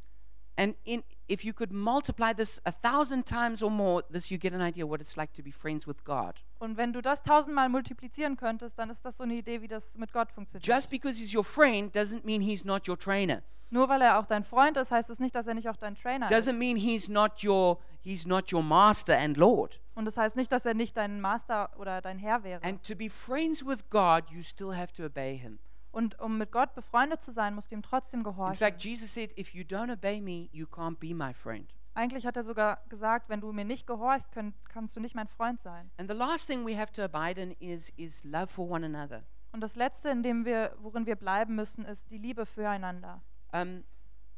And 0.58 0.74
in, 0.84 1.02
if 1.28 1.44
you 1.44 1.52
could 1.52 1.70
multiply 1.70 2.32
this 2.32 2.60
a 2.64 2.72
thousand 2.72 3.26
times 3.26 3.62
or 3.62 3.70
more, 3.70 4.02
this 4.10 4.30
you 4.30 4.38
get 4.38 4.54
an 4.54 4.62
idea 4.62 4.86
what 4.86 5.00
it's 5.00 5.16
like 5.16 5.32
to 5.34 5.42
be 5.42 5.52
friends 5.52 5.86
with 5.86 6.02
God. 6.04 6.42
Und 6.58 6.76
wenn 6.78 6.92
du 6.92 7.02
das 7.02 7.22
tausendmal 7.22 7.68
multiplizieren 7.68 8.36
könntest, 8.36 8.78
dann 8.78 8.88
ist 8.88 9.04
das 9.04 9.18
so 9.18 9.24
eine 9.24 9.34
Idee, 9.34 9.60
wie 9.60 9.68
das 9.68 9.94
mit 9.94 10.12
Gott 10.12 10.32
funktioniert. 10.32 10.66
Just 10.66 10.90
because 10.90 11.18
he's 11.18 11.34
your 11.34 11.44
friend 11.44 11.94
doesn't 11.94 12.24
mean 12.24 12.40
he's 12.40 12.64
not 12.64 12.88
your 12.88 12.98
trainer. 12.98 13.42
Nur 13.68 13.88
weil 13.88 14.00
er 14.00 14.18
auch 14.18 14.26
dein 14.26 14.44
Freund 14.44 14.76
ist, 14.76 14.92
heißt 14.92 15.10
es 15.10 15.18
nicht, 15.18 15.34
dass 15.34 15.46
er 15.46 15.54
nicht 15.54 15.68
auch 15.68 15.76
dein 15.76 15.96
Trainer 15.96 16.26
Doesn't 16.28 16.52
ist. 16.52 16.58
mean 16.58 16.76
he's 16.76 17.08
not 17.08 17.44
your 17.44 17.78
he's 18.00 18.24
not 18.24 18.52
your 18.52 18.62
master 18.62 19.18
and 19.18 19.36
Lord. 19.36 19.80
Und 19.94 20.04
das 20.04 20.16
heißt 20.16 20.36
nicht, 20.36 20.52
dass 20.52 20.64
er 20.64 20.74
nicht 20.74 20.96
dein 20.96 21.20
Master 21.20 21.70
oder 21.78 22.00
dein 22.00 22.18
Herr 22.18 22.44
wäre. 22.44 22.62
And 22.62 22.82
to 22.84 22.94
be 22.94 23.10
friends 23.10 23.66
with 23.66 23.78
God, 23.90 24.24
you 24.30 24.42
still 24.42 24.74
have 24.74 24.92
to 24.94 25.04
obey 25.04 25.36
him. 25.36 25.58
Und 25.96 26.20
um 26.20 26.36
mit 26.36 26.52
Gott 26.52 26.74
befreundet 26.74 27.22
zu 27.22 27.30
sein, 27.30 27.54
musst 27.54 27.70
du 27.70 27.74
ihm 27.74 27.80
trotzdem 27.82 28.20
In 28.20 28.24
gehorchen. 28.24 28.56
fact, 28.58 28.84
Jesus 28.84 29.14
said, 29.14 29.32
if 29.38 29.54
you 29.54 29.62
don't 29.64 29.90
obey 29.90 30.20
me, 30.20 30.50
you 30.52 30.66
can't 30.66 30.98
be 30.98 31.14
my 31.14 31.32
friend. 31.32 31.72
Eigentlich 31.94 32.26
hat 32.26 32.36
er 32.36 32.44
sogar 32.44 32.82
gesagt, 32.90 33.30
wenn 33.30 33.40
du 33.40 33.50
mir 33.50 33.64
nicht 33.64 33.86
gehorchst, 33.86 34.30
können, 34.30 34.52
kannst 34.68 34.94
du 34.94 35.00
nicht 35.00 35.14
mein 35.14 35.26
Freund 35.26 35.62
sein. 35.62 35.90
And 35.96 36.10
the 36.10 36.14
last 36.16 36.46
thing 36.46 36.66
we 36.66 36.76
have 36.78 36.92
to 36.92 37.02
abide 37.02 37.40
in 37.40 37.52
is, 37.52 37.88
is 37.96 38.22
love 38.24 38.48
for 38.48 38.68
one 38.68 38.84
another. 38.84 39.22
Und 39.52 39.62
das 39.62 39.74
Letzte, 39.74 40.10
in 40.10 40.22
dem 40.22 40.44
wir, 40.44 40.76
worin 40.80 41.06
wir 41.06 41.16
bleiben 41.16 41.54
müssen, 41.54 41.86
ist 41.86 42.10
die 42.10 42.18
Liebe 42.18 42.44
füreinander. 42.44 43.22
Um, 43.54 43.82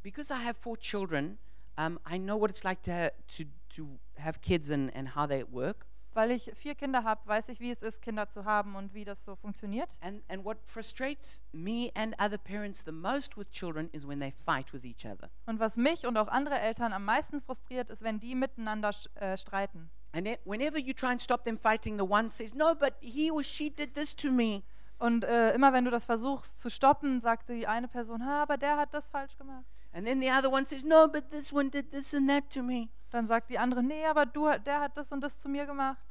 because 0.04 0.32
I 0.32 0.36
have 0.36 0.54
four 0.60 0.78
children, 0.78 1.38
um, 1.76 1.98
I 2.08 2.20
know 2.20 2.40
what 2.40 2.50
it's 2.50 2.62
like 2.62 2.84
to, 2.84 2.92
ha- 2.92 3.10
to, 3.36 3.42
to 3.74 3.98
have 4.16 4.38
kids 4.42 4.70
and, 4.70 4.94
and 4.94 5.16
how 5.16 5.26
they 5.26 5.42
work. 5.42 5.87
Weil 6.18 6.32
ich 6.32 6.50
vier 6.56 6.74
Kinder 6.74 7.04
habe, 7.04 7.20
weiß 7.26 7.48
ich, 7.48 7.60
wie 7.60 7.70
es 7.70 7.80
ist, 7.80 8.02
Kinder 8.02 8.28
zu 8.28 8.44
haben 8.44 8.74
und 8.74 8.92
wie 8.92 9.04
das 9.04 9.24
so 9.24 9.36
funktioniert. 9.36 9.96
And, 10.00 10.20
and 10.28 10.44
what 10.44 10.58
frustrates 10.64 11.44
me 11.52 11.92
and 11.94 12.12
other 12.20 12.36
parents 12.36 12.82
the 12.84 12.90
most 12.90 13.38
with 13.38 13.48
children 13.52 13.88
is 13.92 14.04
when 14.04 14.18
they 14.18 14.32
fight 14.32 14.72
with 14.72 14.84
each 14.84 15.06
other. 15.06 15.30
Und 15.46 15.60
was 15.60 15.76
mich 15.76 16.08
und 16.08 16.18
auch 16.18 16.26
andere 16.26 16.58
Eltern 16.58 16.92
am 16.92 17.04
meisten 17.04 17.40
frustriert, 17.40 17.88
ist, 17.88 18.02
wenn 18.02 18.18
die 18.18 18.34
miteinander 18.34 18.90
äh, 19.14 19.36
streiten. 19.36 19.90
And 20.10 20.26
it, 20.26 20.40
whenever 20.44 20.76
you 20.76 20.92
try 20.92 21.10
and 21.12 21.22
stop 21.22 21.44
them 21.44 21.56
fighting, 21.56 21.96
the 21.96 22.10
one 22.10 22.30
says, 22.30 22.52
No, 22.52 22.74
but 22.74 22.94
he 22.98 23.30
or 23.30 23.44
she 23.44 23.70
did 23.70 23.94
this 23.94 24.16
to 24.16 24.32
me. 24.32 24.64
Und 24.98 25.22
äh, 25.22 25.54
immer 25.54 25.72
wenn 25.72 25.84
du 25.84 25.92
das 25.92 26.06
versuchst 26.06 26.58
zu 26.58 26.68
stoppen, 26.68 27.20
sagt 27.20 27.48
die 27.48 27.68
eine 27.68 27.86
Person, 27.86 28.26
ha, 28.26 28.42
aber 28.42 28.56
der 28.56 28.76
hat 28.76 28.92
das 28.92 29.08
falsch 29.08 29.36
gemacht. 29.36 29.66
And 29.92 30.04
then 30.04 30.20
the 30.20 30.32
other 30.32 30.50
one 30.50 30.66
says, 30.66 30.82
No, 30.82 31.06
but 31.06 31.30
this 31.30 31.52
one 31.52 31.70
did 31.70 31.92
this 31.92 32.12
and 32.12 32.28
that 32.28 32.50
to 32.50 32.64
me. 32.64 32.88
Dann 33.10 33.26
sagt 33.26 33.48
die 33.50 33.58
andere, 33.58 33.82
nee, 33.82 34.04
aber 34.04 34.26
du, 34.26 34.50
der 34.66 34.80
hat 34.80 34.96
das 34.96 35.12
und 35.12 35.22
das 35.22 35.38
zu 35.38 35.48
mir 35.48 35.64
gemacht. 35.64 36.07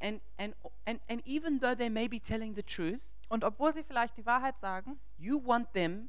And, 0.00 0.20
and, 0.36 0.54
and, 0.84 1.00
and 1.08 1.22
even 1.26 1.60
though 1.60 1.74
they 1.74 1.88
may 1.88 2.08
be 2.08 2.20
telling 2.20 2.54
the 2.54 2.62
truth, 2.62 3.00
Und 3.28 3.42
obwohl 3.42 3.74
sie 3.74 3.82
vielleicht 3.82 4.16
die 4.16 4.24
Wahrheit 4.24 4.58
sagen, 4.60 5.00
you 5.18 5.44
want 5.44 5.72
them 5.72 6.08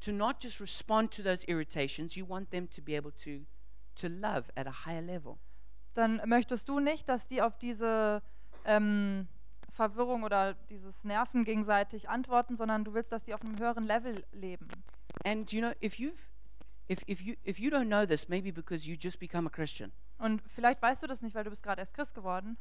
to 0.00 0.12
not 0.12 0.42
just 0.42 0.60
respond 0.60 1.12
to 1.14 1.22
those 1.22 1.44
irritations, 1.48 2.14
you 2.14 2.28
want 2.28 2.50
them 2.50 2.70
to 2.70 2.80
be 2.80 2.96
able 2.96 3.12
to, 3.12 3.44
to 3.96 4.08
love 4.08 4.44
at 4.54 4.66
a 4.66 4.86
higher 4.86 5.02
level. 5.02 5.38
dann 5.94 6.20
möchtest 6.26 6.68
du 6.68 6.80
nicht, 6.80 7.08
dass 7.08 7.26
die 7.26 7.42
auf 7.42 7.58
diese 7.58 8.22
ähm, 8.64 9.28
Verwirrung 9.72 10.22
oder 10.22 10.54
dieses 10.70 11.04
Nerven 11.04 11.44
gegenseitig 11.44 12.08
antworten, 12.08 12.56
sondern 12.56 12.84
du 12.84 12.94
willst, 12.94 13.12
dass 13.12 13.24
die 13.24 13.34
auf 13.34 13.42
einem 13.42 13.58
höheren 13.58 13.84
Level 13.84 14.24
leben. 14.32 14.68
And 15.24 15.50
you 15.52 15.60
know, 15.60 15.72
if 15.82 15.98
you've 15.98 16.30
if, 16.88 17.00
if 17.08 17.20
you 17.20 17.34
if 17.44 17.58
you 17.58 17.70
don't 17.70 17.86
know 17.86 18.06
this, 18.06 18.28
maybe 18.28 18.52
because 18.52 18.88
you 18.88 18.96
just 18.98 19.18
become 19.18 19.46
a 19.46 19.50
Christian 19.50 19.92
Und 20.18 20.42
vielleicht 20.54 20.80
weißt 20.80 21.02
du 21.02 21.06
das 21.06 21.22
nicht, 21.22 21.34
weil 21.34 21.44
du 21.44 21.50
bist 21.50 21.62
gerade 21.62 21.80
erst 21.80 21.94
Christ 21.94 22.14
geworden 22.14 22.56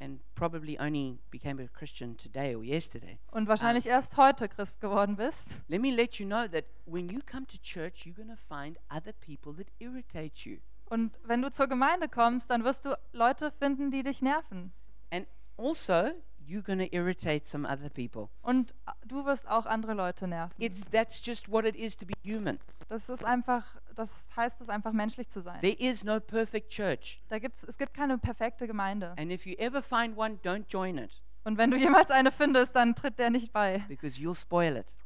and 0.00 0.20
probably 0.34 0.78
only 0.78 1.18
became 1.30 1.62
a 1.62 1.68
Christian 1.68 2.16
today 2.16 2.54
or 2.54 2.62
yesterday. 2.62 3.18
und 3.30 3.48
wahrscheinlich 3.48 3.86
erst 3.86 4.16
heute 4.16 4.48
Christ 4.48 4.80
geworden 4.80 5.16
bist. 5.16 5.62
Let 5.68 5.80
me 5.80 5.90
let 5.94 6.16
you 6.16 6.26
know 6.26 6.46
that 6.48 6.64
when 6.86 7.08
you 7.08 7.20
come 7.24 7.46
to 7.46 7.56
church, 7.62 8.06
you're 8.06 8.14
going 8.14 8.28
to 8.28 8.36
find 8.36 8.78
other 8.90 9.12
people 9.12 9.54
that 9.54 9.66
irritate 9.78 10.48
you. 10.48 10.58
Und 10.86 11.12
wenn 11.24 11.40
du 11.42 11.50
zur 11.50 11.66
Gemeinde 11.66 12.08
kommst, 12.08 12.50
dann 12.50 12.64
wirst 12.64 12.84
du 12.84 12.96
Leute 13.12 13.50
finden, 13.50 13.90
die 13.90 14.02
dich 14.02 14.20
nerven. 14.20 14.72
And 15.10 15.26
also, 15.56 16.10
you're 16.46 16.62
going 16.62 16.78
to 16.78 16.94
irritate 16.94 17.46
some 17.46 17.66
other 17.66 17.88
people. 17.88 18.28
Und 18.42 18.74
du 19.06 19.24
wirst 19.24 19.46
auch 19.48 19.66
andere 19.66 19.94
Leute 19.94 20.26
nerven. 20.28 20.54
It's 20.58 20.84
that's 20.90 21.24
just 21.24 21.50
what 21.50 21.64
it 21.64 21.76
is 21.76 21.96
to 21.96 22.06
be 22.06 22.14
human. 22.24 22.58
Das 22.88 23.08
ist 23.08 23.24
einfach, 23.24 23.64
das 23.94 24.26
heißt 24.36 24.60
es 24.60 24.68
einfach 24.68 24.92
menschlich 24.92 25.28
zu 25.28 25.40
sein. 25.40 25.60
There 25.60 25.76
is 25.78 26.04
no 26.04 26.20
perfect 26.20 26.70
church. 26.70 27.22
Da 27.28 27.38
gibt's, 27.38 27.64
es 27.64 27.78
gibt 27.78 27.94
keine 27.94 28.18
perfekte 28.18 28.66
Gemeinde. 28.66 29.14
And 29.18 29.30
if 29.32 29.46
you 29.46 29.54
ever 29.58 29.82
find 29.82 30.16
one, 30.18 30.38
don't 30.44 30.64
join 30.68 30.98
it 30.98 31.22
Und 31.44 31.56
wenn 31.58 31.70
du 31.70 31.76
jemals 31.76 32.10
eine 32.10 32.30
findest, 32.30 32.74
dann 32.76 32.94
tritt 32.94 33.18
der 33.18 33.30
nicht 33.30 33.52
bei, 33.52 33.78
because 33.88 34.18
you'll 34.20 34.38
spoil 34.38 34.76
it. 34.76 34.96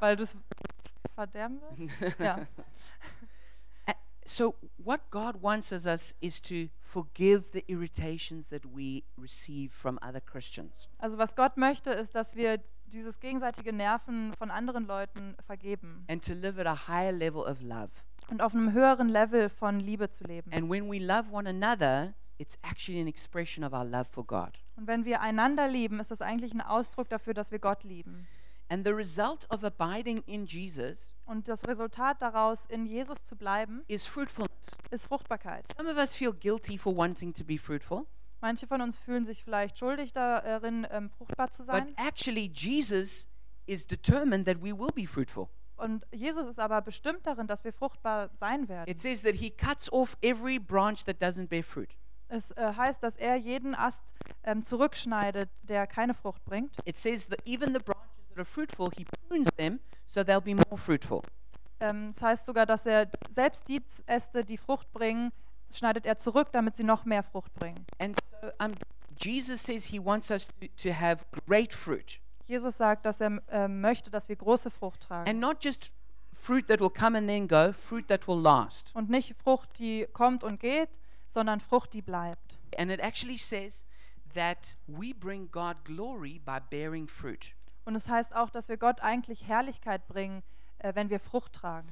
weil 0.00 0.16
du 0.16 0.24
es 0.24 0.36
verderben 1.14 1.60
wirst. 1.60 2.18
Ja. 2.20 2.46
So, 4.28 4.56
what 4.76 5.00
God 5.10 5.40
wants 5.40 5.72
as 5.72 5.86
us 5.86 6.14
is 6.20 6.38
to 6.42 6.68
forgive 6.80 7.52
the 7.52 7.64
irritations 7.66 8.48
that 8.48 8.66
we 8.66 9.04
receive 9.16 9.72
from 9.72 9.98
other 10.02 10.20
Christians. 10.20 10.86
Also 10.98 11.16
was 11.16 11.34
Gott 11.34 11.56
möchte, 11.56 11.90
ist, 11.90 12.14
dass 12.14 12.36
wir 12.36 12.60
dieses 12.92 13.20
gegenseitige 13.20 13.72
Nerven 13.72 14.34
von 14.34 14.50
anderen 14.50 14.86
Leuten 14.86 15.34
vergeben 15.46 16.04
and 16.08 16.22
to 16.22 16.34
live 16.34 16.58
at 16.58 16.66
a 16.66 16.88
higher 16.88 17.10
level 17.10 17.40
of 17.40 17.62
love. 17.62 17.88
und 18.30 18.42
auf 18.42 18.52
einem 18.54 18.74
höheren 18.74 19.08
Level 19.08 19.48
von 19.48 19.80
Liebe 19.80 20.10
zu 20.10 20.24
leben. 20.24 20.52
And 20.52 20.70
when 20.70 20.90
we 20.90 20.98
love 20.98 21.32
one 21.32 21.48
another, 21.48 22.12
it's 22.36 22.58
actually 22.62 23.00
an 23.00 23.08
expression 23.08 23.64
of 23.64 23.72
our 23.72 23.84
love 23.84 24.04
for 24.10 24.26
God. 24.26 24.58
Und 24.76 24.86
wenn 24.86 25.06
wir 25.06 25.22
einander 25.22 25.68
lieben, 25.68 26.00
ist 26.00 26.10
das 26.10 26.20
eigentlich 26.20 26.52
ein 26.52 26.60
Ausdruck 26.60 27.08
dafür, 27.08 27.32
dass 27.32 27.50
wir 27.50 27.60
Gott 27.60 27.82
lieben. 27.82 28.26
And 28.70 28.84
the 28.84 28.92
result 28.92 29.46
of 29.50 29.64
abiding 29.64 30.22
in 30.26 30.46
Jesus 30.46 31.12
Und 31.24 31.48
das 31.48 31.66
Resultat 31.66 32.20
daraus, 32.20 32.66
in 32.66 32.86
Jesus 32.86 33.24
zu 33.24 33.34
bleiben, 33.36 33.82
is 33.88 34.06
fruitfulness. 34.06 34.76
ist 34.90 35.06
Fruchtbarkeit. 35.06 35.66
Some 35.76 35.90
of 35.90 35.96
us 35.96 36.14
feel 36.14 36.32
guilty 36.32 36.76
for 36.76 36.94
wanting 36.96 37.32
to 37.34 37.44
be 37.44 37.58
fruitful, 37.58 38.06
Manche 38.40 38.66
von 38.68 38.80
uns 38.80 38.96
fühlen 38.98 39.24
sich 39.24 39.42
vielleicht 39.42 39.78
schuldig 39.78 40.12
darin, 40.12 40.86
ähm, 40.90 41.10
fruchtbar 41.10 41.50
zu 41.50 41.64
but 41.64 41.74
sein. 41.74 41.94
actually, 41.96 42.50
Jesus 42.54 43.26
is 43.66 43.84
determined 43.86 44.46
that 44.46 44.62
we 44.62 44.72
will 44.72 44.92
be 44.94 45.06
fruitful. 45.06 45.48
Und 45.76 46.06
Jesus 46.12 46.46
ist 46.46 46.58
aber 46.60 46.80
bestimmt 46.82 47.26
darin, 47.26 47.46
dass 47.46 47.64
wir 47.64 47.72
fruchtbar 47.72 48.30
sein 48.38 48.68
werden. 48.68 48.88
It 48.90 49.00
says 49.00 49.22
that 49.22 49.34
he 49.34 49.50
cuts 49.50 49.90
off 49.92 50.16
every 50.22 50.58
branch 50.58 51.04
that 51.06 51.20
doesn't 51.22 51.48
bear 51.48 51.62
fruit. 51.64 51.96
Es 52.28 52.50
äh, 52.52 52.74
heißt, 52.76 53.02
dass 53.02 53.16
er 53.16 53.36
jeden 53.36 53.74
Ast 53.74 54.02
ähm, 54.44 54.64
zurückschneidet, 54.64 55.48
der 55.62 55.86
keine 55.86 56.14
Frucht 56.14 56.44
bringt. 56.44 56.76
It 56.84 56.96
says 56.96 57.26
that 57.28 57.40
even 57.46 57.72
the 57.72 57.80
branches 57.80 57.97
that 58.38 58.40
are 58.40 58.44
fruitful, 58.44 58.90
he 58.96 59.04
prunes 59.28 59.50
them 59.56 59.80
so 60.06 60.22
they'll 60.22 60.40
be 60.40 60.54
more 60.54 60.78
fruitful. 60.78 61.22
Ähm, 61.80 62.10
das 62.12 62.22
heißt 62.22 62.46
sogar, 62.46 62.66
dass 62.66 62.86
er 62.86 63.08
selbst 63.34 63.68
die 63.68 63.82
Äste, 64.06 64.44
die 64.44 64.56
Frucht 64.56 64.92
bringen, 64.92 65.32
schneidet 65.72 66.06
er 66.06 66.18
zurück, 66.18 66.48
damit 66.52 66.76
sie 66.76 66.84
noch 66.84 67.04
mehr 67.04 67.22
Frucht 67.22 67.52
bringen. 67.54 67.84
And 67.98 68.16
so 68.16 68.48
um, 68.58 68.72
Jesus 69.20 69.62
says 69.62 69.86
he 69.86 70.02
wants 70.02 70.30
us 70.30 70.46
to, 70.46 70.66
to 70.76 70.92
have 70.92 71.24
great 71.46 71.72
fruit. 71.72 72.20
Jesus 72.46 72.78
sagt, 72.78 73.04
dass 73.04 73.20
er 73.20 73.42
ähm, 73.50 73.80
möchte, 73.80 74.10
dass 74.10 74.28
wir 74.28 74.36
große 74.36 74.70
Frucht 74.70 75.02
tragen. 75.02 75.28
And 75.28 75.40
not 75.40 75.62
just 75.62 75.92
fruit 76.32 76.66
that 76.68 76.80
will 76.80 76.90
come 76.90 77.16
and 77.18 77.28
then 77.28 77.46
go, 77.46 77.72
fruit 77.72 78.08
that 78.08 78.26
will 78.26 78.40
last. 78.40 78.94
Und 78.94 79.10
nicht 79.10 79.34
Frucht, 79.42 79.78
die 79.78 80.06
kommt 80.12 80.44
und 80.44 80.60
geht, 80.60 80.88
sondern 81.26 81.60
Frucht, 81.60 81.92
die 81.92 82.02
bleibt. 82.02 82.58
And 82.76 82.90
it 82.90 83.00
actually 83.00 83.38
says 83.38 83.84
that 84.34 84.76
we 84.86 85.12
bring 85.12 85.50
God 85.50 85.76
glory 85.84 86.40
by 86.44 86.58
bearing 86.70 87.06
fruit. 87.06 87.54
Und 87.88 87.94
es 87.94 88.06
heißt 88.06 88.36
auch, 88.36 88.50
dass 88.50 88.68
wir 88.68 88.76
Gott 88.76 89.00
eigentlich 89.00 89.48
Herrlichkeit 89.48 90.06
bringen, 90.08 90.42
äh, 90.76 90.94
wenn 90.94 91.08
wir 91.08 91.18
Frucht 91.18 91.54
tragen. 91.54 91.88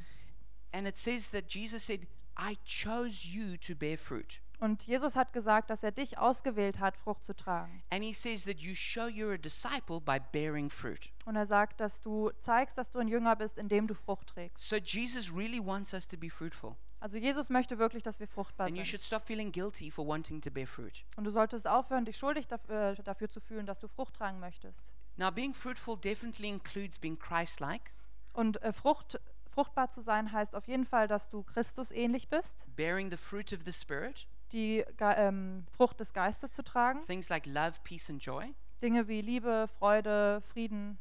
And 0.73 0.87
it 0.87 0.99
says 0.99 1.31
that 1.31 1.51
Jesus 1.51 1.87
said, 1.87 2.07
I 2.39 2.59
chose 2.67 3.27
you 3.27 3.57
to 3.67 3.75
bear 3.75 3.97
fruit. 3.97 4.43
Und 4.61 4.87
Jesus 4.87 5.17
hat 5.17 5.33
gesagt, 5.33 5.71
dass 5.71 5.83
er 5.83 5.93
dich 5.93 6.19
ausgewählt 6.19 6.81
hat, 6.81 6.99
Frucht 6.99 7.25
zu 7.25 7.35
tragen. 7.35 7.83
And 7.89 8.05
he 8.05 8.13
says 8.13 8.45
that 8.45 8.59
you 8.59 8.75
show 8.75 9.07
you're 9.07 9.33
a 9.33 9.39
disciple 9.39 10.03
by 10.03 10.19
bearing 10.33 10.69
fruit. 10.69 11.11
Und 11.25 11.35
er 11.35 11.47
sagt, 11.47 11.81
dass 11.81 12.03
du 12.03 12.31
zeigst, 12.41 12.77
dass 12.77 12.91
du 12.91 12.99
ein 12.99 13.09
Jünger 13.09 13.35
bist, 13.35 13.57
indem 13.57 13.87
du 13.87 13.95
Frucht 13.95 14.27
trägst. 14.27 14.69
So 14.69 14.77
Jesus 14.77 15.35
really 15.35 15.65
wants 15.65 15.95
us 15.95 16.07
to 16.07 16.19
be 16.19 16.29
fruitful. 16.29 16.77
Also 17.01 17.19
Jesus 17.19 17.51
möchte 17.51 17.79
wirklich, 17.79 18.03
dass 18.03 18.21
wir 18.21 18.27
fruchtbar 18.27 18.67
And 18.67 18.77
you 18.77 18.85
should 18.85 19.03
sind. 19.03 19.07
stop 19.07 19.23
feeling 19.27 19.53
guilty 19.53 19.91
for 19.91 20.07
wanting 20.07 20.41
to 20.41 20.51
bear 20.51 20.67
fruit. 20.67 21.05
Und 21.17 21.25
du 21.25 21.31
solltest 21.31 21.67
aufhören, 21.69 22.05
dich 22.05 22.17
schuldig 22.17 22.49
dafür, 22.49 22.97
äh, 22.99 23.03
dafür 23.03 23.31
zu 23.31 23.41
fühlen, 23.41 23.67
dass 23.67 23.79
du 23.79 23.89
Frucht 23.89 24.15
tragen 24.15 24.41
möchtest. 24.41 24.93
Now, 25.17 25.31
being 25.31 25.55
fruitful 25.55 25.97
definitely 25.97 26.49
includes 26.49 26.99
being 26.99 27.19
Christ 27.19 27.61
like, 27.61 27.93
Und 28.33 28.61
äh, 28.63 28.73
Frucht, 28.73 29.21
fruchtbar 29.51 29.91
zu 29.91 30.01
sein 30.01 30.33
heißt 30.33 30.55
auf 30.55 30.67
jeden 30.69 30.85
Fall, 30.87 31.07
dass 31.09 31.29
du 31.29 31.43
Christus 31.43 31.91
ähnlich 31.91 32.29
bist, 32.29 32.67
bearing 32.77 33.11
the 33.11 33.17
fruit 33.17 33.53
of 33.53 33.61
the 33.65 33.73
Spirit, 33.73 34.27
die 34.53 34.85
Ge 34.97 35.15
ähm, 35.17 35.67
Frucht 35.77 36.01
des 36.01 36.13
Geistes 36.13 36.53
zu 36.53 36.63
tragen, 36.65 37.01
things 37.07 37.29
like 37.29 37.47
love, 37.47 37.75
peace, 37.85 38.09
and 38.11 38.23
joy. 38.23 38.55
Dinge 38.83 39.09
wie 39.09 39.21
Liebe, 39.23 39.69
Freude, 39.79 40.43
Frieden. 40.43 40.99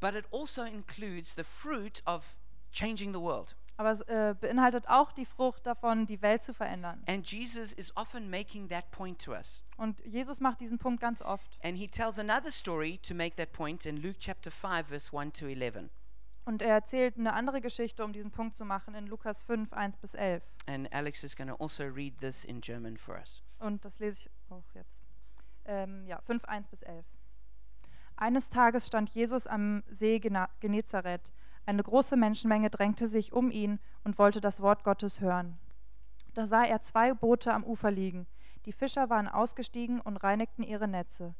But 0.00 0.14
it 0.14 0.24
also 0.32 0.62
includes 0.62 1.34
the 1.36 1.44
fruit 1.44 2.02
of 2.06 2.36
changing 2.72 3.12
the 3.12 3.20
world. 3.20 3.54
Aber 3.82 3.90
es 3.90 4.00
äh, 4.02 4.36
beinhaltet 4.40 4.86
auch 4.86 5.10
die 5.10 5.26
Frucht 5.26 5.66
davon, 5.66 6.06
die 6.06 6.22
Welt 6.22 6.44
zu 6.44 6.54
verändern. 6.54 7.02
And 7.08 7.28
Jesus 7.28 7.72
is 7.72 7.92
often 7.96 8.30
making 8.30 8.68
that 8.68 8.88
point 8.92 9.20
to 9.24 9.32
us. 9.32 9.64
Und 9.76 9.98
Jesus 10.06 10.38
macht 10.38 10.60
diesen 10.60 10.78
Punkt 10.78 11.00
ganz 11.00 11.20
oft. 11.20 11.58
And 11.64 11.76
he 11.76 11.88
tells 11.88 12.16
another 12.16 12.52
story 12.52 13.00
to 13.02 13.12
make 13.12 13.34
that 13.34 13.50
point 13.50 13.84
in 13.84 13.96
Luke 13.96 14.20
chapter 14.20 14.52
5, 14.52 14.86
verse 14.86 15.10
1 15.12 15.32
to 15.32 15.46
11. 15.48 15.90
Und 16.44 16.62
er 16.62 16.74
erzählt 16.74 17.18
eine 17.18 17.32
andere 17.32 17.60
Geschichte, 17.60 18.04
um 18.04 18.12
diesen 18.12 18.30
Punkt 18.30 18.54
zu 18.54 18.64
machen, 18.64 18.94
in 18.94 19.08
Lukas 19.08 19.42
5, 19.42 19.72
1 19.72 19.96
bis 19.96 20.14
11. 20.14 20.44
And 20.68 20.92
Alex 20.94 21.24
is 21.24 21.34
going 21.34 21.48
to 21.48 21.56
also 21.56 21.82
read 21.82 22.16
this 22.20 22.44
in 22.44 22.60
German 22.60 22.96
for 22.96 23.16
us. 23.16 23.42
Und 23.58 23.84
das 23.84 23.98
lese 23.98 24.20
ich 24.20 24.30
auch 24.48 24.62
jetzt. 24.74 24.94
Ähm, 25.64 26.06
ja, 26.06 26.20
5, 26.20 26.44
1 26.44 26.68
bis 26.68 26.82
11. 26.82 27.04
Eines 28.14 28.48
Tages 28.48 28.86
stand 28.86 29.10
Jesus 29.10 29.48
am 29.48 29.82
See 29.90 30.20
Genezareth. 30.20 31.32
Eine 31.64 31.82
große 31.82 32.16
Menschenmenge 32.16 32.70
drängte 32.70 33.06
sich 33.06 33.32
um 33.32 33.50
ihn 33.50 33.78
und 34.04 34.18
wollte 34.18 34.40
das 34.40 34.60
Wort 34.60 34.84
Gottes 34.84 35.20
hören. 35.20 35.58
Da 36.34 36.46
sah 36.46 36.64
er 36.64 36.82
zwei 36.82 37.14
Boote 37.14 37.52
am 37.52 37.64
Ufer 37.64 37.90
liegen. 37.90 38.26
Die 38.64 38.72
Fischer 38.72 39.10
waren 39.10 39.28
ausgestiegen 39.28 40.00
und 40.00 40.16
reinigten 40.16 40.62
ihre 40.62 40.88
Netze. 40.88 41.34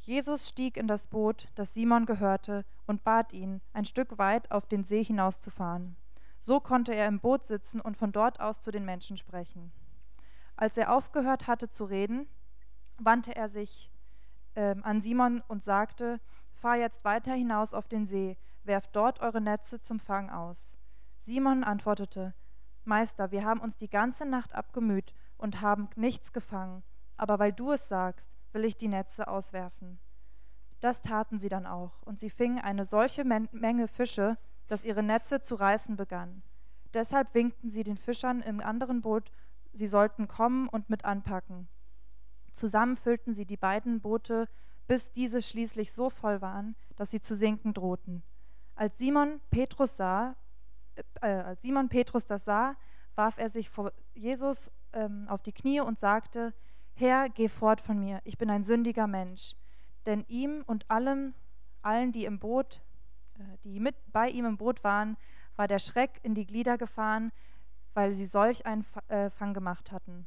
Jesus 0.00 0.48
stieg 0.48 0.76
in 0.76 0.88
das 0.88 1.06
Boot, 1.06 1.46
das 1.54 1.74
Simon 1.74 2.06
gehörte, 2.06 2.64
und 2.86 3.04
bat 3.04 3.32
ihn, 3.32 3.60
ein 3.72 3.84
Stück 3.84 4.18
weit 4.18 4.50
auf 4.50 4.66
den 4.66 4.84
See 4.84 5.04
hinauszufahren. 5.04 5.96
So 6.40 6.58
konnte 6.58 6.92
er 6.92 7.06
im 7.06 7.20
Boot 7.20 7.46
sitzen 7.46 7.80
und 7.80 7.96
von 7.96 8.10
dort 8.10 8.40
aus 8.40 8.60
zu 8.60 8.72
den 8.72 8.84
Menschen 8.84 9.16
sprechen. 9.16 9.70
Als 10.56 10.76
er 10.76 10.92
aufgehört 10.92 11.46
hatte 11.46 11.68
zu 11.68 11.84
reden, 11.84 12.26
wandte 12.98 13.36
er 13.36 13.48
sich 13.48 13.92
ähm, 14.56 14.82
an 14.82 15.00
Simon 15.00 15.42
und 15.46 15.62
sagte, 15.62 16.20
Fahr 16.52 16.76
jetzt 16.76 17.04
weiter 17.04 17.32
hinaus 17.34 17.74
auf 17.74 17.88
den 17.88 18.06
See, 18.06 18.36
werft 18.64 18.94
dort 18.96 19.20
eure 19.20 19.40
Netze 19.40 19.80
zum 19.80 20.00
Fang 20.00 20.30
aus. 20.30 20.76
Simon 21.20 21.64
antwortete, 21.64 22.34
Meister, 22.84 23.30
wir 23.30 23.44
haben 23.44 23.60
uns 23.60 23.76
die 23.76 23.90
ganze 23.90 24.26
Nacht 24.26 24.54
abgemüht 24.54 25.14
und 25.36 25.60
haben 25.60 25.88
nichts 25.94 26.32
gefangen, 26.32 26.82
aber 27.16 27.38
weil 27.38 27.52
du 27.52 27.72
es 27.72 27.88
sagst, 27.88 28.36
will 28.52 28.64
ich 28.64 28.76
die 28.76 28.88
Netze 28.88 29.28
auswerfen. 29.28 30.00
Das 30.80 31.00
taten 31.00 31.38
sie 31.38 31.48
dann 31.48 31.66
auch, 31.66 32.02
und 32.02 32.18
sie 32.18 32.30
fingen 32.30 32.58
eine 32.58 32.84
solche 32.84 33.24
Men 33.24 33.48
Menge 33.52 33.86
Fische, 33.86 34.36
dass 34.66 34.84
ihre 34.84 35.02
Netze 35.02 35.40
zu 35.40 35.54
reißen 35.54 35.96
begannen. 35.96 36.42
Deshalb 36.92 37.34
winkten 37.34 37.70
sie 37.70 37.84
den 37.84 37.96
Fischern 37.96 38.42
im 38.42 38.60
anderen 38.60 39.00
Boot, 39.00 39.30
sie 39.72 39.86
sollten 39.86 40.26
kommen 40.26 40.68
und 40.68 40.90
mit 40.90 41.04
anpacken. 41.04 41.68
Zusammen 42.52 42.96
füllten 42.96 43.32
sie 43.32 43.46
die 43.46 43.56
beiden 43.56 44.00
Boote, 44.00 44.48
bis 44.86 45.12
diese 45.12 45.40
schließlich 45.40 45.92
so 45.92 46.10
voll 46.10 46.42
waren, 46.42 46.76
dass 46.96 47.10
sie 47.10 47.20
zu 47.20 47.34
sinken 47.34 47.72
drohten. 47.72 48.22
Als 48.82 48.98
Simon 48.98 49.40
Petrus 49.48 49.96
sah, 49.96 50.34
äh, 51.20 51.28
als 51.28 51.62
Simon 51.62 51.88
Petrus 51.88 52.26
das 52.26 52.44
sah, 52.44 52.74
warf 53.14 53.38
er 53.38 53.48
sich 53.48 53.70
vor 53.70 53.92
Jesus 54.12 54.72
ähm, 54.92 55.28
auf 55.28 55.40
die 55.40 55.52
Knie 55.52 55.78
und 55.78 56.00
sagte: 56.00 56.52
Herr, 56.94 57.28
geh 57.28 57.46
fort 57.46 57.80
von 57.80 58.00
mir, 58.00 58.20
ich 58.24 58.38
bin 58.38 58.50
ein 58.50 58.64
sündiger 58.64 59.06
Mensch. 59.06 59.54
Denn 60.04 60.24
ihm 60.26 60.64
und 60.66 60.90
allem, 60.90 61.32
allen, 61.82 62.10
die 62.10 62.24
im 62.24 62.40
Boot, 62.40 62.82
äh, 63.38 63.56
die 63.62 63.78
mit 63.78 63.94
bei 64.10 64.28
ihm 64.28 64.46
im 64.46 64.56
Boot 64.56 64.82
waren, 64.82 65.16
war 65.54 65.68
der 65.68 65.78
Schreck 65.78 66.18
in 66.24 66.34
die 66.34 66.44
Glieder 66.44 66.76
gefahren, 66.76 67.30
weil 67.94 68.12
sie 68.12 68.26
solch 68.26 68.66
einen 68.66 68.84
äh, 69.06 69.30
Fang 69.30 69.54
gemacht 69.54 69.92
hatten. 69.92 70.26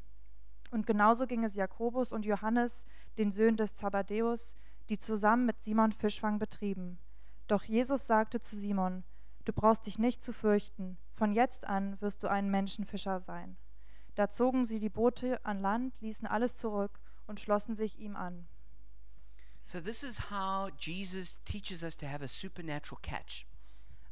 Und 0.72 0.88
genauso 0.88 1.28
ging 1.28 1.44
es 1.44 1.56
Jakobus 1.56 2.14
und 2.14 2.26
Johannes, 2.26 2.86
den 3.18 3.34
Söhnen 3.34 3.58
des 3.58 3.76
Zabadäus, 3.76 4.56
die 4.88 4.98
zusammen 4.98 5.46
mit 5.46 5.62
Simon 5.62 5.92
Fischfang 5.92 6.40
betrieben. 6.40 7.00
Doch 7.48 7.64
Jesus 7.64 8.08
sagte 8.08 8.42
zu 8.42 8.56
Simon, 8.56 9.04
Du 9.46 9.54
brauchst 9.54 9.86
dich 9.86 10.00
nicht 10.00 10.24
zu 10.24 10.34
fürchten, 10.34 10.98
von 11.14 11.32
jetzt 11.32 11.66
an 11.66 12.02
wirst 12.02 12.24
du 12.24 12.28
ein 12.28 12.50
Menschenfischer 12.50 13.20
sein. 13.20 13.58
Da 14.16 14.32
zogen 14.32 14.66
sie 14.66 14.80
die 14.80 14.90
Boote 14.90 15.44
an 15.46 15.60
Land, 15.60 15.94
ließen 16.02 16.28
alles 16.28 16.56
zurück 16.56 17.00
und 17.28 17.40
schlossen 17.40 17.76
sich 17.76 18.00
ihm 18.00 18.16
an. 18.16 18.48
So, 19.62 19.80
this 19.80 20.04
is 20.04 20.32
how 20.32 20.70
Jesus 20.80 21.40
teaches 21.44 21.84
us 21.84 21.96
to 21.98 22.08
have 22.08 22.24
a 22.24 22.28
supernatural 22.28 23.00
catch. 23.02 23.46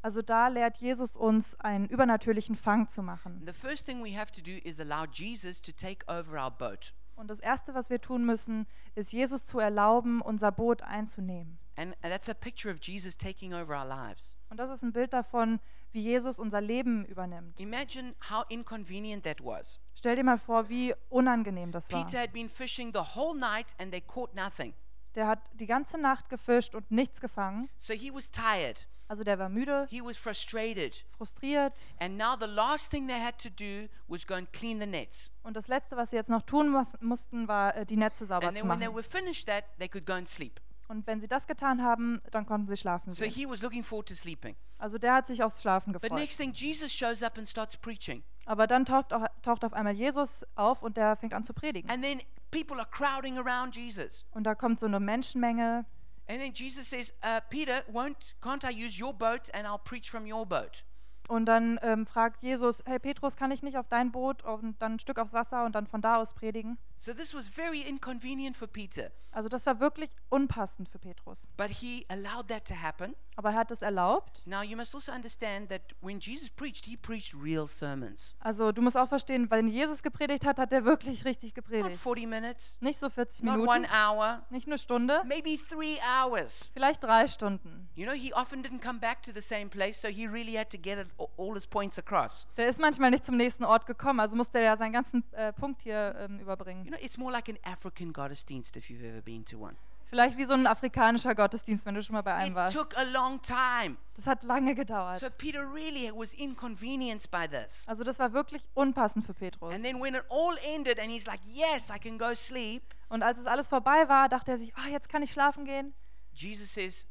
Also 0.03 0.21
da 0.21 0.49
lehrt 0.49 0.77
Jesus 0.77 1.15
uns, 1.15 1.59
einen 1.59 1.85
übernatürlichen 1.85 2.55
Fang 2.55 2.89
zu 2.89 3.01
machen. 3.01 3.41
The 3.45 3.53
first 3.53 3.85
thing 3.85 4.03
we 4.03 4.17
have 4.17 4.31
to 4.31 4.41
do 4.41 4.57
is 4.63 4.79
allow 4.79 5.05
Jesus 5.05 5.61
to 5.61 5.71
take 5.71 6.05
over 6.07 6.43
our 6.43 6.51
boat. 6.51 6.93
Und 7.15 7.29
das 7.29 7.39
Erste, 7.39 7.73
was 7.73 7.89
wir 7.89 8.01
tun 8.01 8.25
müssen, 8.25 8.67
ist 8.95 9.13
Jesus 9.13 9.45
zu 9.45 9.59
erlauben, 9.59 10.21
unser 10.21 10.51
Boot 10.51 10.81
einzunehmen. 10.81 11.57
And, 11.75 11.95
and 12.01 12.11
that's 12.13 12.29
a 12.29 12.33
picture 12.33 12.71
of 12.71 12.79
Jesus 12.81 13.17
taking 13.17 13.53
over 13.53 13.75
our 13.75 13.85
lives. 13.85 14.35
Und 14.49 14.57
das 14.59 14.69
ist 14.69 14.83
ein 14.83 14.91
Bild 14.93 15.11
davon, 15.13 15.59
wie 15.91 16.01
Jesus 16.01 16.37
unser 16.39 16.61
Leben 16.61 17.05
übernimmt. 17.05 17.59
Imagine 17.59 18.13
how 18.29 18.43
inconvenient 18.49 19.23
that 19.23 19.43
was. 19.43 19.79
Stell 19.95 20.15
dir 20.15 20.23
mal 20.23 20.37
vor, 20.37 20.69
wie 20.69 20.93
unangenehm 21.09 21.71
das 21.71 21.91
war. 21.91 22.03
Peter 22.05 22.19
had 22.19 22.31
been 22.33 22.49
fishing 22.49 22.91
the 22.93 22.99
whole 23.15 23.37
night 23.37 23.75
and 23.79 23.91
they 23.91 24.01
caught 24.01 24.35
nothing. 24.35 24.73
Der 25.15 25.27
hat 25.27 25.39
die 25.53 25.67
ganze 25.67 25.97
Nacht 25.97 26.29
gefischt 26.29 26.73
und 26.75 26.89
nichts 26.91 27.21
gefangen. 27.21 27.69
So 27.77 27.93
he 27.93 28.11
was 28.13 28.29
tired, 28.31 28.87
Also 29.07 29.23
der 29.23 29.37
war 29.37 29.49
müde, 29.49 29.85
he 29.89 30.01
was 30.01 30.17
frustrated. 30.17 31.05
frustriert. 31.17 31.73
And 31.99 32.17
now 32.17 32.35
the 32.39 32.47
last 32.47 32.89
thing 32.91 33.07
they 33.07 33.19
had 33.19 33.37
to 33.39 33.49
do 33.49 33.87
was 34.07 34.25
go 34.25 34.33
and 34.35 34.51
clean 34.53 34.79
the 34.79 34.87
nets. 34.87 35.29
Und 35.43 35.55
das 35.55 35.67
Letzte, 35.67 35.97
was 35.97 36.09
sie 36.11 36.15
jetzt 36.15 36.29
noch 36.29 36.41
tun 36.43 36.69
mus 36.69 36.95
mussten, 37.01 37.47
war, 37.47 37.75
äh, 37.75 37.85
die 37.85 37.97
Netze 37.97 38.25
sauber 38.25 38.47
And 38.47 38.57
zu 38.57 38.61
then 38.63 38.69
when 38.71 38.79
they 38.79 38.87
machen. 38.87 38.95
were 38.95 39.03
finished 39.03 39.45
that, 39.47 39.65
they 39.77 39.87
could 39.87 40.05
go 40.05 40.13
and 40.13 40.27
sleep. 40.27 40.59
Und 40.93 41.07
wenn 41.07 41.19
sie 41.19 41.27
das 41.27 41.47
getan 41.47 41.81
haben, 41.81 42.21
dann 42.29 42.45
konnten 42.45 42.67
sie 42.67 42.77
schlafen 42.77 43.11
So 43.11 43.23
gehen. 43.23 43.33
he 43.33 43.49
was 43.49 43.61
looking 43.63 43.83
forward 43.83 44.07
to 44.09 44.13
sleeping. 44.13 44.55
Also 44.77 44.99
der 44.99 45.15
hat 45.15 45.25
sich 45.27 45.41
aufs 45.41 45.61
Schlafen 45.61 45.91
But 45.93 46.03
gefreut. 46.03 46.19
next 46.19 46.37
thing, 46.37 46.53
Jesus 46.53 46.93
shows 46.93 47.23
up 47.23 47.37
and 47.37 47.49
starts 47.49 47.75
preaching. 47.75 48.23
Aber 48.45 48.67
dann 48.67 48.85
taucht, 48.85 49.11
auch, 49.11 49.25
taucht 49.41 49.65
auf 49.65 49.73
einmal 49.73 49.93
Jesus 49.93 50.45
auf 50.55 50.83
und 50.83 50.97
der 50.97 51.15
fängt 51.15 51.33
an 51.33 51.43
zu 51.43 51.53
predigen. 51.53 51.89
And 51.89 52.03
then 52.03 52.19
people 52.51 52.77
are 52.77 52.87
crowding 52.91 53.39
around 53.39 53.75
Jesus. 53.75 54.23
Und 54.31 54.43
da 54.43 54.53
kommt 54.53 54.79
so 54.79 54.85
eine 54.85 54.99
Menschenmenge. 54.99 55.85
And 56.27 56.39
then 56.39 56.53
Jesus 56.53 56.89
says, 56.89 57.13
uh, 57.23 57.39
Peter, 57.49 57.81
won't, 57.91 58.35
can't 58.41 58.63
I 58.63 58.71
use 58.71 59.01
your 59.01 59.13
boat 59.13 59.49
and 59.53 59.65
I'll 59.67 59.79
preach 59.83 60.11
from 60.11 60.25
your 60.31 60.45
boat? 60.45 60.83
Und 61.29 61.45
dann 61.45 61.79
ähm, 61.81 62.05
fragt 62.05 62.41
Jesus, 62.43 62.83
hey 62.85 62.99
Petrus, 62.99 63.37
kann 63.37 63.49
ich 63.51 63.63
nicht 63.63 63.77
auf 63.77 63.87
dein 63.87 64.11
Boot 64.11 64.43
und 64.43 64.81
dann 64.81 64.93
ein 64.95 64.99
Stück 64.99 65.17
aufs 65.19 65.31
Wasser 65.33 65.63
und 65.65 65.73
dann 65.73 65.87
von 65.87 66.01
da 66.01 66.17
aus 66.17 66.33
predigen? 66.33 66.77
So 66.99 67.13
this 67.13 67.33
was 67.33 67.47
very 67.47 67.81
inconvenient 67.81 68.57
for 68.57 68.67
Peter, 68.67 69.09
Also 69.31 69.47
das 69.49 69.65
war 69.65 69.79
wirklich 69.79 70.09
unpassend 70.29 70.89
für 70.89 70.99
Petrus. 70.99 71.47
but 71.57 71.69
he 71.69 72.05
allowed 72.09 72.47
that 72.49 72.65
to 72.67 72.75
happen. 72.75 73.15
Aber 73.35 73.49
er 73.49 73.55
hat 73.55 73.71
es 73.71 73.81
erlaubt. 73.81 74.45
Now 74.45 74.61
you 74.61 74.77
must 74.77 74.93
also 74.93 75.11
understand 75.11 75.69
that 75.69 75.81
when 76.01 76.19
Jesus 76.19 76.49
preached, 76.49 76.85
he 76.85 76.95
preached 76.97 77.33
real 77.41 77.67
sermons. 77.67 78.35
Also 78.39 78.71
du 78.71 78.81
musst 78.81 78.95
auch 78.97 79.07
verstehen, 79.07 79.49
wenn 79.49 79.67
Jesus 79.67 80.03
gepredigt 80.03 80.45
hat, 80.45 80.59
hat 80.59 80.71
er 80.73 80.85
wirklich 80.85 81.25
richtig 81.25 81.55
Not 81.55 81.65
gepredigt. 81.65 81.97
40 82.01 82.27
minutes, 82.27 82.77
Nicht 82.79 82.99
so 82.99 83.09
40 83.09 83.43
not 83.43 83.57
Minuten, 83.57 83.69
one 83.69 83.87
hour, 83.91 84.43
nicht 84.49 84.67
eine 84.67 84.77
Stunde, 84.77 85.21
maybe 85.25 85.57
3 85.57 85.97
hours. 86.25 86.69
vielleicht 86.73 87.03
drei 87.03 87.27
Stunden. 87.27 87.87
You 87.95 88.05
know, 88.05 88.13
he 88.13 88.33
often 88.33 88.63
didn't 88.63 88.81
come 88.81 88.99
back 88.99 89.21
to 89.23 89.31
the 89.33 89.41
same 89.41 89.67
place, 89.67 89.99
so 90.01 90.07
he 90.07 90.27
really 90.27 90.55
had 90.55 90.69
to 90.69 90.77
get 90.77 90.97
it, 90.99 91.07
all 91.37 91.53
his 91.53 91.65
points 91.67 91.97
across. 91.99 92.47
Der 92.57 92.67
ist 92.67 92.79
manchmal 92.79 93.09
nicht 93.11 93.25
zum 93.25 93.37
nächsten 93.37 93.63
Ort 93.63 93.85
gekommen, 93.85 94.19
also 94.19 94.35
musste 94.35 94.59
er 94.59 94.63
ja 94.65 94.77
seinen 94.77 94.93
ganzen 94.93 95.23
äh, 95.33 95.53
Punkt 95.53 95.81
hier 95.83 96.15
ähm, 96.19 96.39
überbringen. 96.39 96.85
You 96.85 96.91
know, 96.91 96.99
it's 97.03 97.17
more 97.17 97.31
like 97.31 97.49
an 97.49 97.57
African 97.63 98.13
Gottesdienst 98.13 98.75
if 98.77 98.89
you've 98.89 99.03
ever 99.03 99.21
been 99.21 99.43
to 99.45 99.57
one. 99.57 99.75
Vielleicht 100.13 100.37
wie 100.37 100.45
so 100.45 100.53
ein 100.53 100.67
afrikanischer 100.67 101.33
Gottesdienst, 101.33 101.87
wenn 101.87 101.95
du 101.95 102.03
schon 102.03 102.13
mal 102.13 102.21
bei 102.21 102.35
einem 102.35 102.51
It 102.51 102.55
warst. 102.55 102.75
took 102.75 102.95
a 102.95 103.01
long 103.01 103.41
time. 103.41 103.97
Das 104.13 104.27
hat 104.27 104.43
lange 104.43 104.75
gedauert. 104.75 105.17
So 105.17 105.25
Peter 105.35 105.61
really 105.61 106.11
was 106.13 106.35
inconvenienced 106.35 107.31
by 107.31 107.47
this. 107.47 107.83
Also 107.87 108.03
das 108.03 108.19
war 108.19 108.31
wirklich 108.31 108.61
unpassend 108.75 109.25
für 109.25 109.33
Petrus. 109.33 109.73
And 109.73 109.83
then 109.83 109.99
when 109.99 110.13
it 110.13 110.23
all 110.29 110.55
ended 110.71 110.99
and 110.99 111.09
he's 111.09 111.25
like, 111.25 111.39
Yes, 111.45 111.89
I 111.89 111.97
can 111.97 112.19
go 112.19 112.35
sleep, 112.35 112.83
Und 113.09 113.23
als 113.23 113.39
es 113.39 113.47
alles 113.47 113.69
vorbei 113.69 114.07
war, 114.07 114.29
dachte 114.29 114.51
er 114.51 114.59
sich, 114.59 114.75
ah, 114.75 114.87
jetzt 114.87 115.09
kann 115.09 115.23
ich 115.23 115.31
schlafen 115.31 115.65
gehen. 115.65 115.95
Jesus 116.31 116.71
says, 116.71 117.07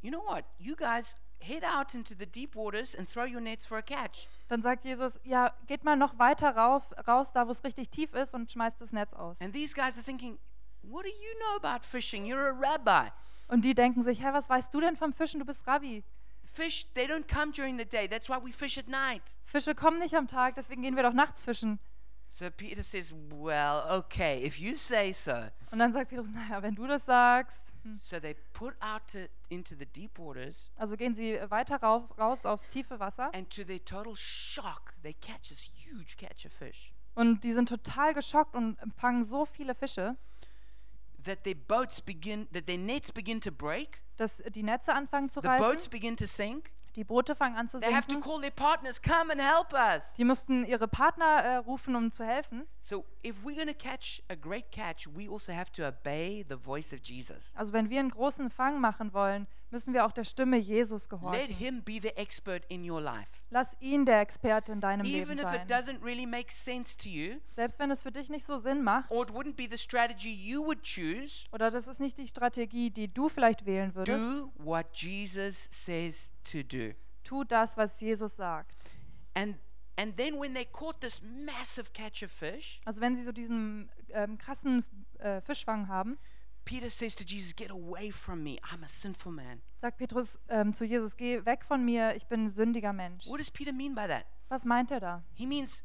You 0.00 0.10
know 0.10 0.24
what? 0.26 0.46
You 0.56 0.74
guys 0.74 1.16
head 1.38 1.64
out 1.64 1.94
into 1.94 2.14
the 2.18 2.24
deep 2.24 2.56
waters 2.56 2.96
and 2.96 3.06
throw 3.06 3.26
your 3.26 3.42
nets 3.42 3.66
for 3.66 3.76
a 3.76 3.82
catch. 3.82 4.26
Dann 4.48 4.62
sagt 4.62 4.86
Jesus, 4.86 5.20
ja, 5.24 5.52
geht 5.66 5.84
mal 5.84 5.96
noch 5.96 6.18
weiter 6.18 6.56
rauf, 6.56 6.82
raus, 7.06 7.34
da 7.34 7.46
wo 7.46 7.50
es 7.50 7.62
richtig 7.62 7.90
tief 7.90 8.14
ist 8.14 8.32
und 8.32 8.50
schmeißt 8.50 8.80
das 8.80 8.92
Netz 8.92 9.12
aus. 9.12 9.38
And 9.42 9.52
these 9.52 9.74
guys 9.74 9.98
are 9.98 10.02
thinking, 10.02 10.38
What 10.88 11.04
do 11.04 11.10
you 11.10 11.38
know 11.40 11.56
about 11.56 11.84
fishing? 11.84 12.24
You're 12.24 12.48
a 12.48 12.52
rabbi. 12.52 13.10
Und 13.48 13.64
die 13.64 13.74
denken 13.74 14.02
sich, 14.02 14.20
hä, 14.22 14.32
was 14.32 14.48
weißt 14.48 14.72
du 14.74 14.80
denn 14.80 14.96
vom 14.96 15.12
Fischen? 15.12 15.38
Du 15.40 15.46
bist 15.46 15.66
Rabbi. 15.66 16.02
Fish, 16.44 16.86
they 16.94 17.06
don't 17.06 17.26
come 17.28 17.52
during 17.52 17.76
the 17.78 17.84
day. 17.84 18.08
That's 18.08 18.28
why 18.28 18.38
we 18.42 18.50
fish 18.52 18.78
at 18.78 18.88
night. 18.88 19.38
Fische 19.44 19.74
kommen 19.74 19.98
nicht 19.98 20.14
am 20.14 20.26
Tag, 20.26 20.54
deswegen 20.56 20.82
gehen 20.82 20.96
wir 20.96 21.02
doch 21.02 21.12
nachts 21.12 21.42
fischen. 21.42 21.78
So 22.28 22.50
Peter 22.50 22.82
says, 22.82 23.12
Well, 23.30 23.84
okay, 23.98 24.44
if 24.44 24.58
you 24.58 24.74
say 24.74 25.12
so. 25.12 25.48
Und 25.70 25.78
dann 25.78 25.92
sagt 25.92 26.08
Petrus, 26.10 26.30
naja, 26.30 26.60
wenn 26.62 26.74
du 26.74 26.86
das 26.86 27.04
sagst. 27.04 27.72
Hm. 27.84 28.00
So 28.02 28.18
they 28.18 28.34
put 28.52 28.74
out 28.80 29.02
to, 29.12 29.28
into 29.48 29.74
the 29.76 29.86
deep 29.86 30.18
waters, 30.18 30.70
Also 30.76 30.96
gehen 30.96 31.14
sie 31.14 31.38
weiter 31.50 31.76
rauf, 31.76 32.02
raus 32.18 32.44
aufs 32.44 32.68
tiefe 32.68 32.98
Wasser. 32.98 33.30
and 33.34 33.48
to 33.50 33.62
their 33.62 33.84
total 33.84 34.16
shock, 34.16 34.94
they 35.02 35.12
catch 35.14 35.48
this 35.50 35.70
huge 35.72 36.16
catch 36.16 36.44
of 36.46 36.52
fish. 36.52 36.92
Und 37.14 37.44
die 37.44 37.52
sind 37.52 37.68
total 37.68 38.12
geschockt 38.12 38.56
und 38.56 38.76
fangen 38.98 39.24
so 39.24 39.44
viele 39.44 39.74
Fische, 39.74 40.16
That 41.26 41.44
their 41.44 41.54
boats 41.54 42.00
begin, 42.00 42.48
that 42.52 42.66
their 42.66 42.78
nets 42.78 43.12
begin 43.12 43.40
to 43.42 43.52
break, 43.52 44.00
dass 44.16 44.38
die 44.48 44.62
Netze 44.62 44.94
anfangen 44.94 45.28
zu 45.28 45.40
the 45.40 45.48
boats 45.48 45.60
reißen. 45.76 45.90
begin 45.90 46.16
to 46.16 46.26
sink. 46.26 46.70
Die 46.96 47.04
Boote 47.04 47.34
fangen 47.36 47.56
an 47.56 47.68
zu 47.68 47.78
They 47.78 47.92
have 47.92 48.06
to 48.06 48.14
sinken. 48.14 48.22
call 48.30 48.40
their 48.40 48.50
partners, 48.50 49.02
come 49.02 49.30
and 49.30 49.38
help 49.38 49.74
us. 49.74 50.14
Die 50.14 50.24
mussten 50.24 50.64
ihre 50.64 50.88
Partner 50.88 51.26
äh, 51.44 51.56
rufen, 51.56 51.94
um 51.94 52.10
zu 52.10 52.24
helfen. 52.24 52.66
So 52.78 53.04
if 53.22 53.36
we're 53.44 53.54
going 53.54 53.68
to 53.68 53.74
catch 53.74 54.22
a 54.30 54.34
great 54.34 54.72
catch, 54.72 55.06
we 55.14 55.28
also 55.28 55.52
have 55.52 55.70
to 55.72 55.86
obey 55.86 56.42
the 56.48 56.56
voice 56.56 56.94
of 56.94 57.00
Jesus. 57.04 57.52
Also 57.54 57.74
wenn 57.74 57.90
wir 57.90 58.00
einen 58.00 58.10
großen 58.10 58.48
Fang 58.48 58.80
machen 58.80 59.12
wollen, 59.12 59.46
müssen 59.76 59.92
wir 59.92 60.06
auch 60.06 60.12
der 60.12 60.24
Stimme 60.24 60.56
Jesus 60.56 61.02
Let 61.04 61.10
gehorchen. 61.10 61.54
him 61.54 61.82
be 61.82 61.98
the 62.02 62.16
expert 62.16 62.64
in 62.70 62.88
your 62.90 62.98
life. 63.00 63.28
Lass 63.50 63.76
ihn 63.80 64.06
der 64.06 64.22
Experte 64.22 64.72
in 64.72 64.80
deinem 64.80 65.04
Even 65.04 65.18
Leben 65.28 65.32
if 65.38 65.42
sein. 65.42 65.60
it 65.62 65.70
doesn't 65.70 66.02
really 66.02 66.24
make 66.24 66.50
sense 66.50 66.96
to 66.96 67.10
you, 67.10 67.36
Selbst 67.54 67.78
wenn 67.78 67.90
es 67.90 68.02
für 68.02 68.10
dich 68.10 68.30
nicht 68.30 68.46
so 68.46 68.58
Sinn 68.58 68.82
macht 68.82 69.10
or 69.10 69.22
it 69.24 69.30
wouldn't 69.34 69.54
be 69.56 69.68
the 69.70 69.76
strategy 69.76 70.32
you 70.32 70.64
would 70.64 70.82
choose, 70.82 71.44
oder 71.52 71.70
das 71.70 71.86
ist 71.88 72.00
nicht 72.00 72.16
die 72.16 72.26
Strategie, 72.26 72.90
die 72.90 73.12
du 73.12 73.28
vielleicht 73.28 73.66
wählen 73.66 73.94
würdest, 73.94 74.18
do 74.24 74.50
what 74.56 74.86
Jesus 74.94 75.68
says 75.70 76.32
to 76.50 76.62
do. 76.62 76.94
tu 77.22 77.44
das, 77.44 77.76
was 77.76 78.00
Jesus 78.00 78.34
sagt. 78.36 78.74
And 79.34 79.56
and 79.98 80.16
then 80.16 80.38
when 80.40 80.54
they 80.54 80.64
caught 80.64 81.00
this 81.00 81.20
massive 81.22 81.92
catch 81.92 82.22
of 82.22 82.30
fish, 82.32 82.80
Also 82.86 83.00
wenn 83.02 83.14
sie 83.14 83.24
so 83.24 83.32
diesen 83.32 83.90
ähm, 84.10 84.38
krassen 84.38 84.84
äh, 85.18 85.40
Fischfang 85.42 85.88
haben, 85.88 86.18
Peter 86.66 86.90
says 86.90 87.16
to 87.16 87.24
Jesus, 87.24 87.56
"Get 87.56 87.70
away 87.70 88.12
from 88.12 88.42
me. 88.42 88.58
I'm 88.70 88.84
a 88.84 88.88
sinful 88.88 89.32
man." 89.32 89.62
sagt 89.86 89.98
Petrus 89.98 90.40
ähm, 90.48 90.74
zu 90.74 90.84
Jesus, 90.84 91.16
geh 91.16 91.44
weg 91.44 91.64
von 91.64 91.84
mir, 91.84 92.16
ich 92.16 92.26
bin 92.26 92.44
ein 92.44 92.50
sündiger 92.50 92.92
Mensch. 92.92 93.26
What 93.26 93.38
does 93.38 93.50
Peter 93.50 93.72
mean 93.72 93.94
by 93.94 94.06
that? 94.06 94.26
Was 94.48 94.64
meint 94.64 94.90
er 94.90 95.00
da? 95.00 95.22
He 95.34 95.46
means 95.46 95.84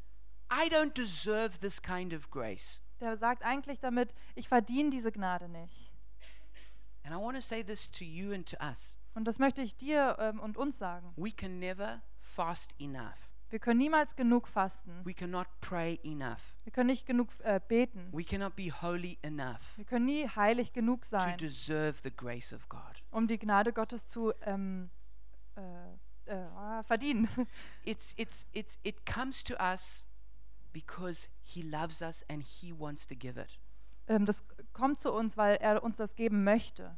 I 0.50 0.68
don't 0.68 0.92
deserve 0.94 1.60
this 1.60 1.80
kind 1.80 2.12
of 2.12 2.30
grace. 2.30 2.82
Der 3.00 3.16
sagt 3.16 3.42
eigentlich 3.44 3.80
damit, 3.80 4.14
ich 4.34 4.48
verdiene 4.48 4.90
diese 4.90 5.12
Gnade 5.12 5.48
nicht. 5.48 5.92
And 7.04 7.14
I 7.14 7.18
want 7.18 7.36
to 7.36 7.42
say 7.42 7.62
this 7.62 7.90
to 7.92 8.04
you 8.04 8.32
and 8.32 8.48
to 8.48 8.56
us. 8.60 8.96
Und 9.14 9.24
das 9.24 9.38
möchte 9.38 9.62
ich 9.62 9.76
dir 9.76 10.16
ähm, 10.18 10.40
und 10.40 10.56
uns 10.56 10.78
sagen. 10.78 11.12
We 11.16 11.32
can 11.32 11.58
never 11.58 12.02
fast 12.18 12.74
enough. 12.80 13.31
Wir 13.52 13.58
können 13.58 13.76
niemals 13.76 14.16
genug 14.16 14.48
fasten. 14.48 15.04
We 15.04 15.12
cannot 15.12 15.46
pray 15.60 16.00
enough. 16.02 16.56
Wir 16.64 16.72
können 16.72 16.86
nicht 16.86 17.04
genug 17.04 17.28
äh, 17.40 17.60
beten. 17.68 18.08
We 18.10 18.24
cannot 18.24 18.56
be 18.56 18.72
holy 18.72 19.18
enough 19.20 19.76
Wir 19.76 19.84
können 19.84 20.06
nie 20.06 20.26
heilig 20.26 20.72
genug 20.72 21.02
to 21.02 21.08
sein, 21.10 21.36
deserve 21.36 22.00
the 22.02 22.10
grace 22.10 22.54
of 22.54 22.66
God. 22.70 23.04
um 23.10 23.26
die 23.26 23.38
Gnade 23.38 23.74
Gottes 23.74 24.06
zu 24.06 24.32
ähm, 24.46 24.88
äh, 25.54 26.32
äh, 26.32 26.46
ah, 26.56 26.82
verdienen. 26.82 27.28
It's 27.84 28.14
it's 28.16 28.46
it's 28.54 28.78
it 28.84 29.04
comes 29.04 29.44
to 29.44 29.54
us 29.56 30.06
because 30.72 31.28
he 31.42 31.60
loves 31.60 32.00
us 32.00 32.24
and 32.30 32.42
he 32.42 32.72
wants 32.72 33.06
to 33.06 33.14
give 33.14 33.38
it. 33.38 33.60
Ähm, 34.08 34.24
das 34.24 34.44
kommt 34.72 34.98
zu 34.98 35.12
uns, 35.12 35.36
weil 35.36 35.56
er 35.56 35.82
uns 35.82 35.98
das 35.98 36.14
geben 36.14 36.42
möchte. 36.42 36.96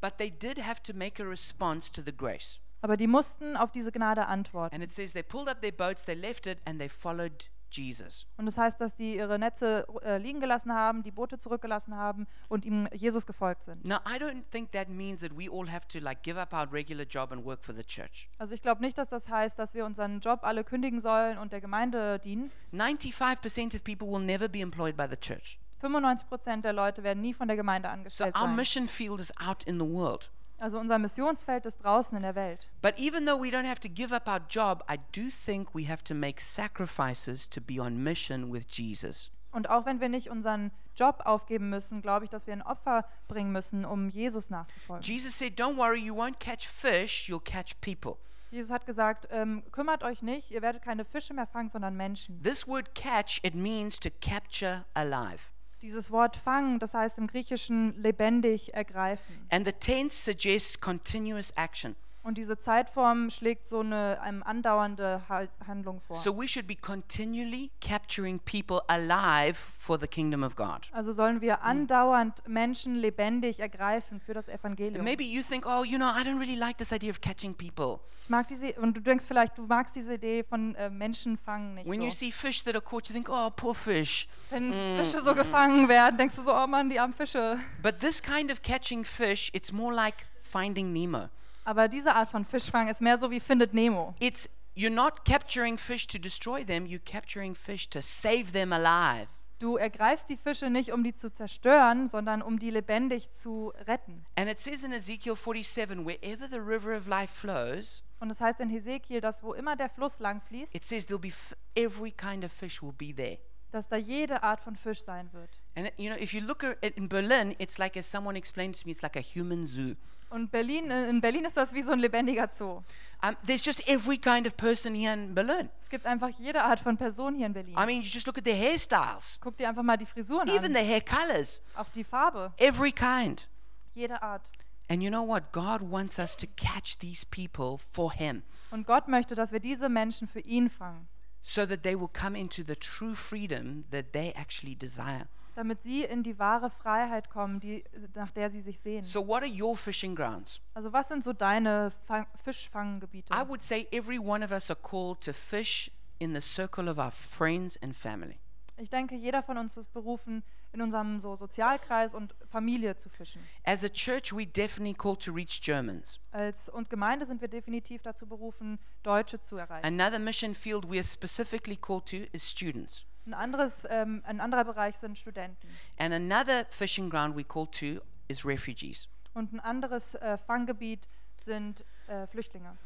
But 0.00 0.18
they 0.18 0.32
did 0.32 0.66
have 0.66 0.82
to 0.82 0.92
make 0.94 1.22
a 1.22 1.24
response 1.24 1.92
to 1.92 2.02
the 2.02 2.12
grace. 2.12 2.58
Aber 2.82 2.96
die 2.96 3.06
mussten 3.06 3.56
auf 3.56 3.72
diese 3.72 3.90
Gnade 3.92 4.26
antworten. 4.26 4.74
And 4.74 4.84
it 4.84 4.90
says 4.92 5.12
they 5.12 5.22
pulled 5.22 5.48
up 5.48 5.60
their 5.62 5.72
boats, 5.72 6.04
they 6.04 6.14
left 6.14 6.46
it, 6.46 6.58
and 6.66 6.78
they 6.78 6.88
followed 6.88 7.48
Jesus. 7.70 8.26
Und 8.36 8.44
das 8.44 8.58
heißt, 8.58 8.78
dass 8.82 8.94
die 8.94 9.16
ihre 9.16 9.38
Netze 9.38 9.86
äh, 10.02 10.18
liegen 10.18 10.40
gelassen 10.40 10.74
haben, 10.74 11.02
die 11.02 11.10
Boote 11.10 11.38
zurückgelassen 11.38 11.96
haben 11.96 12.26
und 12.48 12.66
ihm 12.66 12.86
Jesus 12.92 13.24
gefolgt 13.24 13.62
sind. 13.62 13.82
Now, 13.84 13.96
I 14.06 14.18
don't 14.18 14.42
think 14.50 14.72
that 14.72 14.90
means 14.90 15.20
that 15.20 15.30
we 15.34 15.48
all 15.50 15.70
have 15.72 15.88
to 15.88 15.98
like 15.98 16.22
give 16.22 16.38
up 16.38 16.52
our 16.52 16.70
regular 16.70 17.06
job 17.06 17.32
and 17.32 17.44
work 17.46 17.62
for 17.64 17.74
the 17.74 17.82
church. 17.82 18.28
Also 18.38 18.52
ich 18.54 18.60
glaube 18.60 18.82
nicht, 18.82 18.98
dass 18.98 19.08
das 19.08 19.26
heißt, 19.28 19.58
dass 19.58 19.72
wir 19.72 19.86
unseren 19.86 20.20
Job 20.20 20.40
alle 20.42 20.64
kündigen 20.64 21.00
sollen 21.00 21.38
und 21.38 21.52
der 21.52 21.62
Gemeinde 21.62 22.18
dienen. 22.18 22.50
95% 22.74 23.74
of 23.76 23.84
people 23.84 24.06
will 24.06 24.20
never 24.20 24.48
be 24.48 24.60
employed 24.60 24.96
by 24.96 25.06
the 25.08 25.16
church. 25.16 25.58
95 25.80 26.28
Prozent 26.28 26.64
der 26.64 26.72
Leute 26.74 27.02
werden 27.02 27.22
nie 27.22 27.32
von 27.34 27.48
der 27.48 27.56
Gemeinde 27.56 27.88
So 27.88 27.92
angestellt 27.94 28.34
our 28.36 28.42
sein. 28.42 28.56
mission 28.56 28.88
field 28.88 29.18
is 29.20 29.32
out 29.38 29.64
in 29.64 29.78
the 29.80 29.86
world. 29.86 30.30
Also 30.62 30.78
unser 30.78 31.00
Missionsfeld 31.00 31.66
ist 31.66 31.82
draußen 31.82 32.16
in 32.16 32.22
der 32.22 32.36
Welt. 32.36 32.70
But 32.82 32.96
even 32.96 33.26
though 33.26 33.36
we 33.36 33.48
don't 33.48 33.66
have 33.66 33.80
to 33.80 33.88
give 33.88 34.14
up 34.14 34.28
our 34.28 34.40
job, 34.48 34.84
I 34.88 34.96
do 35.10 35.22
think 35.28 35.74
we 35.74 35.88
have 35.88 36.04
to 36.04 36.14
make 36.14 36.40
sacrifices 36.40 37.50
to 37.50 37.60
be 37.60 37.80
on 37.80 38.00
mission 38.00 38.52
with 38.52 38.66
Jesus. 38.70 39.32
Und 39.50 39.68
auch 39.68 39.86
wenn 39.86 40.00
wir 40.00 40.08
nicht 40.08 40.30
unseren 40.30 40.70
Job 40.94 41.22
aufgeben 41.24 41.68
müssen, 41.68 42.00
glaube 42.00 42.26
ich, 42.26 42.30
dass 42.30 42.46
wir 42.46 42.52
ein 42.52 42.62
Opfer 42.62 43.04
bringen 43.26 43.50
müssen, 43.50 43.84
um 43.84 44.08
Jesus 44.08 44.50
nachzufolgen. 44.50 45.02
Jesus 45.02 45.36
said, 45.36 45.58
Don't 45.58 45.76
worry, 45.76 45.98
you 45.98 46.14
won't 46.14 46.38
catch 46.38 46.68
fish, 46.68 47.28
you'll 47.28 47.42
catch 47.42 47.80
people. 47.80 48.18
Jesus 48.52 48.70
hat 48.70 48.86
gesagt, 48.86 49.26
ähm, 49.32 49.64
kümmert 49.72 50.04
euch 50.04 50.22
nicht, 50.22 50.52
ihr 50.52 50.62
werdet 50.62 50.82
keine 50.82 51.04
Fische 51.04 51.34
mehr 51.34 51.48
fangen, 51.48 51.70
sondern 51.70 51.96
Menschen. 51.96 52.40
This 52.40 52.68
word 52.68 52.94
catch, 52.94 53.40
it 53.42 53.56
means 53.56 53.98
to 53.98 54.10
capture 54.20 54.84
alive. 54.94 55.50
Dieses 55.82 56.12
Wort 56.12 56.36
fangen, 56.36 56.78
das 56.78 56.94
heißt 56.94 57.18
im 57.18 57.26
Griechischen 57.26 58.00
lebendig 58.00 58.72
ergreifen. 58.72 59.46
And 59.50 59.66
the 59.66 59.72
tense 59.72 60.16
suggests 60.16 60.80
continuous 60.80 61.50
action. 61.56 61.96
Und 62.24 62.38
diese 62.38 62.56
Zeitform 62.56 63.30
schlägt 63.30 63.66
so 63.66 63.80
eine, 63.80 64.20
eine 64.22 64.46
andauernde 64.46 65.22
Handlung 65.66 66.00
vor. 66.00 66.16
So 66.16 66.36
we 66.36 66.46
should 66.46 66.68
be 66.68 66.76
continually 66.76 67.70
capturing 67.80 68.38
people 68.38 68.80
alive 68.86 69.54
for 69.54 69.98
the 69.98 70.06
kingdom 70.06 70.44
of 70.44 70.54
God. 70.54 70.88
Also 70.92 71.10
sollen 71.12 71.40
wir 71.40 71.64
andauernd 71.64 72.46
Menschen 72.46 72.94
lebendig 72.96 73.58
ergreifen 73.58 74.20
für 74.20 74.34
das 74.34 74.48
Evangelium. 74.48 75.04
maybe 75.04 75.24
you 75.24 75.42
think, 75.42 75.66
oh, 75.66 75.82
you 75.82 75.96
know, 75.98 76.08
I 76.08 76.22
don't 76.22 76.38
really 76.38 76.54
like 76.54 76.78
this 76.78 76.92
idea 76.92 77.10
of 77.10 77.20
catching 77.20 77.54
people. 77.54 77.98
Ich 78.22 78.28
mag 78.30 78.46
diese, 78.46 78.72
und 78.74 78.96
du 78.96 79.00
denkst 79.00 79.24
vielleicht, 79.26 79.58
du 79.58 79.62
magst 79.66 79.96
diese 79.96 80.14
Idee 80.14 80.44
von 80.44 80.76
äh, 80.76 80.88
Menschen 80.90 81.36
fangen 81.36 81.74
nicht 81.74 81.88
When 81.90 82.02
you 82.02 82.10
so. 82.10 82.18
see 82.18 82.30
fish 82.30 82.62
that 82.62 82.76
are 82.76 82.84
caught, 82.84 83.08
you 83.08 83.14
think, 83.14 83.28
oh, 83.28 83.50
poor 83.50 83.74
fish. 83.74 84.28
Wenn 84.50 84.72
Fische 84.72 85.20
so 85.20 85.34
gefangen 85.34 85.88
werden, 85.88 86.18
denkst 86.18 86.36
du 86.36 86.42
so, 86.42 86.54
oh 86.54 86.68
Mann, 86.68 86.88
die 86.88 87.00
armen 87.00 87.12
Fische. 87.12 87.58
But 87.82 87.98
this 87.98 88.22
kind 88.22 88.52
of 88.52 88.62
catching 88.62 89.04
fish, 89.04 89.50
it's 89.52 89.72
more 89.72 89.92
like 89.92 90.24
finding 90.40 90.92
Nemo. 90.92 91.28
Aber 91.64 91.88
diese 91.88 92.14
Art 92.14 92.30
von 92.30 92.44
Fischfang 92.44 92.88
ist 92.88 93.00
mehr 93.00 93.18
so 93.18 93.30
wie 93.30 93.40
Findet 93.40 93.72
Nemo. 93.74 94.14
It's 94.20 94.48
you're 94.76 94.90
not 94.90 95.24
capturing 95.24 95.78
fish 95.78 96.06
to 96.08 96.18
destroy 96.18 96.64
them, 96.64 96.84
you're 96.86 96.98
capturing 97.04 97.54
fish 97.54 97.88
to 97.90 98.00
save 98.02 98.52
them 98.52 98.72
alive. 98.72 99.28
Du 99.58 99.76
ergreifst 99.76 100.28
die 100.28 100.36
Fische 100.36 100.70
nicht, 100.70 100.92
um 100.92 101.04
die 101.04 101.14
zu 101.14 101.32
zerstören, 101.32 102.08
sondern 102.08 102.42
um 102.42 102.58
die 102.58 102.70
lebendig 102.70 103.30
zu 103.32 103.72
retten. 103.86 104.24
And 104.34 104.50
it 104.50 104.58
says 104.58 104.82
in 104.82 104.92
Ezekiel 104.92 105.36
47, 105.36 106.04
wherever 106.04 106.48
the 106.50 106.58
river 106.58 106.96
of 106.96 107.06
life 107.06 107.32
flows, 107.32 108.02
Und 108.18 108.30
es 108.30 108.40
heißt 108.40 108.58
in 108.58 108.68
Hesekiel, 108.70 109.20
dass 109.20 109.44
wo 109.44 109.52
immer 109.54 109.76
der 109.76 109.88
Fluss 109.88 110.18
lang 110.18 110.40
fließt, 110.40 110.74
it 110.74 110.84
says 110.84 111.06
there'll 111.06 111.20
be 111.20 111.28
f- 111.28 111.54
every 111.76 112.10
kind 112.10 112.44
of 112.44 112.50
fish 112.52 112.82
will 112.82 112.92
be 112.92 113.14
there. 113.14 113.38
dass 113.70 113.88
da 113.88 113.96
jede 113.96 114.42
Art 114.42 114.60
von 114.60 114.74
Fisch 114.74 115.00
sein 115.02 115.32
wird. 115.32 115.48
And 115.76 115.92
you 115.96 116.10
know, 116.12 116.20
if 116.20 116.34
you 116.34 116.40
look 116.40 116.64
at 116.64 116.82
in 116.96 117.08
Berlin, 117.08 117.54
it's 117.58 117.78
like 117.78 117.96
as 117.96 118.10
someone 118.10 118.36
explained 118.36 118.74
to 118.80 118.84
me, 118.84 118.90
it's 118.90 119.02
like 119.02 119.16
a 119.16 119.20
human 119.22 119.68
zoo. 119.68 119.94
Und 120.32 120.50
Berlin, 120.50 120.90
äh, 120.90 121.08
in 121.08 121.20
Berlin 121.20 121.44
ist 121.44 121.56
das 121.56 121.74
wie 121.74 121.82
so 121.82 121.92
ein 121.92 121.98
lebendiger 121.98 122.48
Zoo. 122.52 122.82
Um, 123.22 123.36
there's 123.46 123.64
just 123.64 123.86
every 123.86 124.18
kind 124.18 124.46
of 124.46 124.56
person 124.56 124.94
here 124.94 125.12
in 125.12 125.34
Berlin. 125.34 125.68
Es 125.80 125.88
gibt 125.88 126.06
einfach 126.06 126.28
jede 126.40 126.64
Art 126.64 126.80
von 126.80 126.96
Person 126.96 127.34
hier 127.34 127.46
in 127.46 127.52
Berlin. 127.52 127.74
I 127.76 127.86
mean, 127.86 128.02
you 128.02 128.08
just 128.08 128.26
look 128.26 128.38
at 128.38 128.44
their 128.44 128.56
hairstyles, 128.56 129.38
Guck 129.40 129.56
dir 129.58 129.68
einfach 129.68 129.82
mal 129.82 129.96
die 129.96 130.06
Frisuren 130.06 130.48
even 130.48 130.74
an, 130.74 130.82
the 130.82 130.88
hair 130.88 131.02
colors, 131.02 131.62
auch 131.76 131.88
die 131.94 132.02
Farbe, 132.02 132.52
every 132.56 132.90
kind. 132.90 133.46
jede 133.94 134.20
Art. 134.22 134.42
And 134.88 135.02
you 135.02 135.10
know 135.10 135.22
what? 135.22 135.52
God 135.52 135.82
wants 135.82 136.18
us 136.18 136.36
to 136.36 136.46
catch 136.56 136.98
these 136.98 137.24
people 137.24 137.78
for 137.92 138.12
Him 138.12 138.42
Und 138.70 138.86
Gott 138.86 139.06
möchte, 139.06 139.34
dass 139.34 139.52
wir 139.52 139.60
diese 139.60 139.88
Menschen 139.88 140.26
für 140.26 140.40
ihn 140.40 140.70
fangen, 140.70 141.06
so 141.42 141.66
that 141.66 141.82
they 141.82 141.94
will 141.94 142.08
come 142.08 142.36
into 142.38 142.62
the 142.66 142.74
true 142.74 143.14
freedom 143.14 143.84
that 143.90 144.12
they 144.12 144.32
actually 144.32 144.74
desire. 144.74 145.26
Damit 145.54 145.82
sie 145.82 146.04
in 146.04 146.22
die 146.22 146.38
wahre 146.38 146.70
Freiheit 146.70 147.30
kommen, 147.30 147.60
die, 147.60 147.84
nach 148.14 148.30
der 148.30 148.50
sie 148.50 148.60
sich 148.60 148.80
sehen. 148.80 149.04
So, 149.04 149.26
what 149.26 149.42
are 149.42 149.50
your 149.50 149.76
fishing 149.76 150.14
grounds? 150.14 150.60
Also 150.74 150.92
was 150.92 151.08
sind 151.08 151.24
so 151.24 151.32
deine 151.32 151.90
Fang 152.06 152.26
Fischfanggebiete? 152.44 153.32
I 153.32 153.48
would 153.48 153.62
say 153.62 153.86
every 153.92 154.18
one 154.18 154.44
of 154.44 154.50
us 154.50 154.70
are 154.70 154.80
called 154.80 155.20
to 155.22 155.32
fish 155.32 155.90
in 156.18 156.34
the 156.34 156.40
circle 156.40 156.88
of 156.88 156.98
our 156.98 157.10
friends 157.10 157.76
and 157.82 157.94
family. 157.96 158.38
Ich 158.78 158.90
denke, 158.90 159.14
jeder 159.14 159.42
von 159.42 159.58
uns 159.58 159.76
ist 159.76 159.92
berufen, 159.92 160.42
in 160.72 160.80
unserem 160.80 161.20
so 161.20 161.36
Sozialkreis 161.36 162.14
und 162.14 162.34
Familie 162.50 162.96
zu 162.96 163.08
fischen. 163.10 163.42
As 163.64 163.84
a 163.84 163.88
church, 163.88 164.32
we're 164.32 164.46
definitely 164.46 164.94
called 164.94 165.22
to 165.22 165.32
reach 165.32 165.60
Germans. 165.60 166.18
Als 166.30 166.68
und 166.68 166.88
Gemeinde 166.88 167.26
sind 167.26 167.40
wir 167.40 167.48
definitiv 167.48 168.02
dazu 168.02 168.26
berufen, 168.26 168.78
Deutsche 169.02 169.40
zu 169.40 169.56
erreichen. 169.56 169.86
Another 169.86 170.18
mission 170.18 170.54
field 170.54 170.90
we 170.90 170.96
are 170.96 171.04
specifically 171.04 171.76
called 171.76 172.06
to 172.06 172.24
is 172.32 172.42
students. 172.42 173.04
Ein, 173.26 173.34
anderes, 173.34 173.86
ähm, 173.88 174.22
ein 174.24 174.40
anderer 174.40 174.64
Bereich 174.64 174.96
sind 174.96 175.16
Studenten. 175.16 175.68
And 175.98 176.12
another 176.12 176.66
fishing 176.70 177.08
ground 177.08 177.36
we 177.36 177.44
call 177.44 177.66
to 177.66 178.00
is 178.28 178.44
refugees. 178.44 179.08
Und 179.34 179.52
ein 179.52 179.60
anderes 179.60 180.14
äh, 180.16 180.36
Fanggebiet 180.38 181.08
sind 181.44 181.84
äh, 182.08 182.26
Flüchtlinge. 182.26 182.76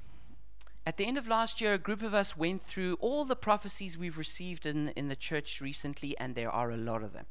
At 0.85 0.99
the 0.99 1.05
end 1.05 1.19
of 1.19 1.27
last 1.27 1.61
year, 1.61 1.73
a 1.73 1.79
group 1.79 2.03
of 2.03 2.13
us 2.13 2.39
went 2.39 2.63
through 2.63 2.97
all 3.01 3.27
the 3.27 3.35
prophecies 3.35 3.99
we've 3.99 4.19
received 4.19 4.67
in, 4.67 4.89
in 4.89 5.09
the 5.09 5.17
church 5.17 5.61
recently, 5.61 6.17
and 6.21 6.37
there 6.37 6.53
are 6.53 6.71
a 6.71 6.77
lot 6.77 7.03
of 7.03 7.13
them. 7.13 7.27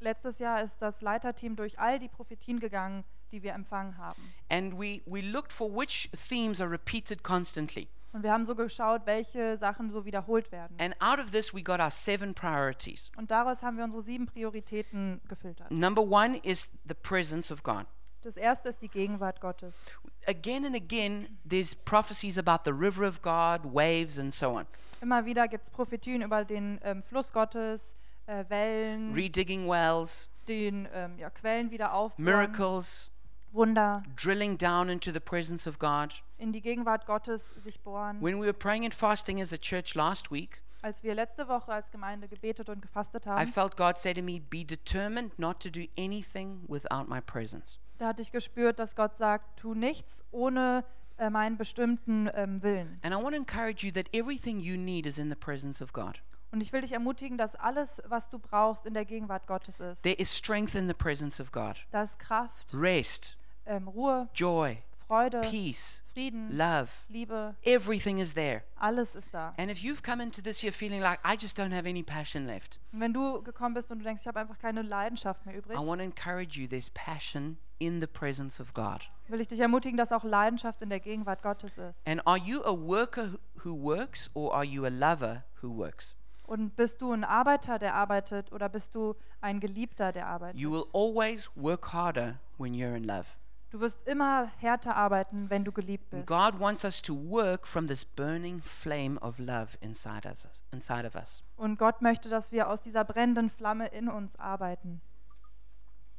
Letztes 0.00 0.40
Jahr 0.40 0.60
ist 0.62 0.82
das 0.82 1.00
Leiterteam 1.02 1.54
durch 1.56 1.78
all 1.78 1.98
die 1.98 2.08
Prophetien 2.08 2.58
gegangen, 2.58 3.04
die 3.30 3.42
wir 3.42 3.52
empfangen 3.52 3.96
haben. 3.96 4.32
And 4.48 4.74
we, 4.74 5.02
we 5.06 5.20
looked 5.20 5.52
for 5.52 5.70
which 5.70 6.10
themes 6.28 6.60
are 6.60 6.70
repeated 6.70 7.22
constantly. 7.22 7.88
Und 8.16 8.22
wir 8.22 8.32
haben 8.32 8.46
so 8.46 8.54
geschaut, 8.54 9.02
welche 9.04 9.58
Sachen 9.58 9.90
so 9.90 10.06
wiederholt 10.06 10.50
werden. 10.50 10.74
And 10.80 10.96
out 11.02 11.18
of 11.18 11.32
this, 11.32 11.52
we 11.52 11.62
got 11.62 11.80
our 11.80 11.90
seven 11.90 12.32
priorities. 12.32 13.10
Und 13.18 13.30
daraus 13.30 13.62
haben 13.62 13.76
wir 13.76 13.84
unsere 13.84 14.02
sieben 14.02 14.24
Prioritäten 14.24 15.20
gefiltert. 15.28 15.70
Number 15.70 16.00
one 16.00 16.38
is 16.38 16.70
the 16.88 16.94
presence 16.94 17.52
of 17.52 17.62
God. 17.62 17.84
Das 18.22 18.38
erste 18.38 18.70
ist 18.70 18.80
die 18.80 18.88
Gegenwart 18.88 19.42
Gottes. 19.42 19.84
Again 20.26 20.64
and 20.64 20.74
again, 20.74 21.38
there's 21.46 21.74
prophecies 21.74 22.38
about 22.38 22.60
the 22.64 22.72
river 22.72 23.06
of 23.06 23.20
God, 23.20 23.70
waves, 23.74 24.18
and 24.18 24.32
so 24.32 24.56
on. 24.56 24.66
Immer 25.02 25.26
wieder 25.26 25.46
gibt 25.46 25.64
es 25.64 25.70
Prophetien 25.70 26.22
über 26.22 26.42
den 26.46 26.80
ähm, 26.84 27.02
Fluss 27.02 27.34
Gottes, 27.34 27.98
äh, 28.24 28.46
Wellen, 28.48 29.12
Redigging 29.12 29.68
wells, 29.68 30.30
den 30.48 30.88
ähm, 30.94 31.18
ja, 31.18 31.28
Quellen 31.28 31.70
wieder 31.70 31.92
aufbauen, 31.92 32.24
miracles, 32.24 33.10
Wunder, 33.52 34.02
drilling 34.16 34.56
down 34.56 34.88
into 34.88 35.12
the 35.12 35.20
presence 35.20 35.66
of 35.66 35.78
God. 35.78 36.22
In 36.38 36.52
die 36.52 36.60
Gegenwart 36.60 37.06
Gottes 37.06 37.50
sich 37.50 37.80
bohren. 37.80 38.20
When 38.20 38.36
we 38.40 38.46
were 38.46 38.52
praying 38.52 38.84
and 38.84 38.94
fasting 38.94 39.40
as 39.40 39.52
a 39.52 39.56
church 39.58 39.94
last 39.94 40.30
week, 40.30 40.62
Als 40.82 41.02
wir 41.02 41.14
letzte 41.14 41.48
Woche 41.48 41.72
als 41.72 41.90
Gemeinde 41.90 42.28
gebetet 42.28 42.68
und 42.68 42.80
gefastet 42.82 43.26
I 43.26 43.30
haben, 43.30 43.46
felt 43.52 43.76
God 43.76 43.98
say 43.98 44.12
to 44.14 44.22
me, 44.22 44.40
Be 44.40 44.64
determined 44.64 45.36
not 45.38 45.60
to 45.62 45.70
do 45.70 45.86
anything 45.98 46.62
without 46.68 47.08
my 47.08 47.20
presence. 47.20 47.78
da 47.98 48.08
hatte 48.08 48.22
ich 48.22 48.30
gespürt, 48.30 48.78
dass 48.78 48.94
Gott 48.94 49.16
sagt, 49.16 49.58
tu 49.58 49.74
nichts 49.74 50.22
ohne 50.30 50.84
äh, 51.18 51.30
meinen 51.30 51.56
bestimmten 51.56 52.28
ähm, 52.34 52.62
Willen. 52.62 53.00
And 53.02 53.14
I 53.14 53.16
want 53.16 53.30
to 53.30 53.36
encourage 53.40 53.84
you 53.86 53.90
that 53.92 54.06
everything 54.12 54.60
you 54.60 54.76
need 54.76 55.06
is 55.06 55.16
in 55.18 55.30
the 55.30 55.34
presence 55.36 55.80
of 55.82 55.92
God. 55.92 56.22
Und 56.52 56.60
ich 56.60 56.72
will 56.72 56.82
dich 56.82 56.92
ermutigen, 56.92 57.36
dass 57.38 57.56
alles, 57.56 58.00
was 58.06 58.28
du 58.28 58.38
brauchst, 58.38 58.86
in 58.86 58.94
der 58.94 59.04
Gegenwart 59.04 59.46
Gottes 59.46 59.80
ist. 59.80 60.02
There 60.02 60.14
is 60.14 60.34
strength 60.36 60.74
in 60.74 60.86
the 60.86 60.94
presence 60.94 61.40
of 61.40 61.50
God, 61.50 61.84
Da 61.90 62.02
ist 62.02 62.18
Kraft, 62.18 62.68
rest, 62.74 63.36
ähm, 63.64 63.88
Ruhe, 63.88 64.28
joy, 64.34 64.78
Freude, 65.06 65.40
peace, 65.42 66.02
Frieden, 66.12 66.48
love. 66.56 66.88
Liebe, 67.08 67.54
Everything 67.62 68.18
is 68.18 68.34
there. 68.34 68.62
alles 68.76 69.14
ist 69.14 69.32
da. 69.32 69.54
And 69.56 69.70
if 69.70 69.78
you've 69.78 70.02
come 70.02 70.20
into 70.22 70.42
this 70.42 70.62
year 70.62 70.72
feeling 70.72 71.00
like, 71.00 71.20
I 71.24 71.36
just 71.40 71.58
don't 71.58 71.72
have 71.72 71.88
any 71.88 72.02
passion 72.02 72.46
left, 72.46 72.80
Und 72.92 73.00
wenn 73.00 73.12
du 73.12 73.40
gekommen 73.42 73.74
bist 73.74 73.90
und 73.92 74.00
du 74.00 74.04
denkst, 74.04 74.22
ich 74.22 74.26
habe 74.28 74.40
einfach 74.40 74.58
keine 74.58 74.82
Leidenschaft 74.82 75.46
mehr 75.46 75.56
übrig, 75.56 75.78
I 75.78 75.86
want 75.86 76.00
to 76.00 76.04
encourage 76.04 76.58
you 76.60 76.66
there's 76.66 76.90
passion 76.90 77.56
in 77.78 78.00
the 78.00 78.06
presence 78.08 78.60
of 78.60 78.74
God. 78.74 79.08
will 79.28 79.40
ich 79.40 79.46
dich 79.48 79.60
ermutigen, 79.60 79.96
dass 79.96 80.10
auch 80.10 80.24
Leidenschaft 80.24 80.82
in 80.82 80.88
der 80.88 80.98
Gegenwart 81.00 81.42
Gottes 81.42 81.78
ist. 81.78 82.06
And 82.06 82.26
are 82.26 82.38
you 82.38 82.62
a 82.64 82.72
worker 82.72 83.30
who- 83.62 83.80
works 83.80 84.28
or 84.34 84.54
are 84.54 84.64
you 84.64 84.84
a 84.84 84.88
lover 84.88 85.44
who 85.62 85.68
works? 85.76 86.16
Und 86.46 86.74
bist 86.76 87.00
du 87.02 87.12
ein 87.12 87.22
Arbeiter, 87.24 87.78
der 87.78 87.94
arbeitet, 87.94 88.50
oder 88.52 88.68
bist 88.68 88.94
du 88.94 89.14
ein 89.40 89.58
Geliebter, 89.60 90.12
der 90.12 90.26
arbeitet? 90.28 90.60
You 90.60 90.70
will 90.72 90.84
always 90.92 91.50
work 91.56 91.92
harder 91.92 92.38
when 92.58 92.72
you're 92.72 92.96
in 92.96 93.04
love. 93.04 93.26
Du 93.70 93.80
wirst 93.80 93.98
immer 94.06 94.50
härter 94.58 94.94
arbeiten, 94.96 95.50
wenn 95.50 95.64
du 95.64 95.72
geliebt 95.72 96.08
bist. 96.10 96.26
God 96.26 96.58
wants 96.60 96.84
us 96.84 97.02
to 97.02 97.14
work 97.14 97.66
from 97.66 97.86
this 97.88 98.04
burning 98.04 98.62
flame 98.62 99.18
of 99.20 99.38
love 99.38 99.76
inside 99.80 100.26
us, 100.28 100.62
inside 100.72 101.06
of 101.06 101.14
us. 101.16 101.42
Und 101.56 101.78
Gott 101.78 102.00
möchte, 102.00 102.28
dass 102.28 102.52
wir 102.52 102.70
aus 102.70 102.80
dieser 102.80 103.04
brennenden 103.04 103.50
Flamme 103.50 103.88
in 103.88 104.08
uns 104.08 104.36
arbeiten. 104.36 105.00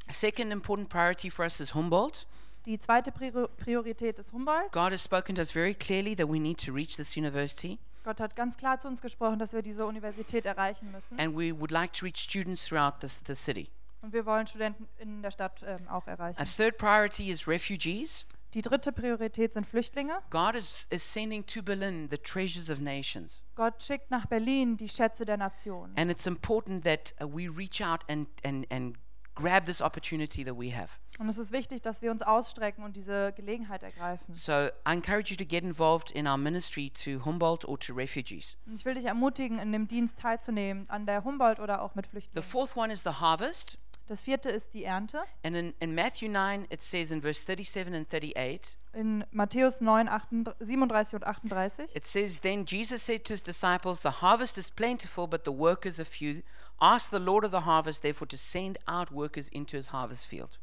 A 0.08 0.14
second 0.14 0.52
important 0.52 0.89
priority 0.89 1.30
for 1.32 1.45
us 1.45 1.60
is 1.60 1.74
Humboldt. 1.74 2.28
Die 2.66 2.78
zweite 2.80 3.12
Prior- 3.12 3.48
Priorität 3.48 4.20
ist 4.20 4.34
Humboldt. 4.34 4.72
God 4.74 4.91
has 4.91 5.04
spoken 5.04 5.36
to 5.36 5.41
us 5.41 5.52
very 5.52 5.74
clearly 5.74 6.16
that 6.18 6.28
we 6.28 6.39
need 6.39 6.64
to 6.66 6.74
reach 6.74 6.95
this 6.98 7.16
university, 7.16 7.80
Gott 8.04 8.20
hat 8.22 8.36
ganz 8.38 8.56
klar 8.56 8.80
zu 8.80 8.88
uns 8.88 9.02
gesprochen, 9.02 9.38
dass 9.39 9.52
wir 9.52 9.62
diese 9.62 9.86
Universität 9.86 10.45
erreichen 10.45 10.91
müssen. 10.91 11.20
and 11.20 11.34
we 11.36 11.52
would 11.58 11.72
like 11.72 11.91
to 11.93 12.06
reach 12.06 12.18
students 12.20 12.66
throughout 12.66 13.00
this, 13.02 13.22
the 13.26 13.36
city. 13.36 13.70
Und 14.02 14.14
wir 14.14 14.26
wollen 14.26 14.48
Studenten 14.48 14.88
in 14.98 15.22
der 15.22 15.32
Stadt 15.32 15.64
ähm, 15.66 15.88
auch 15.89 16.06
A 16.08 16.12
erreichen. 16.12 16.45
third 16.56 16.78
priority 16.78 17.32
is 17.32 17.48
refugees. 17.48 18.26
Die 18.54 18.62
dritte 18.62 18.91
Priorität 18.93 19.54
sind 19.54 19.68
Flüchtlinge. 19.68 20.20
God 20.30 20.56
is, 20.56 20.88
is 20.89 21.04
sending 21.14 21.45
to 21.45 21.62
Berlin 21.62 22.08
the 22.10 22.18
treasures 22.18 22.70
of 22.70 22.80
nations. 22.80 23.43
Gott 23.56 23.84
schickt 23.84 24.10
nach 24.10 24.26
Berlin 24.28 24.78
die 24.78 24.88
Schätze 24.88 25.26
der 25.26 25.38
Nationen. 25.38 25.95
And 25.98 26.10
it's 26.10 26.26
important 26.26 26.86
that 26.86 27.14
uh, 27.22 27.28
we 27.28 27.50
reach 27.50 27.82
out 27.84 28.02
and, 28.10 28.28
and, 28.45 28.66
and 28.72 28.98
grab 29.36 29.66
this 29.66 29.82
opportunity 29.82 30.45
that 30.45 30.56
we 30.58 30.74
have. 30.74 30.89
Und 31.20 31.28
es 31.30 31.38
ist 31.39 31.52
wichtig, 31.52 31.82
dass 31.82 32.02
wir 32.04 32.12
uns 32.12 32.22
ausstrecken 32.22 32.84
und 32.84 32.95
diese 32.95 33.34
Gelegenheit 33.34 33.82
ergreifen. 33.84 34.34
So 34.34 34.68
I 34.88 34.93
encourage 34.93 35.32
you 35.32 35.36
to 35.36 35.45
get 35.45 35.64
involved 35.64 36.12
in 36.12 36.28
our 36.28 36.38
ministry 36.38 36.89
to 37.04 37.26
Humboldt 37.26 37.66
or 37.66 37.78
to 37.80 37.93
refugees. 37.93 38.56
Ich 38.74 38.86
will 38.86 38.93
dich 38.93 39.06
ermutigen, 39.06 39.60
in 39.60 39.72
dem 39.74 39.88
Dienst 39.88 40.20
teilzunehmen, 40.20 40.89
an 40.89 41.06
der 41.06 41.24
Humboldt 41.24 41.60
oder 41.60 41.82
auch 41.82 41.95
mit 41.95 42.06
The 42.06 42.12
Flüchtlingen. 42.12 42.43
fourth 42.48 42.78
one 42.78 42.93
is 42.93 43.04
the 43.04 43.10
harvest. 43.20 43.78
Das 44.08 44.24
vierte 44.24 44.49
ist 44.49 44.74
die 44.74 44.86
Ernte. 44.86 45.22
And 45.43 45.55
in, 45.55 45.74
in 45.80 45.93
Matthew 45.93 46.30
9, 46.30 46.68
it 46.70 46.82
says 46.82 47.12
in 47.12 47.22
verse 47.22 47.43
37 47.43 47.93
and 47.93 48.08
38, 48.10 48.78
In 48.93 49.26
Matthäus 49.32 49.82
9, 49.82 50.08
38, 50.08 50.55
37 50.60 51.14
und 51.16 51.26
38. 51.26 51.89
it 51.93 52.05
says, 52.05 52.39
Then 52.39 52.66
Jesus 52.66 53.03
said 53.03 53.26
to 53.26 53.34
his 53.34 53.43
disciples, 53.43 54.01
The 54.01 54.22
harvest 54.22 54.58
is 54.58 54.72
plentiful, 54.72 55.28
but 55.28 55.43
the 55.43 55.51
workers 55.51 55.99
are 55.99 56.05
few. 56.05 56.41
Ask 56.80 57.10
the 57.10 57.20
Lord 57.20 57.43
of 57.43 57.51
the 57.51 57.66
harvest, 57.66 58.01
therefore, 58.01 58.28
to 58.30 58.38
send 58.38 58.78
out 58.88 59.12
workers 59.12 59.49
into 59.49 59.76
his 59.76 59.91
harvest 59.91 60.26
field. 60.26 60.58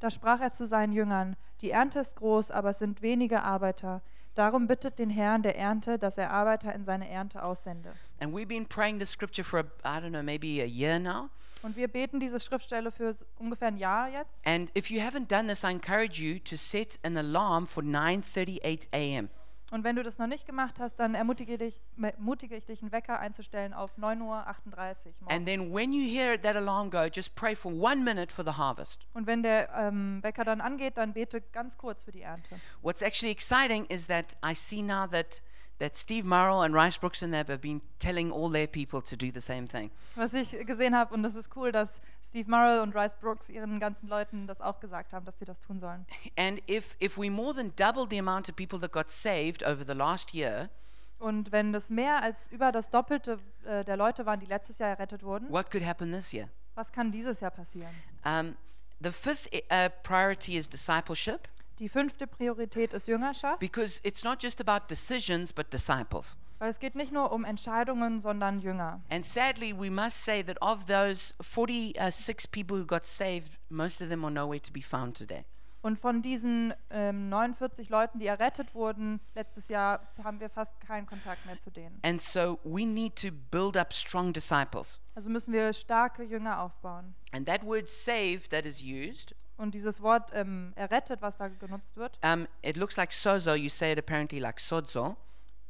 Da 0.00 0.10
sprach 0.10 0.40
er 0.40 0.52
zu 0.52 0.66
seinen 0.66 0.92
Jüngern, 0.92 1.36
die 1.62 1.70
Ernte 1.70 2.00
ist 2.00 2.16
groß, 2.16 2.50
aber 2.50 2.70
es 2.70 2.78
sind 2.78 3.02
wenige 3.02 3.42
Arbeiter. 3.42 4.02
Darum 4.34 4.66
bittet 4.66 4.98
den 4.98 5.10
Herrn 5.10 5.42
der 5.42 5.56
Ernte, 5.56 5.98
dass 5.98 6.16
er 6.16 6.30
Arbeiter 6.30 6.74
in 6.74 6.84
seine 6.84 7.08
Ernte 7.08 7.42
aussende. 7.42 7.92
And 8.20 8.34
we've 8.34 8.46
been 8.46 8.66
praying 8.66 8.98
this 8.98 9.10
scripture 9.10 9.44
for, 9.44 9.60
I 9.84 10.00
don't 10.00 10.10
know, 10.10 10.22
maybe 10.22 10.62
a 10.62 10.66
year 10.66 10.98
now. 10.98 11.30
Und 11.62 11.76
wir 11.76 11.88
beten 11.88 12.20
diese 12.20 12.40
Schriftstelle 12.40 12.90
für 12.90 13.14
ungefähr 13.38 13.68
ein 13.68 13.76
Jahr 13.76 14.08
jetzt. 14.08 14.34
And 14.44 14.76
if 14.76 14.90
you 14.90 15.00
haven't 15.00 15.28
done 15.28 15.48
this, 15.48 15.62
I 15.62 15.68
encourage 15.68 16.20
you 16.22 16.38
to 16.40 16.56
set 16.56 16.98
an 17.02 17.16
alarm 17.16 17.66
for 17.66 17.82
9:38 17.82 18.88
a.m. 18.92 19.30
Und 19.70 19.84
wenn 19.84 19.94
du 19.94 20.02
das 20.02 20.18
noch 20.18 20.26
nicht 20.26 20.46
gemacht 20.46 20.80
hast, 20.80 20.96
dann 20.96 21.14
ermutige, 21.14 21.56
dich, 21.56 21.80
ermutige 21.96 22.56
ich 22.56 22.66
dich, 22.66 22.82
einen 22.82 22.90
Wecker 22.90 23.20
einzustellen 23.20 23.72
auf 23.72 23.96
9.38 23.96 24.20
Uhr 24.20 24.26
morgens. 24.26 25.06
And 25.28 25.46
then 25.46 25.72
when 25.72 25.92
you 25.92 26.02
hear 26.02 26.40
that 26.40 26.56
alarm 26.56 26.90
go, 26.90 27.04
just 27.04 27.36
pray 27.36 27.54
for 27.54 27.72
one 27.72 28.02
minute 28.02 28.34
for 28.34 28.44
the 28.44 28.52
harvest. 28.52 29.06
Und 29.14 29.28
wenn 29.28 29.44
der 29.44 29.72
ähm, 29.74 30.22
Wecker 30.22 30.44
dann 30.44 30.60
angeht, 30.60 30.98
dann 30.98 31.12
bete 31.12 31.40
ganz 31.40 31.78
kurz 31.78 32.02
für 32.02 32.10
die 32.10 32.22
Ernte. 32.22 32.60
What's 32.82 33.00
actually 33.00 33.30
exciting 33.30 33.84
is 33.86 34.08
that 34.08 34.36
I 34.44 34.54
see 34.54 34.82
now 34.82 35.06
that 35.06 35.40
that 35.80 35.96
Steve 35.96 36.24
Murrell 36.24 36.62
and 36.62 36.74
Rice 36.74 36.96
Brooks 36.98 37.22
and 37.22 37.32
them 37.34 37.46
have 37.48 37.60
been 37.60 37.80
telling 37.98 38.30
all 38.30 38.48
their 38.48 38.68
people 38.68 39.02
to 39.02 39.16
do 39.16 39.30
the 39.32 39.40
same 39.40 39.66
thing. 39.66 39.90
Was 40.14 40.32
ich 40.32 40.56
gesehen 40.66 40.94
habe, 40.94 41.12
und 41.12 41.22
das 41.22 41.34
ist 41.34 41.50
cool, 41.56 41.72
dass 41.72 42.00
Steve 42.28 42.48
Murrell 42.48 42.80
und 42.80 42.94
Rice 42.94 43.16
Brooks 43.16 43.48
ihren 43.48 43.80
ganzen 43.80 44.08
Leuten 44.08 44.46
das 44.46 44.60
auch 44.60 44.78
gesagt 44.78 45.12
haben, 45.12 45.26
dass 45.26 45.38
sie 45.38 45.44
das 45.44 45.58
tun 45.58 45.80
sollen. 45.80 46.06
And 46.36 46.60
if 46.70 46.96
if 47.02 47.18
we 47.18 47.30
more 47.30 47.52
than 47.52 47.72
doubled 47.74 48.10
the 48.10 48.18
amount 48.18 48.48
of 48.48 48.54
people 48.56 48.78
that 48.78 48.92
got 48.92 49.10
saved 49.10 49.64
over 49.64 49.84
the 49.84 49.94
last 49.94 50.32
year, 50.32 50.70
Und 51.18 51.52
wenn 51.52 51.72
das 51.72 51.90
mehr 51.90 52.22
als 52.22 52.50
über 52.50 52.72
das 52.72 52.88
Doppelte 52.88 53.38
äh, 53.66 53.84
der 53.84 53.96
Leute 53.96 54.24
waren, 54.24 54.40
die 54.40 54.46
letztes 54.46 54.78
Jahr 54.78 54.90
errettet 54.90 55.22
wurden, 55.22 55.50
what 55.50 55.70
could 55.70 55.84
happen 55.84 56.12
this 56.12 56.32
year? 56.32 56.48
Was 56.74 56.92
kann 56.92 57.10
dieses 57.10 57.40
Jahr 57.40 57.50
passieren? 57.50 57.90
Um, 58.24 58.56
the 59.00 59.10
fifth 59.10 59.48
uh, 59.70 59.88
priority 60.02 60.56
is 60.56 60.68
discipleship 60.68 61.48
Die 61.80 61.88
fünfte 61.88 62.26
Priorität 62.26 62.92
ist 62.92 63.08
Jüngerschaft, 63.08 63.58
because 63.58 64.00
it's 64.04 64.22
not 64.22 64.42
just 64.42 64.60
about 64.60 64.86
decisions 64.88 65.50
but 65.50 65.72
disciples. 65.72 66.36
weil 66.58 66.68
es 66.68 66.78
geht 66.78 66.94
nicht 66.94 67.10
nur 67.10 67.32
um 67.32 67.42
Entscheidungen, 67.46 68.20
sondern 68.20 68.60
Jünger. 68.60 69.00
And 69.08 69.24
sadly, 69.24 69.72
we 69.72 69.90
must 69.90 70.22
say 70.22 70.42
that 70.44 70.60
of 70.60 70.84
those 70.84 71.34
46 71.40 72.48
people 72.48 72.76
who 72.76 72.84
got 72.84 73.06
saved, 73.06 73.58
most 73.70 74.02
of 74.02 74.10
them 74.10 74.22
are 74.26 74.30
nowhere 74.30 74.60
to 74.60 74.70
be 74.70 74.82
found 74.82 75.16
today. 75.16 75.46
Und 75.82 75.98
von 75.98 76.20
diesen 76.20 76.74
ähm, 76.90 77.30
49 77.30 77.88
Leuten, 77.88 78.18
die 78.18 78.26
errettet 78.26 78.74
wurden, 78.74 79.18
letztes 79.34 79.68
Jahr 79.68 80.06
haben 80.22 80.38
wir 80.38 80.50
fast 80.50 80.78
keinen 80.80 81.06
Kontakt 81.06 81.46
mehr 81.46 81.58
zu 81.58 81.70
denen. 81.70 81.98
And 82.02 82.20
so 82.20 82.58
we 82.62 82.84
need 82.84 83.16
to 83.16 83.28
build 83.50 83.78
up 83.78 83.94
strong 83.94 84.34
disciples. 84.34 85.00
Also 85.14 85.30
müssen 85.30 85.54
wir 85.54 85.72
starke 85.72 86.22
Jünger 86.24 86.60
aufbauen. 86.60 87.14
And 87.32 87.46
that 87.46 87.64
word 87.64 87.88
save 87.88 88.50
that 88.50 88.66
is 88.66 88.82
used, 88.82 89.34
Und 89.60 89.74
dieses 89.74 90.00
Wort 90.00 90.30
ähm, 90.32 90.72
errettet, 90.74 91.20
was 91.20 91.36
da 91.36 91.48
genutzt 91.48 91.98
wird, 91.98 92.18
um, 92.24 92.48
it 92.62 92.78
looks 92.78 92.96
like 92.96 93.12
sozo. 93.12 93.54
You 93.54 93.68
say 93.68 93.92
it 93.92 93.98
apparently 93.98 94.38
like 94.38 94.58
sozo. 94.58 95.16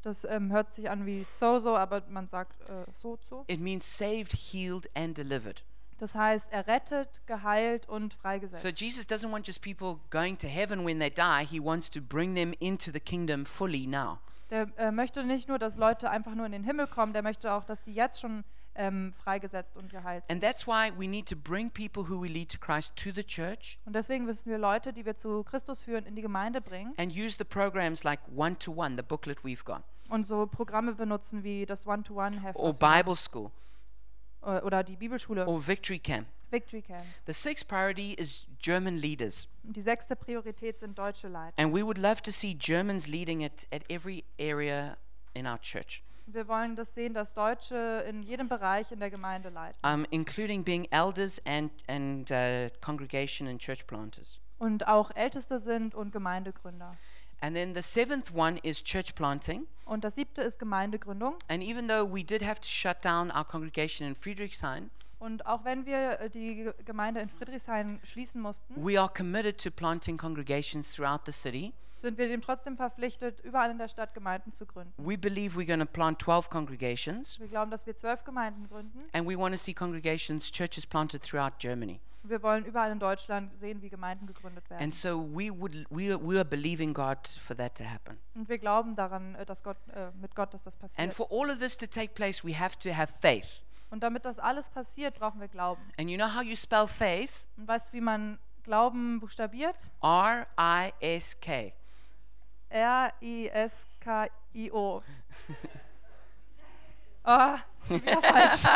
das 0.02 0.24
ähm, 0.24 0.52
hört 0.52 0.72
sich 0.72 0.88
an 0.88 1.06
wie 1.06 1.24
sozo, 1.24 1.76
aber 1.76 2.02
man 2.08 2.28
sagt 2.28 2.60
äh, 2.68 2.84
sozo. 2.92 3.44
It 3.48 3.58
means 3.60 3.98
saved, 3.98 4.32
healed, 4.32 4.88
and 4.94 5.18
delivered. 5.18 5.64
Das 5.98 6.14
heißt 6.14 6.52
errettet, 6.52 7.20
geheilt 7.26 7.88
und 7.88 8.14
freigesetzt. 8.14 8.62
So 8.62 8.68
Jesus 8.68 9.06
doesn't 9.06 9.32
want 9.32 9.48
just 9.48 9.60
people 9.60 9.98
going 10.10 10.38
to 10.38 10.46
heaven 10.46 10.86
when 10.86 11.00
they 11.00 11.10
die. 11.10 11.44
He 11.44 11.60
wants 11.60 11.90
to 11.90 12.00
bring 12.00 12.36
them 12.36 12.54
into 12.60 12.92
the 12.92 13.00
kingdom 13.00 13.44
fully 13.44 13.88
now. 13.88 14.18
Der 14.50 14.68
äh, 14.78 14.92
möchte 14.92 15.24
nicht 15.24 15.48
nur, 15.48 15.58
dass 15.58 15.76
Leute 15.76 16.10
einfach 16.10 16.36
nur 16.36 16.46
in 16.46 16.52
den 16.52 16.62
Himmel 16.62 16.86
kommen, 16.86 17.12
der 17.12 17.22
möchte 17.22 17.52
auch, 17.52 17.64
dass 17.64 17.82
die 17.82 17.92
jetzt 17.92 18.20
schon 18.20 18.44
ähm, 18.74 19.12
freigesetzt 19.22 19.76
und 19.76 19.90
geheilt 19.90 20.26
sind. 20.26 20.34
And 20.34 20.42
that's 20.42 20.66
why 20.66 20.92
we 20.96 21.08
need 21.08 21.28
to 21.28 21.36
bring 21.36 21.70
people 21.70 22.08
who 22.08 22.22
we 22.22 22.28
lead 22.28 22.50
to 22.52 22.58
Christ 22.58 22.94
to 22.96 23.10
the 23.14 23.24
church 23.24 23.78
Und 23.84 23.94
deswegen 23.94 24.24
müssen 24.24 24.50
wir 24.50 24.58
Leute, 24.58 24.92
die 24.92 25.04
wir 25.04 25.16
zu 25.16 25.42
Christus 25.44 25.82
führen, 25.82 26.06
in 26.06 26.14
die 26.16 26.22
Gemeinde 26.22 26.60
bringen 26.60 26.94
and 26.96 27.12
use 27.12 27.36
the 27.36 27.44
programs 27.44 28.04
like 28.04 28.20
One 28.34 28.58
to 28.58 28.72
One, 28.72 28.96
the 28.96 29.02
booklet 29.02 29.38
we've 29.44 29.64
got, 29.64 29.82
und 30.08 30.26
so 30.26 30.46
Programme 30.46 30.94
benutzen 30.94 31.44
wie 31.44 31.66
das 31.66 31.86
One-to-One-Heft 31.86 32.56
or 32.56 32.68
was 32.68 32.80
wir 32.80 32.88
Bible 33.02 33.16
school, 33.16 33.50
äh, 34.42 34.60
oder 34.60 34.82
die 34.82 34.96
Bibelschule, 34.96 35.46
or 35.46 35.66
Victory 35.66 35.98
Camp. 35.98 36.26
Victory 36.50 36.82
Camp. 36.82 37.04
The 37.26 37.32
sixth 37.32 37.68
priority 37.68 38.14
is 38.14 38.46
German 38.58 38.98
leaders. 38.98 39.46
Und 39.62 39.76
die 39.76 39.82
sechste 39.82 40.16
Priorität 40.16 40.80
sind 40.80 40.98
deutsche 40.98 41.28
Leiter. 41.28 41.54
And 41.56 41.72
we 41.72 41.84
would 41.84 41.98
love 41.98 42.22
to 42.22 42.32
see 42.32 42.56
Germans 42.58 43.06
leading 43.06 43.40
it 43.42 43.68
at 43.72 43.82
every 43.88 44.24
area 44.38 44.96
in 45.34 45.46
our 45.46 45.60
church, 45.60 46.02
Wir 46.32 46.46
wollen 46.48 46.76
das 46.76 46.94
sehen, 46.94 47.14
dass 47.14 47.32
Deutsche 47.32 48.04
in 48.08 48.22
jedem 48.22 48.48
Bereich 48.48 48.92
in 48.92 49.00
der 49.00 49.10
Gemeinde 49.10 49.48
leiten. 49.48 49.78
um, 49.84 50.06
including 50.10 50.64
being 50.64 50.86
elders 50.90 51.40
and, 51.46 51.70
and 51.88 52.30
uh, 52.30 52.68
congregation 52.80 53.48
and 53.48 53.60
church 53.60 53.86
planters. 53.86 54.38
Und 54.58 54.86
auch 54.86 55.10
Älteste 55.14 55.58
sind 55.58 55.94
und 55.94 56.12
Gemeindegründer. 56.12 56.92
And 57.40 57.56
then 57.56 57.74
the 57.74 57.82
seventh 57.82 58.32
one 58.34 58.58
is 58.62 58.82
church 58.84 59.14
planting. 59.14 59.66
Und 59.86 60.04
das 60.04 60.14
siebte 60.14 60.42
ist 60.42 60.58
Gemeindegründung. 60.58 61.36
And 61.48 61.62
even 61.62 61.88
though 61.88 62.04
we 62.06 62.22
did 62.22 62.42
have 62.42 62.60
to 62.60 62.68
shut 62.68 63.02
down 63.04 63.30
our 63.30 63.44
congregation 63.44 64.06
in 64.06 64.14
Friedrichshain, 64.14 64.90
Und 65.18 65.44
auch 65.46 65.64
wenn 65.64 65.84
wir 65.86 66.20
äh, 66.20 66.30
die 66.30 66.56
Ge- 66.56 66.74
Gemeinde 66.84 67.20
in 67.20 67.28
Friedrichshain 67.30 67.98
schließen 68.04 68.40
mussten, 68.40 68.74
we 68.76 68.98
are 69.00 69.08
committed 69.08 69.58
to 69.62 69.70
planting 69.70 70.16
congregations 70.18 70.92
throughout 70.94 71.20
the 71.26 71.32
city. 71.32 71.72
Sind 72.00 72.18
wir 72.18 72.28
dem 72.28 72.40
trotzdem 72.40 72.76
verpflichtet, 72.76 73.40
überall 73.42 73.70
in 73.70 73.78
der 73.78 73.88
Stadt 73.88 74.14
Gemeinden 74.14 74.52
zu 74.52 74.66
gründen. 74.66 74.92
We 74.96 75.16
believe 75.18 75.58
we're 75.58 75.66
going 75.66 75.80
to 75.80 75.86
plant 75.86 76.20
12 76.22 76.48
congregations, 76.50 77.38
Wir 77.40 77.48
glauben, 77.48 77.70
dass 77.70 77.86
wir 77.86 77.94
zwölf 77.96 78.24
Gemeinden 78.24 78.68
gründen. 78.68 79.00
and 79.12 79.28
we 79.28 79.36
want 79.38 79.54
to 79.54 79.58
see 79.58 79.74
congregations, 79.74 80.50
churches 80.50 80.86
planted 80.86 81.22
throughout 81.22 81.52
Germany. 81.58 82.00
Wir 82.22 82.42
wollen 82.42 82.66
überall 82.66 82.92
in 82.92 82.98
Deutschland 82.98 83.50
sehen, 83.58 83.80
wie 83.80 83.88
Gemeinden 83.88 84.26
gegründet 84.26 84.68
werden. 84.68 84.82
And 84.82 84.94
so 84.94 85.20
we 85.34 85.50
would 85.50 85.74
we 85.90 86.12
are, 86.12 86.20
we 86.22 86.36
are 86.36 86.44
believing 86.44 86.92
God 86.92 87.26
for 87.26 87.56
that 87.56 87.76
to 87.78 87.84
happen. 87.84 88.18
Und 88.34 88.48
wir 88.48 88.58
glauben 88.58 88.94
daran, 88.94 89.34
äh, 89.36 89.46
dass 89.46 89.62
Gott, 89.62 89.78
äh, 89.94 90.10
mit 90.20 90.34
Gott, 90.34 90.52
dass 90.52 90.62
das 90.64 90.74
And 90.82 90.94
passiert. 90.94 91.14
for 91.14 91.28
all 91.30 91.50
of 91.50 91.58
this 91.60 91.76
to 91.78 91.86
take 91.86 92.12
place, 92.14 92.44
we 92.44 92.58
have 92.58 92.76
to 92.78 92.94
have 92.94 93.10
faith. 93.20 93.62
Und 93.90 94.02
damit 94.02 94.24
das 94.24 94.38
alles 94.38 94.68
passiert, 94.70 95.18
brauchen 95.18 95.40
wir 95.40 95.48
Glauben. 95.48 95.82
And 95.98 96.10
you 96.10 96.16
know 96.16 96.28
how 96.32 96.42
you 96.42 96.54
spell 96.56 96.86
faith? 96.86 97.32
Und 97.56 97.66
weißt 97.66 97.88
du, 97.88 97.92
wie 97.94 98.00
man 98.02 98.38
Glauben 98.64 99.18
buchstabiert? 99.18 99.90
R 100.02 100.46
I 100.60 100.92
S 101.00 101.40
K. 101.40 101.72
R-I-S-K-I-O. 102.70 104.32
Oh, 107.24 107.56
schon 107.88 108.02
wieder 108.02 108.22
falsch. 108.22 108.64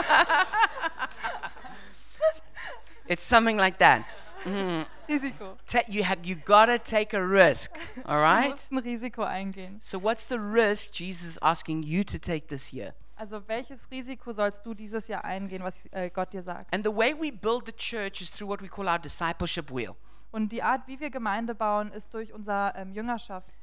It's 3.07 3.24
something 3.26 3.59
like 3.59 3.78
that. 3.78 4.03
Mm. 4.45 4.86
Risiko. 5.09 5.57
Ta- 5.66 5.82
you 5.88 6.03
have 6.05 6.24
you 6.24 6.36
gotta 6.36 6.78
take 6.78 7.12
a 7.14 7.20
risk. 7.20 7.70
All 8.07 8.16
Du 8.16 8.22
right. 8.22 8.51
musst 8.51 8.72
ein 8.72 8.78
Risiko 8.78 9.22
eingehen. 9.22 9.78
So 9.80 9.99
what's 10.03 10.24
the 10.26 10.38
risk 10.38 10.92
Jesus 10.99 11.28
is 11.28 11.38
asking 11.42 11.82
you 11.82 12.03
to 12.05 12.18
take 12.18 12.49
this 12.49 12.72
year? 12.72 12.95
Also 13.16 13.42
welches 13.47 13.86
Risiko 13.90 14.32
sollst 14.32 14.64
du 14.64 14.74
dieses 14.74 15.07
Jahr 15.09 15.24
eingehen, 15.24 15.62
was 15.62 15.78
äh, 15.92 16.09
Gott 16.11 16.32
dir 16.32 16.42
sagt? 16.42 16.72
And 16.74 16.84
the 16.84 16.95
way 16.95 17.14
we 17.14 17.30
build 17.30 17.66
the 17.66 17.72
church 17.72 18.20
is 18.22 18.30
through 18.30 18.49
what 18.49 18.62
we 18.62 18.68
call 18.68 18.88
our 18.88 18.99
discipleship 18.99 19.70
wheel. 19.70 19.95
Und 20.32 20.51
die 20.51 20.62
Art, 20.62 20.86
wie 20.88 20.99
wir 20.99 21.11
Gemeinde 21.11 21.55
bauen, 21.55 21.92
ist 21.92 22.12
durch 22.14 22.32
unser 22.32 22.74
ähm, 22.74 22.92
Jüngerschaftsrat. 22.92 23.55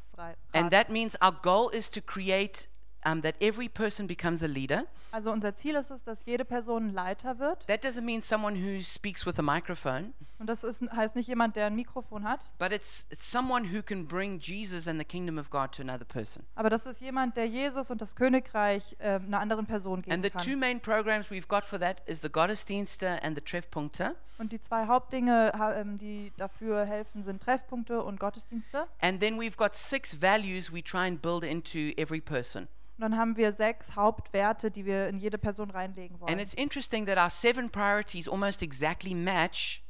And 0.54 0.72
that 0.72 0.90
means 0.90 1.16
our 1.22 1.32
goal 1.32 1.70
is 1.70 1.90
to 1.92 2.02
create 2.02 2.68
um, 3.06 3.22
that 3.22 3.36
every 3.42 3.68
person 3.70 4.08
becomes 4.08 4.44
a 4.44 4.48
leader. 4.48 4.84
Also 5.12 5.32
unser 5.32 5.56
Ziel 5.56 5.76
ist 5.76 5.92
es, 5.92 6.04
dass 6.04 6.26
jede 6.26 6.46
Person 6.46 6.94
Leiter 6.94 7.38
wird. 7.40 7.66
That 7.68 7.84
doesn't 7.84 8.04
mean 8.04 8.22
someone 8.22 8.56
who 8.56 8.82
speaks 8.82 9.26
with 9.26 9.38
a 9.40 9.42
microphone, 9.42 10.14
Und 10.40 10.48
das 10.48 10.64
ist, 10.64 10.82
heißt 10.92 11.16
nicht 11.16 11.28
jemand, 11.28 11.56
der 11.56 11.68
ein 11.68 11.76
Mikrofon 11.76 12.24
hat, 12.24 12.40
but 12.58 12.72
it's, 12.72 13.06
it's 13.12 13.30
someone 13.30 13.72
who 13.72 13.84
can 13.84 14.08
bring 14.08 14.40
Jesus 14.40 14.88
and 14.88 14.98
the 15.00 15.06
kingdom 15.06 15.38
of 15.38 15.50
God 15.50 15.72
to 15.74 15.82
another 15.84 16.06
person. 16.06 16.44
aber 16.56 16.70
das 16.70 16.86
ist 16.86 17.02
jemand, 17.02 17.36
der 17.38 17.46
Jesus 17.46 17.92
und 17.92 18.02
das 18.02 18.16
Königreich 18.16 18.96
ähm, 19.00 19.26
einer 19.28 19.40
anderen 19.40 19.66
Person 19.68 20.00
And 20.00 20.06
geben 20.06 20.24
the 20.24 20.30
two 20.32 20.52
kann. 20.52 20.60
main 20.60 20.80
programs 20.80 21.30
we've 21.30 21.48
got 21.48 21.66
for 21.68 21.80
that 21.80 22.02
is 22.08 22.22
the 22.22 22.30
Gottesdienste 22.30 23.22
and 23.24 23.36
the 23.38 23.42
Treffpunkte. 23.44 24.16
Und 24.40 24.52
die 24.52 24.60
zwei 24.62 24.88
Hauptdinge, 24.88 25.52
ha- 25.56 25.76
ähm, 25.76 26.00
die 26.00 26.32
dafür 26.38 26.86
helfen, 26.86 27.24
sind 27.24 27.44
Treffpunkte 27.44 28.02
und 28.02 28.20
Gottesdienste. 28.20 28.88
And 29.02 29.20
then 29.20 29.38
we've 29.40 29.56
got 29.58 29.76
six 29.76 30.20
values 30.20 30.72
we 30.74 30.82
try 30.84 31.06
and 31.08 31.22
build 31.22 31.44
into 31.44 31.92
every 31.98 32.22
person. 32.22 32.68
Und 33.02 33.10
dann 33.14 33.20
haben 33.20 33.36
wir 33.36 33.52
sechs 33.52 33.96
Hauptwerte, 33.96 34.70
die 34.70 34.86
wir 34.86 35.08
in 35.08 35.18
jede 35.18 35.40
Person 35.40 35.72
reinlegen 35.72 36.18
And 36.18 36.22
wollen. 36.22 36.38
it's 36.40 36.54
interesting 36.54 37.08
that 37.08 37.18
our 37.18 37.32
seven 37.32 37.68
priorities 37.68 38.30
almost 38.30 38.62
exactly 38.62 39.16
match 39.16 39.82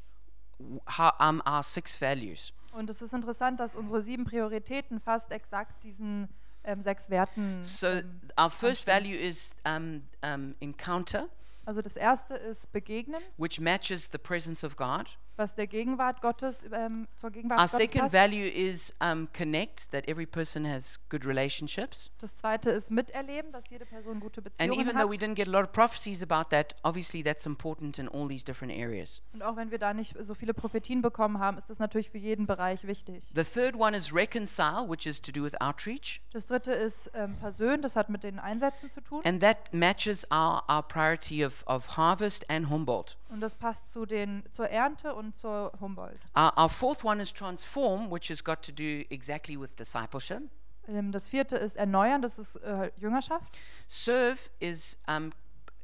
how, 0.97 1.11
um, 1.19 1.41
our 1.45 1.61
six 1.61 1.99
values. 1.99 2.53
Und 2.71 2.89
es 2.89 3.01
ist 3.01 3.13
interessant, 3.13 3.59
dass 3.59 3.75
unsere 3.75 4.01
sieben 4.01 4.23
Prioritäten 4.23 5.01
fast 5.01 5.29
exakt 5.31 5.83
diesen 5.83 6.29
ähm, 6.63 6.83
sechs 6.83 7.09
Werten. 7.09 7.61
So 7.63 7.87
ähm, 7.87 8.21
our 8.39 8.49
first 8.49 8.87
anstimmen. 8.87 9.03
value 9.03 9.17
is 9.17 9.51
um, 9.67 10.03
um, 10.23 10.55
encounter, 10.61 11.27
Also 11.65 11.81
das 11.81 11.97
erste 11.97 12.35
ist 12.35 12.71
Begegnen, 12.71 13.19
which 13.37 13.59
matches 13.59 14.07
the 14.13 14.17
presence 14.19 14.63
of 14.63 14.77
God. 14.77 15.17
Was 15.37 15.55
der 15.55 15.67
Gegenwart 15.67 16.21
Gottes 16.21 16.65
ähm, 16.71 17.07
zur 17.15 17.31
Gegenwart 17.31 17.59
Our 17.59 17.65
Gottes 17.67 17.77
second 17.77 18.01
passt. 18.01 18.13
value 18.13 18.45
is 18.45 18.93
um, 19.01 19.27
connect, 19.33 19.91
that 19.91 20.07
every 20.07 20.25
person 20.25 20.65
has 20.65 20.99
good 21.09 21.25
relationships. 21.25 22.11
Das 22.19 22.35
zweite 22.35 22.69
ist 22.71 22.91
Miterleben, 22.91 23.51
dass 23.51 23.69
jede 23.69 23.85
Person 23.85 24.19
gute 24.19 24.41
And 24.41 24.57
Beziehungen 24.57 24.79
even 24.79 24.97
though 24.97 25.09
we 25.09 25.15
hat. 25.15 25.21
didn't 25.23 25.35
get 25.35 25.47
a 25.47 25.51
lot 25.51 25.63
of 25.63 25.71
prophecies 25.71 26.21
about 26.21 26.49
that, 26.49 26.75
obviously 26.83 27.23
that's 27.23 27.45
important 27.45 27.97
in 27.99 28.07
all 28.07 28.27
these 28.27 28.43
different 28.45 28.73
areas. 28.73 29.21
Und 29.33 29.43
auch 29.43 29.55
wenn 29.55 29.71
wir 29.71 29.79
da 29.79 29.93
nicht 29.93 30.15
so 30.19 30.33
viele 30.33 30.53
Prophetien 30.53 31.01
bekommen 31.01 31.39
haben, 31.39 31.57
ist 31.57 31.69
das 31.69 31.79
natürlich 31.79 32.09
für 32.09 32.17
jeden 32.17 32.45
Bereich 32.45 32.85
wichtig. 32.85 33.31
The 33.35 33.43
third 33.43 33.75
one 33.75 33.95
is 33.95 34.13
reconcile, 34.13 34.87
which 34.89 35.05
is 35.05 35.21
to 35.21 35.31
do 35.31 35.43
with 35.43 35.59
outreach. 35.61 36.21
Das 36.31 36.45
dritte 36.45 36.71
ist 36.73 37.11
ähm, 37.13 37.37
Versöhnen, 37.37 37.81
das 37.81 37.95
hat 37.95 38.09
mit 38.09 38.23
den 38.23 38.39
Einsätzen 38.39 38.89
zu 38.89 39.01
tun. 39.01 39.21
And 39.25 39.41
that 39.41 39.73
matches 39.73 40.25
our, 40.31 40.63
our 40.69 40.81
priority 40.83 41.45
of, 41.45 41.63
of 41.67 41.97
harvest 41.97 42.49
and 42.49 42.69
Humboldt. 42.69 43.17
Und 43.29 43.39
das 43.39 43.55
passt 43.55 43.91
zu 43.91 44.05
den, 44.05 44.43
zur 44.51 44.67
Ernte 44.69 45.15
und 45.15 45.20
zur 45.35 45.71
Humboldt. 45.79 46.19
Our, 46.35 46.51
our 46.57 46.69
fourth 46.69 47.03
one 47.03 47.21
is 47.21 47.31
transform, 47.31 48.09
which 48.11 48.29
has 48.29 48.43
got 48.43 48.61
to 48.63 48.71
do 48.71 49.03
exactly 49.09 49.55
with 49.59 49.75
discipleship. 49.77 50.43
Ähm, 50.87 51.11
das 51.11 51.27
vierte 51.29 51.55
ist 51.57 51.75
Erneuern, 51.77 52.21
das 52.21 52.39
ist 52.39 52.55
äh, 52.57 52.91
Jüngerschaft. 52.97 53.45
Serve 53.87 54.39
is 54.59 54.97
um, 55.07 55.31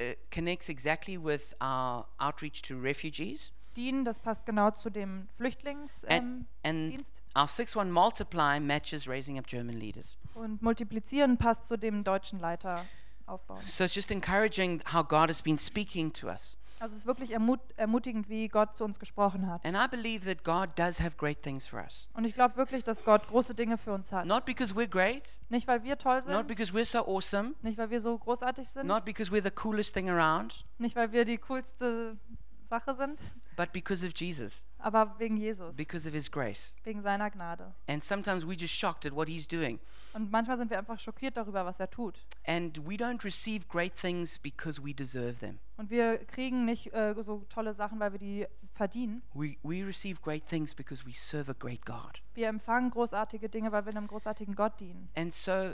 uh, 0.02 0.06
connects 0.32 0.70
exactly 0.70 1.18
with 1.18 1.54
our 1.62 2.06
outreach 2.20 2.62
to 2.64 2.76
refugees. 2.76 3.52
Dienen, 3.76 4.04
das 4.06 4.18
passt 4.18 4.46
genau 4.48 4.72
zu 4.72 4.90
dem 4.90 5.28
Flüchtlingsdienst. 5.38 6.06
Ähm, 6.10 6.48
And 6.64 6.92
Dienst. 6.92 7.22
our 7.38 7.48
sixth 7.48 7.76
one, 7.76 7.92
multiply, 7.92 8.60
matches 8.60 9.08
raising 9.08 9.38
up 9.38 9.46
German 9.46 9.80
leaders. 9.80 10.18
und 10.34 10.62
Multiplizieren 10.64 11.38
passt 11.38 11.66
zu 11.68 11.78
dem 11.78 12.04
deutschen 12.04 12.40
Leiter 12.40 12.84
aufbauen. 13.28 13.62
So 13.68 13.84
it's 13.84 13.94
just 13.94 14.10
encouraging 14.10 14.82
how 14.92 15.04
God 15.08 15.30
has 15.30 15.44
been 15.44 15.60
speaking 15.60 16.12
to 16.14 16.28
us. 16.28 16.58
Also 16.80 16.94
es 16.94 17.00
ist 17.00 17.06
wirklich 17.08 17.32
ermut 17.32 17.60
ermutigend, 17.76 18.30
wie 18.30 18.48
Gott 18.48 18.78
zu 18.78 18.84
uns 18.84 19.00
gesprochen 19.00 19.48
hat. 19.48 19.66
And 19.66 19.76
I 19.76 19.88
believe 19.90 20.26
that 20.26 20.44
God 20.44 20.78
does 20.78 21.00
have 21.00 21.18
great 21.18 21.42
things 21.42 21.66
for 21.66 21.80
us. 21.80 22.08
Und 22.14 22.26
ich 22.26 22.34
glaube 22.34 22.56
wirklich, 22.56 22.84
dass 22.84 23.04
Gott 23.04 23.28
große 23.28 23.56
Dinge 23.56 23.78
für 23.78 23.94
uns 23.94 24.12
hat. 24.12 24.26
Not 24.26 24.46
because 24.46 24.76
we're 24.76 24.88
great, 24.88 25.40
Nicht, 25.50 25.68
weil 25.68 25.84
wir 25.84 25.98
toll 25.98 26.18
not 26.18 26.26
sind, 26.26 26.48
because 26.48 26.74
we're 26.74 26.86
so 26.86 27.00
awesome, 27.00 27.54
nicht, 27.62 27.78
weil 27.78 27.90
wir 27.90 28.00
so 28.00 28.18
großartig 28.18 28.70
sind, 28.70 28.86
not 28.88 29.06
because 29.06 29.32
we're 29.32 29.44
the 29.44 29.52
coolest 29.52 29.94
thing 29.94 30.10
around, 30.10 30.66
nicht, 30.78 30.96
weil 30.96 31.12
wir 31.12 31.26
die 31.26 31.38
coolste 31.38 32.18
Sache 32.68 32.96
sind, 32.96 33.20
but 33.56 33.72
because 33.74 34.06
of 34.06 34.14
Jesus, 34.16 34.66
aber 34.80 35.16
wegen 35.20 35.38
Jesus, 35.38 35.76
because 35.76 36.08
of 36.08 36.14
his 36.14 36.30
grace. 36.32 36.74
wegen 36.84 37.02
seiner 37.02 37.30
Gnade. 37.30 37.74
And 37.88 38.04
sometimes 38.04 38.46
we're 38.46 38.60
just 38.60 38.74
shocked 38.74 39.06
at 39.06 39.16
what 39.16 39.28
he's 39.28 39.48
doing. 39.48 39.80
Und 40.14 40.32
manchmal 40.32 40.58
sind 40.58 40.70
wir 40.72 40.80
einfach 40.80 41.00
schockiert 41.00 41.38
darüber, 41.38 41.66
was 41.66 41.80
er 41.80 41.90
tut. 41.90 42.20
And 42.46 42.78
we 42.88 42.96
don't 42.96 43.24
receive 43.24 43.68
great 43.68 43.96
things 43.96 44.38
because 44.40 44.84
we 44.84 44.94
deserve 44.94 45.40
them. 45.40 45.60
Und 45.78 45.92
wir 45.92 46.18
kriegen 46.26 46.66
nicht 46.66 46.94
äh, 46.94 47.14
so 47.22 47.46
tolle 47.50 47.74
Sachen, 47.74 48.00
weil 48.00 48.12
wir 48.12 48.20
die 48.20 48.48
verdienen. 48.74 49.22
We, 49.34 49.58
we 49.64 49.86
receive 49.86 50.22
great 50.22 50.48
things 50.48 50.74
because 50.74 51.06
we 51.06 51.14
serve 51.14 51.52
a 51.52 51.56
great 51.58 51.86
God. 51.86 52.22
Wir 52.34 52.48
empfangen 52.48 52.90
großartige 52.90 53.50
Dinge, 53.50 53.72
weil 53.72 53.86
wir 53.86 53.96
einem 53.96 54.08
großartigen 54.08 54.56
Gott 54.56 54.80
dienen. 54.80 55.10
And 55.16 55.34
so 55.34 55.74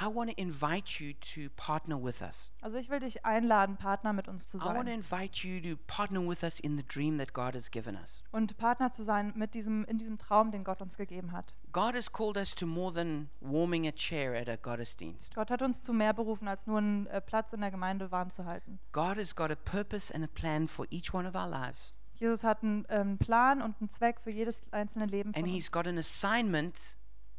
I 0.00 0.08
want 0.08 0.28
to 0.30 0.40
invite 0.40 1.00
you 1.00 1.12
to 1.34 1.50
partner 1.54 1.96
with 1.96 2.20
us. 2.20 2.50
Also 2.60 2.78
ich 2.78 2.90
will 2.90 2.98
dich 2.98 3.24
einladen, 3.24 3.76
Partner 3.76 4.12
mit 4.12 4.26
uns 4.26 4.48
zu 4.48 4.58
I 4.58 4.62
want 4.62 4.74
to 4.74 4.84
sein. 4.86 4.88
invite 4.88 5.46
you 5.46 5.60
to 5.60 5.80
partner 5.86 6.20
with 6.26 6.42
us 6.42 6.58
in 6.58 6.76
the 6.76 6.82
dream 6.82 7.16
that 7.18 7.32
God 7.32 7.54
has 7.54 7.70
given 7.70 7.94
us. 7.94 8.24
Und 8.32 8.56
Partner 8.56 8.92
zu 8.92 9.04
sein 9.04 9.32
mit 9.36 9.54
diesem, 9.54 9.84
in 9.84 9.98
diesem 9.98 10.18
Traum, 10.18 10.50
den 10.50 10.64
Gott 10.64 10.82
uns 10.82 10.96
gegeben 10.96 11.30
hat. 11.30 11.54
God 11.72 11.94
has 11.94 12.10
called 12.10 12.36
us 12.36 12.52
to 12.56 12.66
more 12.66 12.92
than 12.92 13.28
warming 13.40 13.86
a 13.86 13.92
chair 13.92 14.34
at 14.34 14.48
a 14.48 14.56
Gottesdienst. 14.56 15.32
Gott 15.36 15.50
hat 15.50 15.62
uns 15.62 15.80
zu 15.80 15.92
mehr 15.92 16.12
berufen, 16.12 16.48
als 16.48 16.66
nur 16.66 16.78
einen 16.78 17.06
äh, 17.06 17.20
Platz 17.20 17.52
in 17.52 17.60
der 17.60 17.70
Gemeinde 17.70 18.10
warm 18.10 18.30
zu 18.30 18.44
halten. 18.46 18.80
God 18.90 19.16
has 19.16 19.36
got 19.36 19.52
a 19.52 19.56
purpose 19.56 20.12
and 20.12 20.24
a 20.24 20.28
plan 20.28 20.66
for 20.66 20.86
each 20.90 21.14
one 21.14 21.28
of 21.28 21.36
our 21.36 21.48
lives. 21.48 21.94
Jesus 22.16 22.42
hat 22.42 22.64
einen 22.64 22.84
ähm, 22.88 23.18
Plan 23.18 23.62
und 23.62 23.76
einen 23.80 23.90
Zweck 23.90 24.20
für 24.20 24.30
jedes 24.30 24.62
einzelne 24.72 25.06
Leben 25.06 25.32
von 25.32 25.40
And 25.40 25.48
uns. 25.48 25.56
He's 25.56 25.70
got 25.70 25.86
an 25.86 25.98
assignment 25.98 26.96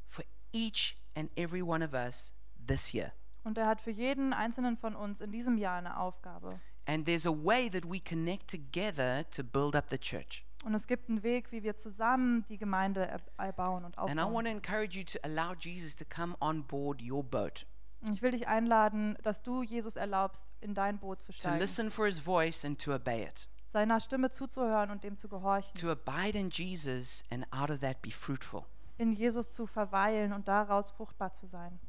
for 0.07 0.23
each 0.53 0.97
and 1.15 1.29
every 1.37 1.61
one 1.61 1.83
of 1.83 1.93
us 1.93 2.33
this 2.67 2.93
year. 2.93 3.11
Und 3.43 3.57
er 3.57 3.67
hat 3.67 3.81
für 3.81 3.91
jeden 3.91 4.33
einzelnen 4.33 4.75
von 4.77 4.95
uns 4.95 5.21
in 5.21 5.31
diesem 5.31 5.57
Jahr 5.57 5.77
eine 5.77 5.99
Aufgabe. 5.99 6.59
And 6.87 7.05
there's 7.05 7.25
a 7.25 7.31
way 7.31 7.69
that 7.69 7.83
we 7.85 7.99
connect 7.99 8.49
together 8.49 9.23
to 9.31 9.43
build 9.43 9.75
up 9.75 9.85
the 9.89 9.97
church. 9.97 10.45
Und 10.63 10.73
es 10.73 10.87
gibt 10.87 11.09
einen 11.09 11.21
Weg, 11.21 11.51
wie 11.51 11.61
wir 11.61 11.77
zusammen 11.77 12.43
die 12.49 12.57
Gemeinde 12.57 13.05
er- 13.07 13.21
erbauen 13.37 13.85
und 13.85 13.97
And 13.99 14.13
I 14.13 14.17
want 14.17 14.27
aufbauen. 14.27 14.45
to 14.45 14.51
encourage 14.51 14.97
you 14.97 15.03
to 15.03 15.19
allow 15.23 15.53
Jesus 15.53 15.95
to 15.95 16.05
come 16.05 16.35
on 16.39 16.63
board 16.65 17.01
your 17.03 17.23
boat, 17.23 17.67
Und 18.01 18.13
Ich 18.13 18.21
will 18.23 18.31
dich 18.31 18.47
einladen, 18.47 19.15
dass 19.23 19.41
du 19.43 19.61
Jesus 19.63 19.95
erlaubst, 19.95 20.47
in 20.61 20.73
dein 20.73 20.97
Boot 20.99 21.21
zu 21.21 21.31
to 21.31 21.37
steigen, 21.37 21.59
listen 21.59 21.91
for 21.91 22.05
his 22.07 22.19
voice 22.19 22.65
and 22.65 22.79
to 22.81 22.93
obey 22.95 23.23
it, 23.27 23.47
seiner 23.67 23.99
Stimme 23.99 24.31
zuzuhören 24.31 24.89
und 24.89 25.03
dem 25.03 25.17
zu 25.17 25.27
gehorchen, 25.29 25.73
to 25.79 25.91
abide 25.91 26.37
in 26.37 26.49
Jesus 26.49 27.23
and 27.31 27.45
out 27.53 27.69
of 27.69 27.79
that 27.81 28.01
be 28.01 28.09
fruitful. 28.11 28.63
in 28.97 29.11
Jesus 29.11 29.49
zu 29.51 29.67
verweilen 29.67 30.33
und 30.33 30.47
daraus 30.47 30.89
fruchtbar 30.91 31.33
zu 31.33 31.45
sein. 31.47 31.79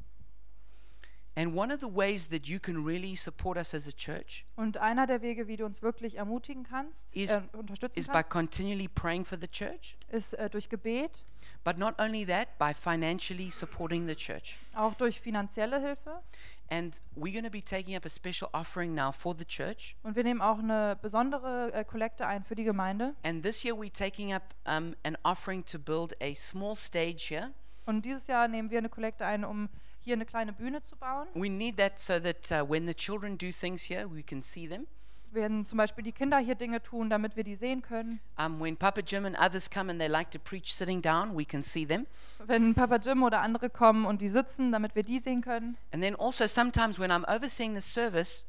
Und 4.55 4.77
einer 4.77 5.05
der 5.05 5.21
Wege, 5.21 5.47
wie 5.47 5.55
du 5.57 5.65
uns 5.65 5.81
wirklich 5.83 6.15
ermutigen 6.17 6.63
kannst, 6.63 7.15
Is- 7.15 7.31
äh, 7.31 7.41
unterstützen 7.53 7.99
is 7.99 8.07
by 8.07 8.13
kannst, 8.13 8.29
continually 8.31 8.87
praying 8.87 9.23
for 9.23 9.37
the 9.39 9.47
church, 9.47 9.95
ist 10.09 10.33
äh, 10.33 10.49
durch 10.49 10.67
Gebet, 10.67 11.23
but 11.63 11.77
not 11.77 12.01
only 12.01 12.25
that, 12.25 12.57
by 12.57 12.73
financially 12.73 13.51
supporting 13.51 14.07
the 14.07 14.15
church. 14.15 14.57
auch 14.73 14.95
durch 14.95 15.21
finanzielle 15.21 15.79
Hilfe. 15.79 16.21
And 16.69 17.01
we're 17.15 17.31
going 17.31 17.45
to 17.45 17.51
be 17.51 17.61
taking 17.61 17.95
up 17.95 18.05
a 18.05 18.09
special 18.09 18.49
offering 18.51 18.93
now 18.93 19.11
for 19.11 19.33
the 19.37 19.45
church. 19.45 19.95
Und 20.03 20.15
wir 20.17 20.23
nehmen 20.23 20.41
auch 20.41 20.59
eine 20.59 20.97
besondere 21.01 21.71
äh, 21.71 21.85
Kollekte 21.85 22.25
ein 22.27 22.43
für 22.43 22.55
die 22.55 22.65
Gemeinde. 22.65 23.13
And 23.23 23.41
this 23.43 23.63
year 23.63 23.75
we're 23.75 23.93
taking 23.93 24.33
up 24.33 24.43
um, 24.67 24.95
an 25.05 25.15
offering 25.23 25.63
to 25.65 25.79
build 25.79 26.13
a 26.21 26.33
small 26.35 26.75
stage 26.75 27.27
here. 27.29 27.51
Und 27.85 28.05
dieses 28.05 28.27
Jahr 28.27 28.47
nehmen 28.49 28.69
wir 28.69 28.79
eine 28.79 28.89
Kollekte 28.89 29.25
ein, 29.25 29.45
um 29.45 29.69
hier 30.07 30.15
eine 30.15 30.25
kleine 30.25 30.53
Bühne 30.53 30.81
zu 30.81 30.95
bauen. 30.95 31.27
We 31.33 31.49
need 31.49 31.77
that 31.77 31.99
so 31.99 32.17
that 32.17 32.49
uh, 32.49 32.67
when 32.67 32.87
the 32.87 32.93
children 32.93 33.37
do 33.37 33.51
things 33.51 33.83
here, 33.83 34.09
we 34.09 34.23
can 34.23 34.41
see 34.41 34.65
them. 34.67 34.87
Wenn 35.31 35.65
zum 35.65 35.77
Beispiel 35.77 36.05
die 36.05 36.13
Kinder 36.13 36.37
hier 36.37 36.55
Dinge 36.55 36.81
tun, 36.81 37.09
damit 37.09 37.35
wir 37.35 37.43
die 37.43 37.55
sehen 37.55 37.81
können. 37.81 38.21
Um, 38.37 38.61
when 38.61 38.77
Papa 38.77 39.01
Jim 39.05 39.25
and 39.25 39.37
others 39.37 39.69
come 39.69 39.91
and 39.91 39.99
they 39.99 40.07
like 40.07 40.31
to 40.31 40.39
preach 40.39 40.73
sitting 40.73 41.01
down, 41.01 41.37
we 41.37 41.43
can 41.43 41.61
see 41.61 41.85
them. 41.85 42.07
Wenn 42.45 42.73
Papa 42.73 42.95
Jim 42.95 43.21
oder 43.21 43.41
andere 43.41 43.69
kommen 43.69 44.05
und 44.05 44.21
die 44.21 44.29
sitzen, 44.29 44.71
damit 44.71 44.95
wir 44.95 45.03
die 45.03 45.19
sehen 45.19 45.41
können. 45.41 45.75
And 45.91 46.01
then 46.01 46.15
also 46.15 46.47
sometimes 46.47 46.97
when 46.97 47.11
I'm 47.11 47.25
overseeing 47.27 47.75
the 47.75 47.81
service, 47.81 48.45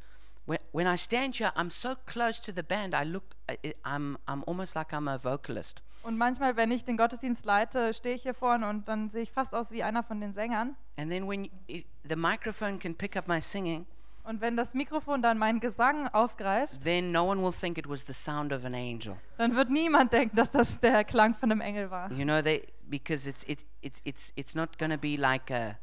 when, 0.49 0.59
when 0.73 0.87
I 0.87 0.97
stand 0.97 1.37
here, 1.37 1.53
I'm 1.55 1.71
so 1.71 1.95
close 2.07 2.41
to 2.41 2.53
the 2.53 2.63
band, 2.63 2.95
I 2.95 3.05
look, 3.05 3.37
I'm, 3.85 4.17
I'm 4.27 4.43
almost 4.47 4.75
like 4.75 4.93
I'm 4.93 5.09
a 5.09 5.19
vocalist. 5.19 5.83
Und 6.03 6.17
manchmal, 6.17 6.57
wenn 6.57 6.71
ich 6.73 6.85
den 6.85 6.97
Gottesdienst 6.97 7.45
leite, 7.45 7.93
stehe 7.93 8.15
ich 8.15 8.23
hier 8.23 8.33
vorne 8.33 8.69
und 8.69 8.89
dann 8.89 9.11
sehe 9.11 9.23
ich 9.23 9.31
fast 9.33 9.53
aus 9.53 9.71
wie 9.73 9.83
einer 9.83 10.03
von 10.03 10.21
den 10.21 10.33
Sängern. 10.33 10.75
And 10.97 11.11
then 11.11 11.29
when 11.29 11.51
i 11.69 11.85
the 12.09 12.17
microphone 12.17 12.79
can 12.79 12.95
pick 12.95 13.17
up 13.17 13.29
my 13.29 13.41
singing, 13.41 13.85
Und 14.25 14.41
wenn 14.41 14.57
das 14.57 14.75
Mikrofon 14.75 15.23
dann 15.23 15.39
meinen 15.39 15.61
Gesang 15.61 16.09
aufgreift, 16.09 16.83
then 16.83 17.13
no 17.13 17.25
one 17.25 17.43
will 17.43 17.53
think 17.53 17.79
it 17.79 17.89
was 17.89 18.07
the 18.07 18.13
sound 18.15 18.53
of 18.53 18.65
an 18.65 18.75
angel. 18.75 19.17
dann 19.37 19.55
wird 19.55 19.69
niemand 19.71 20.13
denken, 20.13 20.37
dass 20.37 20.51
das 20.51 20.81
der 20.81 21.05
Klang 21.05 21.35
von 21.35 21.51
einem 21.51 21.61
Engel 21.61 21.91
war. 21.91 22.11
You 22.11 22.25
know, 22.25 22.41
they 22.41 22.67
because 22.89 23.29
it's 23.29 23.43
it, 23.45 23.67
it's 23.83 24.01
it's 24.05 24.33
it's 24.35 24.55
not 24.55 24.79
going 24.79 24.93
to 24.93 24.99
be 24.99 25.17
like 25.17 25.51
a 25.51 25.79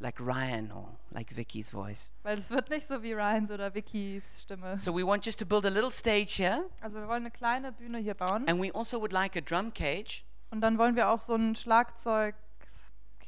like 0.00 0.20
Ryan 0.20 0.70
or 0.72 0.96
like 1.10 1.34
Vicky's 1.36 1.70
voice. 1.70 2.12
Weil 2.22 2.38
es 2.38 2.50
wird 2.50 2.70
nicht 2.70 2.86
so 2.86 3.02
wie 3.02 3.12
Ryans 3.12 3.50
oder 3.50 3.74
Vickys 3.74 4.42
Stimme. 4.42 4.76
So 4.78 4.94
we 4.96 5.04
want 5.06 5.24
just 5.26 5.38
to 5.40 5.46
build 5.46 5.64
a 5.66 5.70
little 5.70 5.90
stage 5.90 6.34
here, 6.36 6.64
Also 6.80 6.96
wir 7.00 7.08
wollen 7.08 7.22
eine 7.24 7.30
kleine 7.30 7.72
Bühne 7.72 7.98
hier 7.98 8.14
bauen. 8.14 8.46
and 8.48 8.60
we 8.62 8.72
also 8.74 9.00
would 9.00 9.12
like 9.12 9.36
a 9.36 9.40
drum 9.40 9.72
cage. 9.74 10.24
Und 10.50 10.60
dann 10.60 10.78
wollen 10.78 10.96
wir 10.96 11.08
auch 11.10 11.20
so 11.20 11.34
einen 11.34 11.54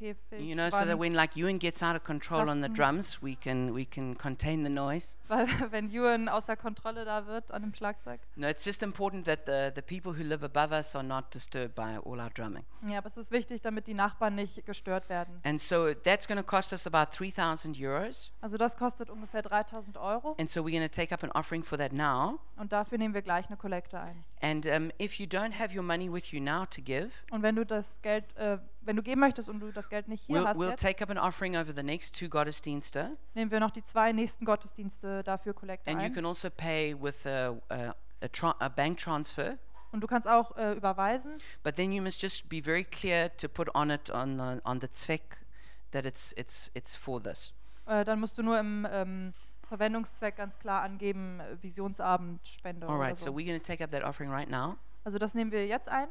Schlagzeugkäfig. 0.00 0.40
You 0.40 0.54
know, 0.54 0.70
so 0.70 0.84
that 0.84 0.98
when 0.98 1.14
like 1.14 1.36
Ewan 1.36 1.58
gets 1.58 1.82
out 1.82 1.96
of 1.96 2.04
control 2.04 2.48
on 2.48 2.62
the 2.62 2.68
drums, 2.68 3.22
we 3.22 3.36
can 3.36 3.74
we 3.74 3.84
can 3.84 4.14
contain 4.16 4.64
the 4.64 4.70
noise. 4.70 5.16
weil 5.28 5.46
wenn 5.70 5.90
Ewan 5.90 6.28
außer 6.28 6.56
Kontrolle 6.56 7.04
da 7.04 7.26
wird 7.26 7.50
an 7.52 7.62
dem 7.62 7.74
Schlagzeug. 7.74 8.20
No, 8.36 8.48
it's 8.48 8.64
just 8.64 8.82
important 8.82 9.26
that 9.26 9.46
the 9.46 9.72
the 9.74 9.82
people 9.82 10.12
who 10.12 10.24
live 10.24 10.42
above 10.44 10.72
us 10.72 10.94
are 10.94 11.04
not 11.04 11.32
disturbed 11.34 11.74
by 11.74 11.98
all 12.04 12.20
our 12.20 12.30
drumming. 12.30 12.64
Ja, 12.88 12.98
aber 12.98 13.08
es 13.08 13.16
ist 13.16 13.30
wichtig, 13.30 13.60
damit 13.60 13.86
die 13.86 13.94
Nachbarn 13.94 14.34
nicht 14.34 14.64
gestört 14.64 15.08
werden. 15.08 15.40
And 15.44 15.60
so 15.60 15.92
that's 15.94 16.26
going 16.26 16.38
to 16.38 16.44
cost 16.44 16.72
us 16.72 16.86
about 16.86 17.12
three 17.16 17.30
thousand 17.30 17.76
euros. 17.78 18.32
Also 18.40 18.56
das 18.56 18.76
kostet 18.76 19.10
ungefähr 19.10 19.42
3000 19.42 19.98
Euro 19.98 20.36
And 20.38 20.48
so 20.48 20.60
we're 20.60 20.70
going 20.76 20.88
to 20.88 20.88
take 20.88 21.12
up 21.12 21.22
an 21.22 21.30
offering 21.32 21.62
for 21.62 21.78
that 21.78 21.92
now. 21.92 22.38
und 22.56 22.72
dafür 22.72 22.98
nehmen 22.98 23.14
wir 23.14 23.22
gleich 23.22 23.46
eine 23.48 23.56
Kollekte 23.56 24.00
ein. 24.00 24.24
And 24.42 24.66
um, 24.66 24.90
if 24.98 25.18
you 25.18 25.26
don't 25.26 25.58
have 25.58 25.76
your 25.76 25.82
money 25.82 26.10
with 26.10 26.32
you 26.32 26.40
now 26.40 26.64
to 26.64 26.80
give, 26.80 27.10
Und 27.30 27.42
wenn 27.42 27.56
du 27.56 27.66
das 27.66 27.98
Geld, 28.00 28.24
äh, 28.36 28.58
wenn 28.82 28.96
du 28.96 29.02
geben 29.02 29.20
möchtest 29.20 29.48
und 29.48 29.60
du 29.60 29.70
das 29.72 29.88
Geld 29.88 30.08
nicht 30.08 30.24
hier 30.26 30.38
we'll, 30.40 30.46
hast, 30.46 30.58
we'll 30.58 30.70
jetzt, 30.70 30.82
take 30.82 31.02
up 31.02 31.10
an 31.10 31.18
offering 31.18 31.56
over 31.56 31.72
the 31.74 31.82
next 31.82 32.18
two 32.18 32.28
Gottesdienste. 32.28 33.16
nehmen 33.34 33.50
wir 33.50 33.60
noch 33.60 33.70
die 33.70 33.84
zwei 33.84 34.12
nächsten 34.12 34.44
Gottesdienste 34.44 35.22
dafür 35.22 35.54
Kollekte 35.54 35.90
And 35.90 36.00
you 36.00 36.06
ein. 36.06 36.14
can 36.14 36.24
also 36.26 36.48
pay 36.50 36.94
with 37.00 37.26
a, 37.26 37.56
a, 37.68 37.94
a, 38.22 38.26
tra- 38.26 38.56
a 38.58 38.68
bank 38.68 38.98
transfer. 38.98 39.58
Und 39.92 40.00
du 40.02 40.06
kannst 40.06 40.28
auch 40.28 40.56
äh, 40.56 40.72
überweisen, 40.74 41.38
But 41.64 41.76
then 41.76 41.90
you 41.92 42.00
must 42.02 42.22
just 42.22 42.48
be 42.48 42.62
very 42.62 42.84
clear 42.84 43.36
to 43.38 43.48
put 43.48 43.74
on 43.74 43.90
it 43.90 44.08
on 44.10 44.38
the, 44.38 44.60
on 44.64 44.80
the 44.80 44.88
zweck 44.88 45.44
that 45.90 46.06
it's, 46.06 46.32
it's, 46.36 46.70
it's 46.74 46.94
for 46.94 47.20
this. 47.22 47.52
äh, 47.86 48.04
dann 48.04 48.20
musst 48.20 48.38
du 48.38 48.42
nur 48.44 48.58
im 48.58 48.86
ähm, 48.90 49.34
Verwendungszweck 49.68 50.36
ganz 50.36 50.56
klar 50.58 50.82
angeben, 50.82 51.40
äh, 51.40 51.60
Visionsabend, 51.62 52.46
Spende 52.46 52.86
All 52.86 52.94
oder 52.96 53.04
right, 53.04 53.16
so 53.16 53.26
so. 53.26 53.32
we're 53.36 53.44
going 53.46 53.58
to 53.60 53.64
take 53.66 53.82
up 53.82 53.90
that 53.90 54.04
offering 54.04 54.30
right 54.30 54.48
now. 54.48 54.76
Also 55.02 55.18
das 55.18 55.34
nehmen 55.34 55.50
wir 55.50 55.66
jetzt 55.66 55.88
ein. 55.88 56.08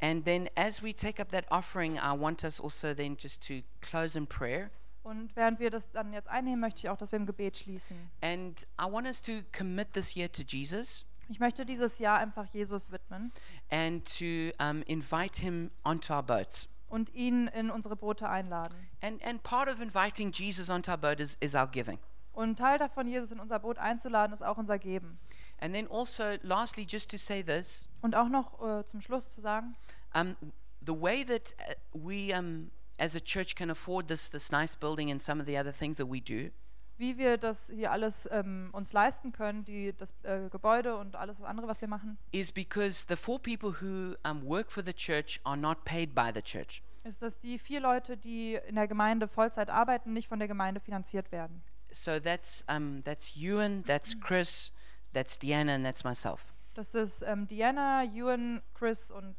And 0.00 0.24
then 0.24 0.48
as 0.56 0.82
we 0.82 0.92
take 0.94 1.20
up 1.20 1.30
that 1.30 1.44
offering, 1.50 1.98
I 1.98 2.12
want 2.16 2.44
us 2.44 2.60
also 2.60 2.94
then 2.94 3.16
just 3.20 3.46
to 3.48 3.62
close 3.80 4.16
in 4.16 4.26
prayer. 4.26 4.70
Und 5.02 5.34
während 5.34 5.58
wir 5.58 5.70
das 5.70 5.90
dann 5.90 6.12
jetzt 6.12 6.28
einnehmen, 6.28 6.60
möchte 6.60 6.80
ich 6.80 6.88
auch, 6.90 6.98
dass 6.98 7.12
wir 7.12 7.18
im 7.18 7.26
Gebet 7.26 7.56
schließen. 7.56 7.96
And 8.20 8.66
I 8.80 8.84
want 8.84 9.06
us 9.06 9.22
to 9.22 9.42
commit 9.56 9.92
this 9.94 10.14
year 10.14 10.30
to 10.30 10.42
Jesus 10.42 11.04
Ich 11.30 11.40
möchte 11.40 11.64
dieses 11.66 11.98
Jahr 11.98 12.18
einfach 12.18 12.46
Jesus 12.52 12.90
widmen 12.92 13.32
and 13.70 14.04
to 14.18 14.52
um, 14.62 14.82
invite 14.86 15.40
him 15.40 15.70
onto 15.84 16.12
our 16.12 16.22
boats. 16.22 16.68
und 16.88 17.12
ihn 17.14 17.48
in 17.48 17.70
unsere 17.70 17.96
Boote 17.96 18.28
einladen. 18.28 18.74
And, 19.02 19.22
and 19.24 19.42
part 19.42 19.68
of 19.68 19.80
inviting 19.80 20.32
Jesus 20.32 20.70
onto 20.70 20.90
our 20.90 20.96
boat 20.96 21.20
is, 21.20 21.36
is 21.40 21.54
our 21.54 21.66
giving. 21.66 21.98
Und 22.32 22.56
Teil 22.58 22.78
davon, 22.78 23.08
Jesus 23.08 23.30
in 23.32 23.40
unser 23.40 23.58
Boot 23.58 23.78
einzuladen, 23.78 24.32
ist 24.32 24.42
auch 24.42 24.58
unser 24.58 24.78
Geben. 24.78 25.18
And 25.60 25.74
then 25.74 25.88
also, 25.88 26.36
lastly, 26.42 26.86
just 26.88 27.10
to 27.10 27.18
say 27.18 27.42
this 27.42 27.88
Und 28.02 28.14
auch 28.14 28.28
noch 28.28 28.62
äh, 28.62 28.84
zum 28.86 29.00
Schluss 29.00 29.34
zu 29.34 29.40
sagen, 29.40 29.76
um, 30.14 30.36
the 30.80 30.92
way 30.92 31.24
that 31.24 31.54
uh, 31.68 31.74
we 31.92 32.32
um, 32.36 32.70
as 32.98 33.16
a 33.16 33.20
church 33.20 33.56
can 33.56 33.70
afford 33.70 34.08
this, 34.08 34.30
this 34.30 34.52
nice 34.52 34.74
building 34.74 35.10
and 35.10 35.20
some 35.20 35.40
of 35.40 35.46
the 35.46 35.58
other 35.58 35.72
things 35.72 35.96
that 35.98 36.08
we 36.08 36.20
do 36.20 36.50
wie 36.98 37.16
wir 37.16 37.38
das 37.38 37.70
hier 37.72 37.92
alles 37.92 38.28
ähm, 38.30 38.70
uns 38.72 38.92
leisten 38.92 39.32
können, 39.32 39.64
die, 39.64 39.94
das 39.96 40.12
äh, 40.24 40.48
Gebäude 40.50 40.96
und 40.96 41.14
alles 41.16 41.40
andere, 41.40 41.68
was 41.68 41.80
wir 41.80 41.88
machen, 41.88 42.18
is 42.32 42.52
because 42.52 43.06
the 43.08 43.16
four 43.16 43.40
people 43.40 43.80
who 43.80 44.16
um, 44.28 44.44
work 44.44 44.70
for 44.70 44.84
the 44.84 44.92
church 44.92 45.40
are 45.44 45.56
not 45.56 45.84
paid 45.84 46.14
by 46.14 46.30
the 46.34 46.42
church. 46.42 46.82
ist, 47.04 47.22
dass 47.22 47.38
die 47.38 47.58
vier 47.58 47.80
Leute, 47.80 48.16
die 48.16 48.58
in 48.66 48.74
der 48.74 48.88
Gemeinde 48.88 49.28
Vollzeit 49.28 49.70
arbeiten, 49.70 50.12
nicht 50.12 50.28
von 50.28 50.38
der 50.38 50.48
Gemeinde 50.48 50.80
finanziert 50.80 51.32
werden. 51.32 51.62
So 51.90 52.20
that's, 52.20 52.64
um, 52.68 53.02
that's 53.04 53.34
Ewan, 53.36 53.82
that's 53.84 54.18
Chris, 54.20 54.72
that's 55.18 55.38
Deanna, 55.40 55.74
and 55.74 55.84
that's 55.84 56.04
myself. 56.04 56.54
Das 56.74 56.94
ist 56.94 57.22
ähm, 57.22 57.46
Diana, 57.46 58.04
Ewan, 58.04 58.62
Chris 58.74 59.10
und 59.10 59.34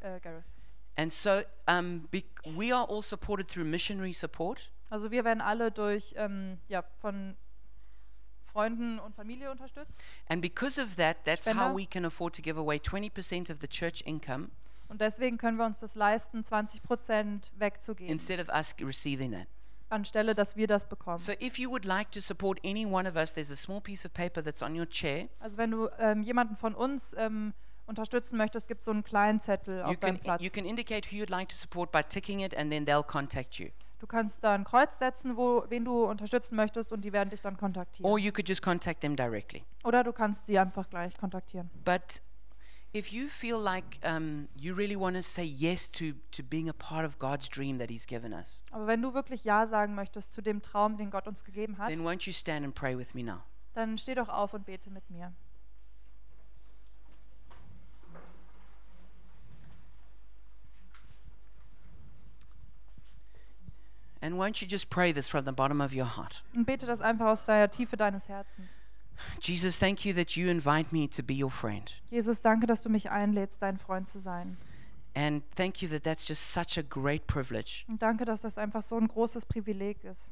äh, 0.00 0.20
Gareth. 0.20 0.44
And 0.96 1.12
so 1.12 1.42
um, 1.68 2.08
we 2.44 2.74
are 2.74 2.86
all 2.88 3.02
supported 3.02 3.48
through 3.48 3.64
missionary 3.64 4.12
support. 4.12 4.70
Also 4.90 5.10
wir 5.10 5.24
werden 5.24 5.40
alle 5.40 5.70
durch, 5.70 6.14
ähm, 6.16 6.58
ja, 6.68 6.82
von, 7.00 7.34
Freunden 8.52 8.98
und 8.98 9.14
Familie 9.14 9.50
unterstützt. 9.50 9.92
And 10.28 10.42
because 10.42 10.80
of 10.80 10.96
that, 10.96 11.24
that's 11.24 11.46
how 11.46 11.52
Spender. 11.52 11.74
we 11.74 11.86
can 11.86 12.04
afford 12.04 12.34
to 12.36 12.42
give 12.42 12.58
away 12.58 12.76
20% 12.78 13.50
of 13.50 13.58
the 13.60 13.68
church 13.68 14.02
income 14.04 14.50
Und 14.88 15.00
deswegen 15.00 15.38
können 15.38 15.56
wir 15.56 15.64
uns 15.64 15.80
das 15.80 15.94
leisten, 15.94 16.44
20 16.44 16.82
Prozent 16.82 17.52
wegzugeben, 17.56 18.12
instead 18.12 18.40
of 18.40 18.54
us 18.54 18.74
receiving 18.80 19.32
that. 19.32 19.48
Anstelle 19.92 20.34
dass 20.34 20.56
wir 20.56 20.66
das 20.66 20.88
bekommen. 20.88 21.18
So 21.18 21.32
if 21.40 21.58
you 21.58 21.70
would 21.70 21.84
like 21.84 22.10
to 22.12 22.20
support 22.20 22.58
any 22.64 22.84
one 22.86 23.08
of 23.08 23.14
us, 23.16 23.32
there's 23.32 23.50
a 23.50 23.56
small 23.56 23.80
piece 23.80 24.04
of 24.04 24.12
paper 24.12 24.42
that's 24.42 24.62
on 24.62 24.78
your 24.78 24.88
chair. 24.88 25.28
Also 25.40 25.56
wenn 25.58 25.70
du 25.70 25.88
ähm, 25.98 26.22
jemanden 26.22 26.56
von 26.56 26.74
uns 26.74 27.14
ähm, 27.18 27.52
unterstützen 27.86 28.36
möchtest, 28.36 28.68
gibt 28.68 28.80
es 28.80 28.84
so 28.86 28.90
einen 28.90 29.04
kleinen 29.04 29.40
Zettel 29.40 29.78
You 29.78 29.84
auf 29.84 29.90
can, 29.90 30.00
deinem 30.00 30.18
Platz. 30.18 30.42
you 30.42 30.50
can 30.50 30.64
indicate 30.64 31.10
who 31.12 31.16
you'd 31.16 31.30
like 31.30 31.48
to 31.48 31.56
support 31.56 31.92
by 31.92 32.02
ticking 32.02 32.40
it, 32.40 32.56
and 32.56 32.70
then 32.72 32.84
they'll 32.86 33.02
contact 33.06 33.56
you. 33.58 33.68
Du 33.98 34.06
kannst 34.08 34.42
da 34.42 34.52
ein 34.54 34.64
Kreuz 34.64 34.98
setzen, 34.98 35.36
wo, 35.36 35.64
wen 35.68 35.84
du 35.84 36.04
unterstützen 36.06 36.56
möchtest 36.56 36.90
und 36.92 37.04
die 37.04 37.12
werden 37.12 37.30
dich 37.30 37.40
dann 37.40 37.54
Or 37.54 37.58
kontaktieren. 37.60 38.18
you 38.18 38.32
could 38.32 38.48
just 38.48 38.60
contact 38.60 39.00
them 39.00 39.14
directly. 39.14 39.62
Oder 39.84 40.02
du 40.02 40.12
kannst 40.12 40.48
sie 40.48 40.58
einfach 40.58 40.90
gleich 40.90 41.16
kontaktieren. 41.16 41.70
But 41.84 42.20
if 42.94 43.12
you 43.12 43.28
feel 43.28 43.58
like 43.58 43.98
um, 44.04 44.48
you 44.54 44.74
really 44.74 44.96
want 44.96 45.16
to 45.16 45.22
say 45.22 45.44
yes 45.44 45.88
to, 45.90 46.14
to 46.30 46.42
being 46.42 46.68
a 46.68 46.74
part 46.74 47.04
of 47.04 47.18
God's 47.18 47.48
dream 47.48 47.78
that 47.78 47.90
He's 47.90 48.06
given 48.06 48.32
us, 48.32 48.62
Aber 48.70 48.86
wenn 48.86 49.00
du 49.02 49.14
wirklich 49.14 49.44
Ja 49.44 49.66
sagen 49.66 49.94
möchtest 49.94 50.32
zu 50.32 50.42
dem 50.42 50.60
Traum, 50.62 50.96
den 50.96 51.10
Gott 51.10 51.26
uns 51.26 51.44
gegeben 51.44 51.78
hat, 51.78 51.88
then 51.88 52.04
won't 52.04 52.26
you 52.26 52.32
stand 52.32 52.64
and 52.64 52.74
pray 52.74 52.96
with 52.96 53.14
me 53.14 53.22
now? 53.22 53.42
dann 53.74 53.96
steh 53.96 54.14
doch 54.14 54.28
auf 54.28 54.52
und 54.54 54.66
bete 54.66 54.90
mit 54.90 55.08
mir. 55.10 55.32
And 64.20 64.36
won't 64.36 64.62
you 64.62 64.68
just 64.68 64.88
pray 64.88 65.10
this 65.12 65.28
from 65.28 65.44
the 65.44 65.52
bottom 65.52 65.80
of 65.80 65.92
your 65.92 66.04
heart? 66.04 66.44
Und 66.54 66.64
bete 66.64 66.86
das 66.86 67.00
einfach 67.00 67.26
aus 67.26 67.44
der 67.44 67.70
Tiefe 67.70 67.96
deines 67.96 68.28
Herzens. 68.28 68.68
Jesus, 69.40 69.78
thank 69.78 70.04
you 70.04 70.12
that 70.14 70.36
you 70.36 70.48
invite 70.48 70.92
me 70.92 71.08
to 71.08 71.22
be 71.22 71.34
your 71.42 71.50
friend. 71.50 72.00
Jesus, 72.10 72.40
danke, 72.42 72.66
dass 72.66 72.82
du 72.82 72.88
mich 72.88 73.10
einlädst, 73.10 73.60
dein 73.62 73.78
Freund 73.78 74.08
zu 74.08 74.18
sein. 74.18 74.56
And 75.14 75.42
thank 75.56 75.82
you 75.82 75.88
that 75.90 76.04
that's 76.04 76.26
just 76.26 76.52
such 76.52 76.78
a 76.78 76.82
great 76.82 77.26
privilege. 77.26 77.84
Und 77.88 78.00
danke, 78.02 78.24
dass 78.24 78.40
das 78.42 78.56
einfach 78.58 78.82
so 78.82 78.96
ein 78.96 79.08
großes 79.08 79.44
Privileg 79.46 80.02
ist. 80.04 80.30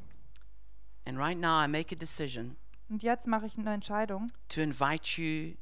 And 1.04 1.18
right 1.18 1.38
now, 1.38 1.62
I 1.62 1.68
make 1.68 1.94
a 1.94 1.98
decision 1.98 2.56
Und 2.88 3.02
jetzt 3.02 3.26
mache 3.26 3.46
ich 3.46 3.56
eine 3.58 3.72
Entscheidung, 3.74 4.28
to 4.48 4.60
invite 4.60 5.20
you 5.20 5.54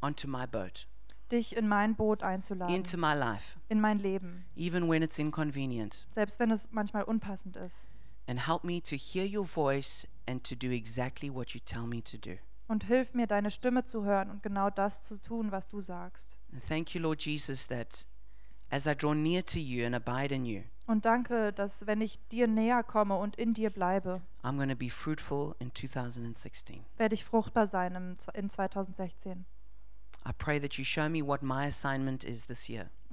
onto 0.00 0.28
my 0.28 0.46
boat, 0.46 0.86
dich 1.32 1.56
in 1.56 1.66
mein 1.68 1.96
Boot 1.96 2.22
einzuladen, 2.22 2.74
into 2.74 2.96
my 2.96 3.14
life, 3.14 3.58
in 3.68 3.80
mein 3.80 3.98
Leben, 3.98 4.44
even 4.56 4.88
when 4.88 5.02
it's 5.02 5.18
inconvenient. 5.18 6.06
selbst 6.12 6.38
wenn 6.38 6.50
es 6.50 6.68
manchmal 6.70 7.02
unpassend 7.04 7.56
ist. 7.56 7.88
And 8.28 8.46
help 8.46 8.64
me 8.64 8.80
to 8.82 8.96
hear 8.96 9.24
your 9.24 9.44
voice 9.46 10.06
and 10.26 10.42
to 10.48 10.56
do 10.56 10.70
exactly 10.72 11.30
what 11.30 11.50
you 11.54 11.60
tell 11.64 11.86
me 11.86 12.02
to 12.02 12.16
do. 12.18 12.38
Und 12.68 12.84
hilf 12.84 13.14
mir, 13.14 13.28
deine 13.28 13.52
Stimme 13.52 13.84
zu 13.84 14.04
hören 14.04 14.28
und 14.30 14.42
genau 14.42 14.70
das 14.70 15.00
zu 15.02 15.20
tun, 15.20 15.52
was 15.52 15.68
du 15.68 15.80
sagst. 15.80 16.38
And 16.52 16.66
thank 16.66 16.94
you, 16.94 17.00
Lord 17.00 17.24
Jesus, 17.24 17.68
that 17.68 18.04
as 18.70 18.86
I 18.86 18.94
draw 18.96 19.14
near 19.14 19.44
to 19.46 19.58
you 19.60 19.86
and 19.86 19.94
abide 19.94 20.34
in 20.34 20.44
you, 20.44 20.62
Und 20.88 21.04
danke, 21.04 21.52
dass 21.52 21.86
wenn 21.86 22.00
ich 22.00 22.18
dir 22.28 22.46
näher 22.48 22.82
komme 22.84 23.16
und 23.16 23.36
in 23.36 23.54
dir 23.54 23.70
bleibe, 23.70 24.22
I'm 24.42 24.56
going 24.56 24.68
to 24.68 24.76
be 24.76 24.90
fruitful 24.90 25.54
in 25.60 25.72
2016. 25.74 26.84
werde 26.96 27.14
ich 27.14 27.24
fruchtbar 27.24 27.66
sein 27.68 27.94
im, 27.94 28.16
in 28.34 28.50
2016. 28.50 29.44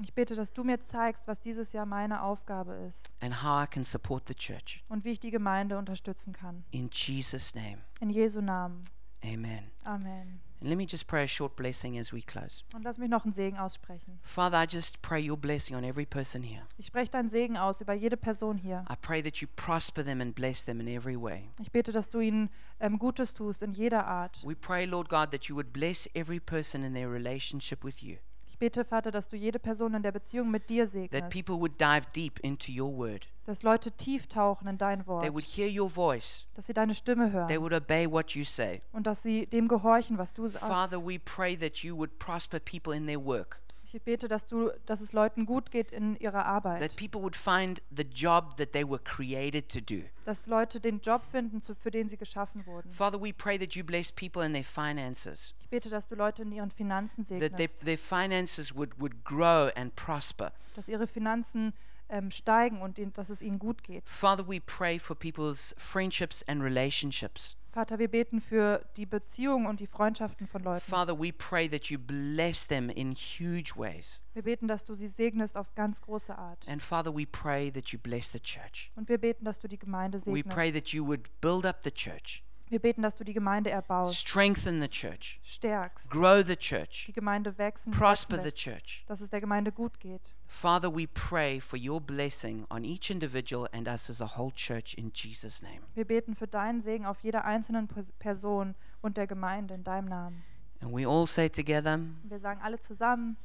Ich 0.02 0.14
bete, 0.16 0.36
dass 0.36 0.52
du 0.54 0.64
mir 0.64 0.80
zeigst, 0.82 1.28
was 1.28 1.40
dieses 1.40 1.72
Jahr 1.74 1.86
meine 1.86 2.24
Aufgabe 2.24 2.74
ist 2.88 3.12
and 3.22 3.44
how 3.44 3.64
I 3.64 3.68
can 3.68 3.84
support 3.84 4.28
the 4.28 4.34
church. 4.36 4.84
und 4.90 5.04
wie 5.06 5.12
ich 5.12 5.20
die 5.20 5.32
Gemeinde 5.32 5.78
unterstützen 5.78 6.34
kann. 6.34 6.64
In 6.72 6.90
Jesus' 6.92 7.54
name, 7.56 7.78
In 8.00 8.10
Jesu 8.10 8.42
Namen. 8.42 8.82
amen. 9.24 9.72
Amen. 9.84 10.42
And 10.64 10.70
let 10.70 10.78
me 10.78 10.86
just 10.88 11.08
pray 11.08 11.26
a 11.26 11.28
short 11.28 11.58
blessing 11.58 12.00
as 12.00 12.14
we 12.14 12.22
close. 12.22 12.64
Und 12.74 12.84
lass 12.84 12.98
mich 12.98 13.10
noch 13.10 13.26
einen 13.26 13.34
Segen 13.34 13.58
aussprechen. 13.58 14.18
Father, 14.22 14.64
I 14.64 14.66
just 14.66 15.02
pray 15.02 15.20
your 15.30 15.36
blessing 15.36 15.76
on 15.76 15.84
every 15.84 16.06
person 16.06 16.42
here. 16.42 16.62
Ich 16.78 16.86
spreche 16.86 17.12
deinen 17.12 17.30
Segen 17.30 17.58
aus 17.58 17.82
über 17.82 17.94
jede 17.94 18.16
Person 18.16 18.58
hier. 18.58 18.86
I 18.90 18.96
pray 18.96 19.22
that 19.22 19.42
you 19.42 19.48
prosper 19.58 20.06
them 20.06 20.22
and 20.22 20.34
bless 20.34 20.64
them 20.64 20.80
in 20.80 20.88
every 20.88 21.22
way. 21.22 21.50
Ich 21.60 21.70
bete, 21.74 21.92
dass 21.92 22.10
du 22.10 22.22
ihnen 22.22 22.50
ähm, 22.80 22.98
Gutes 22.98 23.34
tust 23.34 23.62
in 23.62 23.74
jeder 23.74 24.08
Art. 24.08 24.42
We 24.46 24.56
pray, 24.56 24.86
Lord 24.86 25.10
God, 25.10 25.32
that 25.32 25.50
you 25.50 25.56
would 25.58 25.74
bless 25.74 26.08
every 26.16 26.40
person 26.40 26.82
in 26.86 26.94
their 26.94 27.12
relationship 27.12 27.84
with 27.84 28.02
you, 28.02 28.16
Ich 28.48 28.58
bete, 28.58 28.86
Vater, 28.86 29.12
dass 29.12 29.28
du 29.28 29.36
jede 29.36 29.60
Person 29.60 29.94
in 29.96 30.02
der 30.04 30.14
Beziehung 30.14 30.50
mit 30.50 30.70
dir 30.70 30.86
that 30.86 30.94
segnest. 30.94 31.30
people 31.30 31.56
would 31.60 31.78
dive 31.78 32.06
deep 32.16 32.40
into 32.40 32.72
your 32.72 32.90
word, 32.98 33.28
Dass 33.46 33.62
Leute 33.62 33.92
tief 33.92 34.28
tauchen 34.28 34.68
in 34.68 34.78
dein 34.78 35.00
they 35.00 35.08
Wort. 35.08 35.34
would 35.34 35.44
hear 35.44 35.68
your 35.68 35.90
voice, 35.90 36.46
Dass 36.54 36.68
sie 36.68 36.74
deine 36.74 36.96
Stimme 36.96 37.26
they 37.26 37.34
hören. 37.58 37.62
would 37.62 37.74
obey 37.74 38.10
what 38.10 38.32
you 38.32 38.44
say. 38.46 38.82
Und 38.94 39.06
dass 39.06 39.22
sie 39.24 39.48
dem 39.48 39.68
gehorchen, 39.68 40.18
was 40.18 40.34
du 40.34 40.48
sagst. 40.48 40.66
Father, 40.66 41.06
we 41.06 41.20
pray 41.20 41.58
that 41.58 41.78
you 41.84 41.96
would 41.98 42.18
prosper 42.20 42.60
people 42.60 42.96
in 42.96 43.06
their 43.06 43.24
work, 43.24 43.60
Ich 43.96 44.02
bete, 44.02 44.28
dass, 44.28 44.48
du, 44.48 44.72
dass 44.88 45.02
es 45.02 45.12
Leuten 45.14 45.46
gut 45.46 45.70
geht 45.70 45.92
in 45.92 46.16
ihrer 46.16 46.40
that 46.40 46.46
Arbeit. 46.48 46.96
people 46.96 47.22
would 47.22 47.36
find 47.36 47.80
the 47.96 48.02
job 48.04 48.56
that 48.58 48.72
they 48.72 48.84
were 48.84 48.98
created 49.04 49.70
to 49.70 49.80
do. 49.82 50.04
Dass 50.26 50.48
Leute 50.48 50.80
den 50.80 51.00
Job 51.02 51.22
finden, 51.30 51.62
für 51.62 51.92
den 51.92 52.08
sie 52.10 52.18
geschaffen 52.18 52.66
wurden. 52.66 52.90
Father, 52.90 53.22
we 53.22 53.32
pray 53.34 53.60
that 53.60 53.74
you 53.76 53.84
bless 53.84 54.12
people 54.12 54.44
in 54.44 54.54
their 54.54 54.64
finances, 54.64 55.54
Ich 55.60 55.70
bete, 55.70 55.90
dass 55.90 56.08
du 56.08 56.16
Leute 56.16 56.42
in 56.44 56.52
ihren 56.54 56.72
Finanzen 56.72 57.26
that 57.28 57.38
their, 57.40 57.50
segnest. 57.50 57.86
their 57.86 57.98
finances 58.00 58.74
would, 58.76 59.00
would 59.00 59.24
grow 59.26 59.70
and 59.76 59.94
prosper. 59.96 60.54
Dass 60.76 60.88
ihre 60.88 61.06
Finanzen 61.08 61.74
ähm, 62.10 62.32
steigen 62.32 62.82
und 62.82 63.00
dass 63.18 63.30
es 63.30 63.42
ihnen 63.42 63.60
gut 63.60 63.84
geht. 63.84 64.08
Father, 64.08 64.48
we 64.48 64.60
pray 64.60 65.00
for 65.00 65.16
people's 65.16 65.74
friendships 65.78 66.44
and 66.48 66.62
relationships. 66.62 67.58
Vater, 67.74 67.98
wir 67.98 68.08
beten 68.08 68.40
für 68.40 68.86
die 68.98 69.08
Beziehungen 69.08 69.66
und 69.66 69.80
die 69.80 69.88
Freundschaften 69.88 70.46
von 70.46 70.62
Leuten. 70.62 70.82
Father, 70.82 71.20
we 71.20 71.34
pray 71.34 71.68
that 71.68 71.86
you 71.86 71.98
bless 71.98 72.68
them 72.68 72.88
in 72.88 73.14
huge 73.14 73.76
ways. 73.76 74.22
Wir 74.34 74.44
beten, 74.44 74.68
dass 74.68 74.86
du 74.86 74.94
sie 74.94 75.08
segnest 75.08 75.58
auf 75.58 75.74
ganz 75.74 76.00
große 76.00 76.38
Art. 76.38 76.68
And 76.68 76.84
Father, 76.84 77.12
we 77.16 77.26
pray 77.26 77.72
that 77.72 77.88
you 77.90 77.98
bless 77.98 78.32
the 78.32 78.40
church. 78.40 78.92
Und 78.96 79.10
wir 79.10 79.18
beten, 79.18 79.44
dass 79.44 79.60
du 79.60 79.68
die 79.68 79.80
Gemeinde 79.80 80.20
We 80.28 80.44
pray 80.44 80.68
segnest. 80.68 80.74
that 80.76 80.88
you 80.94 81.04
would 81.08 81.28
build 81.42 81.66
up 81.66 81.80
the 81.84 81.90
church, 81.92 82.43
Wir 82.70 82.80
beten, 82.80 83.04
dass 83.04 83.16
du 83.16 83.24
die 83.24 83.34
Gemeinde 83.34 83.70
erbaust, 83.70 84.16
strengthen 84.18 84.80
the 84.80 84.88
church, 84.88 85.40
stärkst, 85.44 86.10
grow 86.10 86.44
the 86.44 86.56
church, 86.56 87.06
die 87.06 87.14
Gemeinde 87.14 87.56
wachsen, 87.60 87.92
prosper 87.92 88.38
wachsen 88.38 88.50
the 88.50 88.56
church. 88.56 89.04
dass 89.08 89.22
es 89.22 89.30
der 89.30 89.42
Gemeinde 89.42 89.72
gut 89.72 90.00
geht. 90.00 90.34
Father, 90.48 90.92
we 90.96 91.08
pray 91.08 91.60
for 91.60 91.78
your 91.78 92.02
blessing 92.02 92.66
on 92.70 92.84
each 92.84 93.12
individual 93.12 93.68
and 93.74 93.88
us 93.88 94.10
as 94.10 94.22
a 94.22 94.38
whole 94.38 94.52
church 94.56 94.96
in 94.96 95.12
Jesus' 95.14 95.62
name. 95.62 95.82
Wir 95.94 96.06
beten 96.06 96.36
für 96.36 96.48
deinen 96.48 96.82
Segen 96.82 97.06
auf 97.06 97.20
jeder 97.20 97.46
einzelnen 97.46 97.88
Pers- 97.88 98.12
Person 98.18 98.74
und 99.02 99.18
der 99.18 99.28
Gemeinde 99.28 99.76
in 99.76 99.84
deinem 99.84 100.08
Namen. 100.08 100.44
And 100.82 100.92
we 100.94 101.08
all 101.08 101.28
say 101.28 101.50
together, 101.50 102.00
wir 102.24 102.40
sagen 102.40 102.60
alle 102.64 102.80
zusammen. 102.82 103.38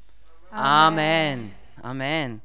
Amen. 0.51 1.53
Amen. 1.83 2.41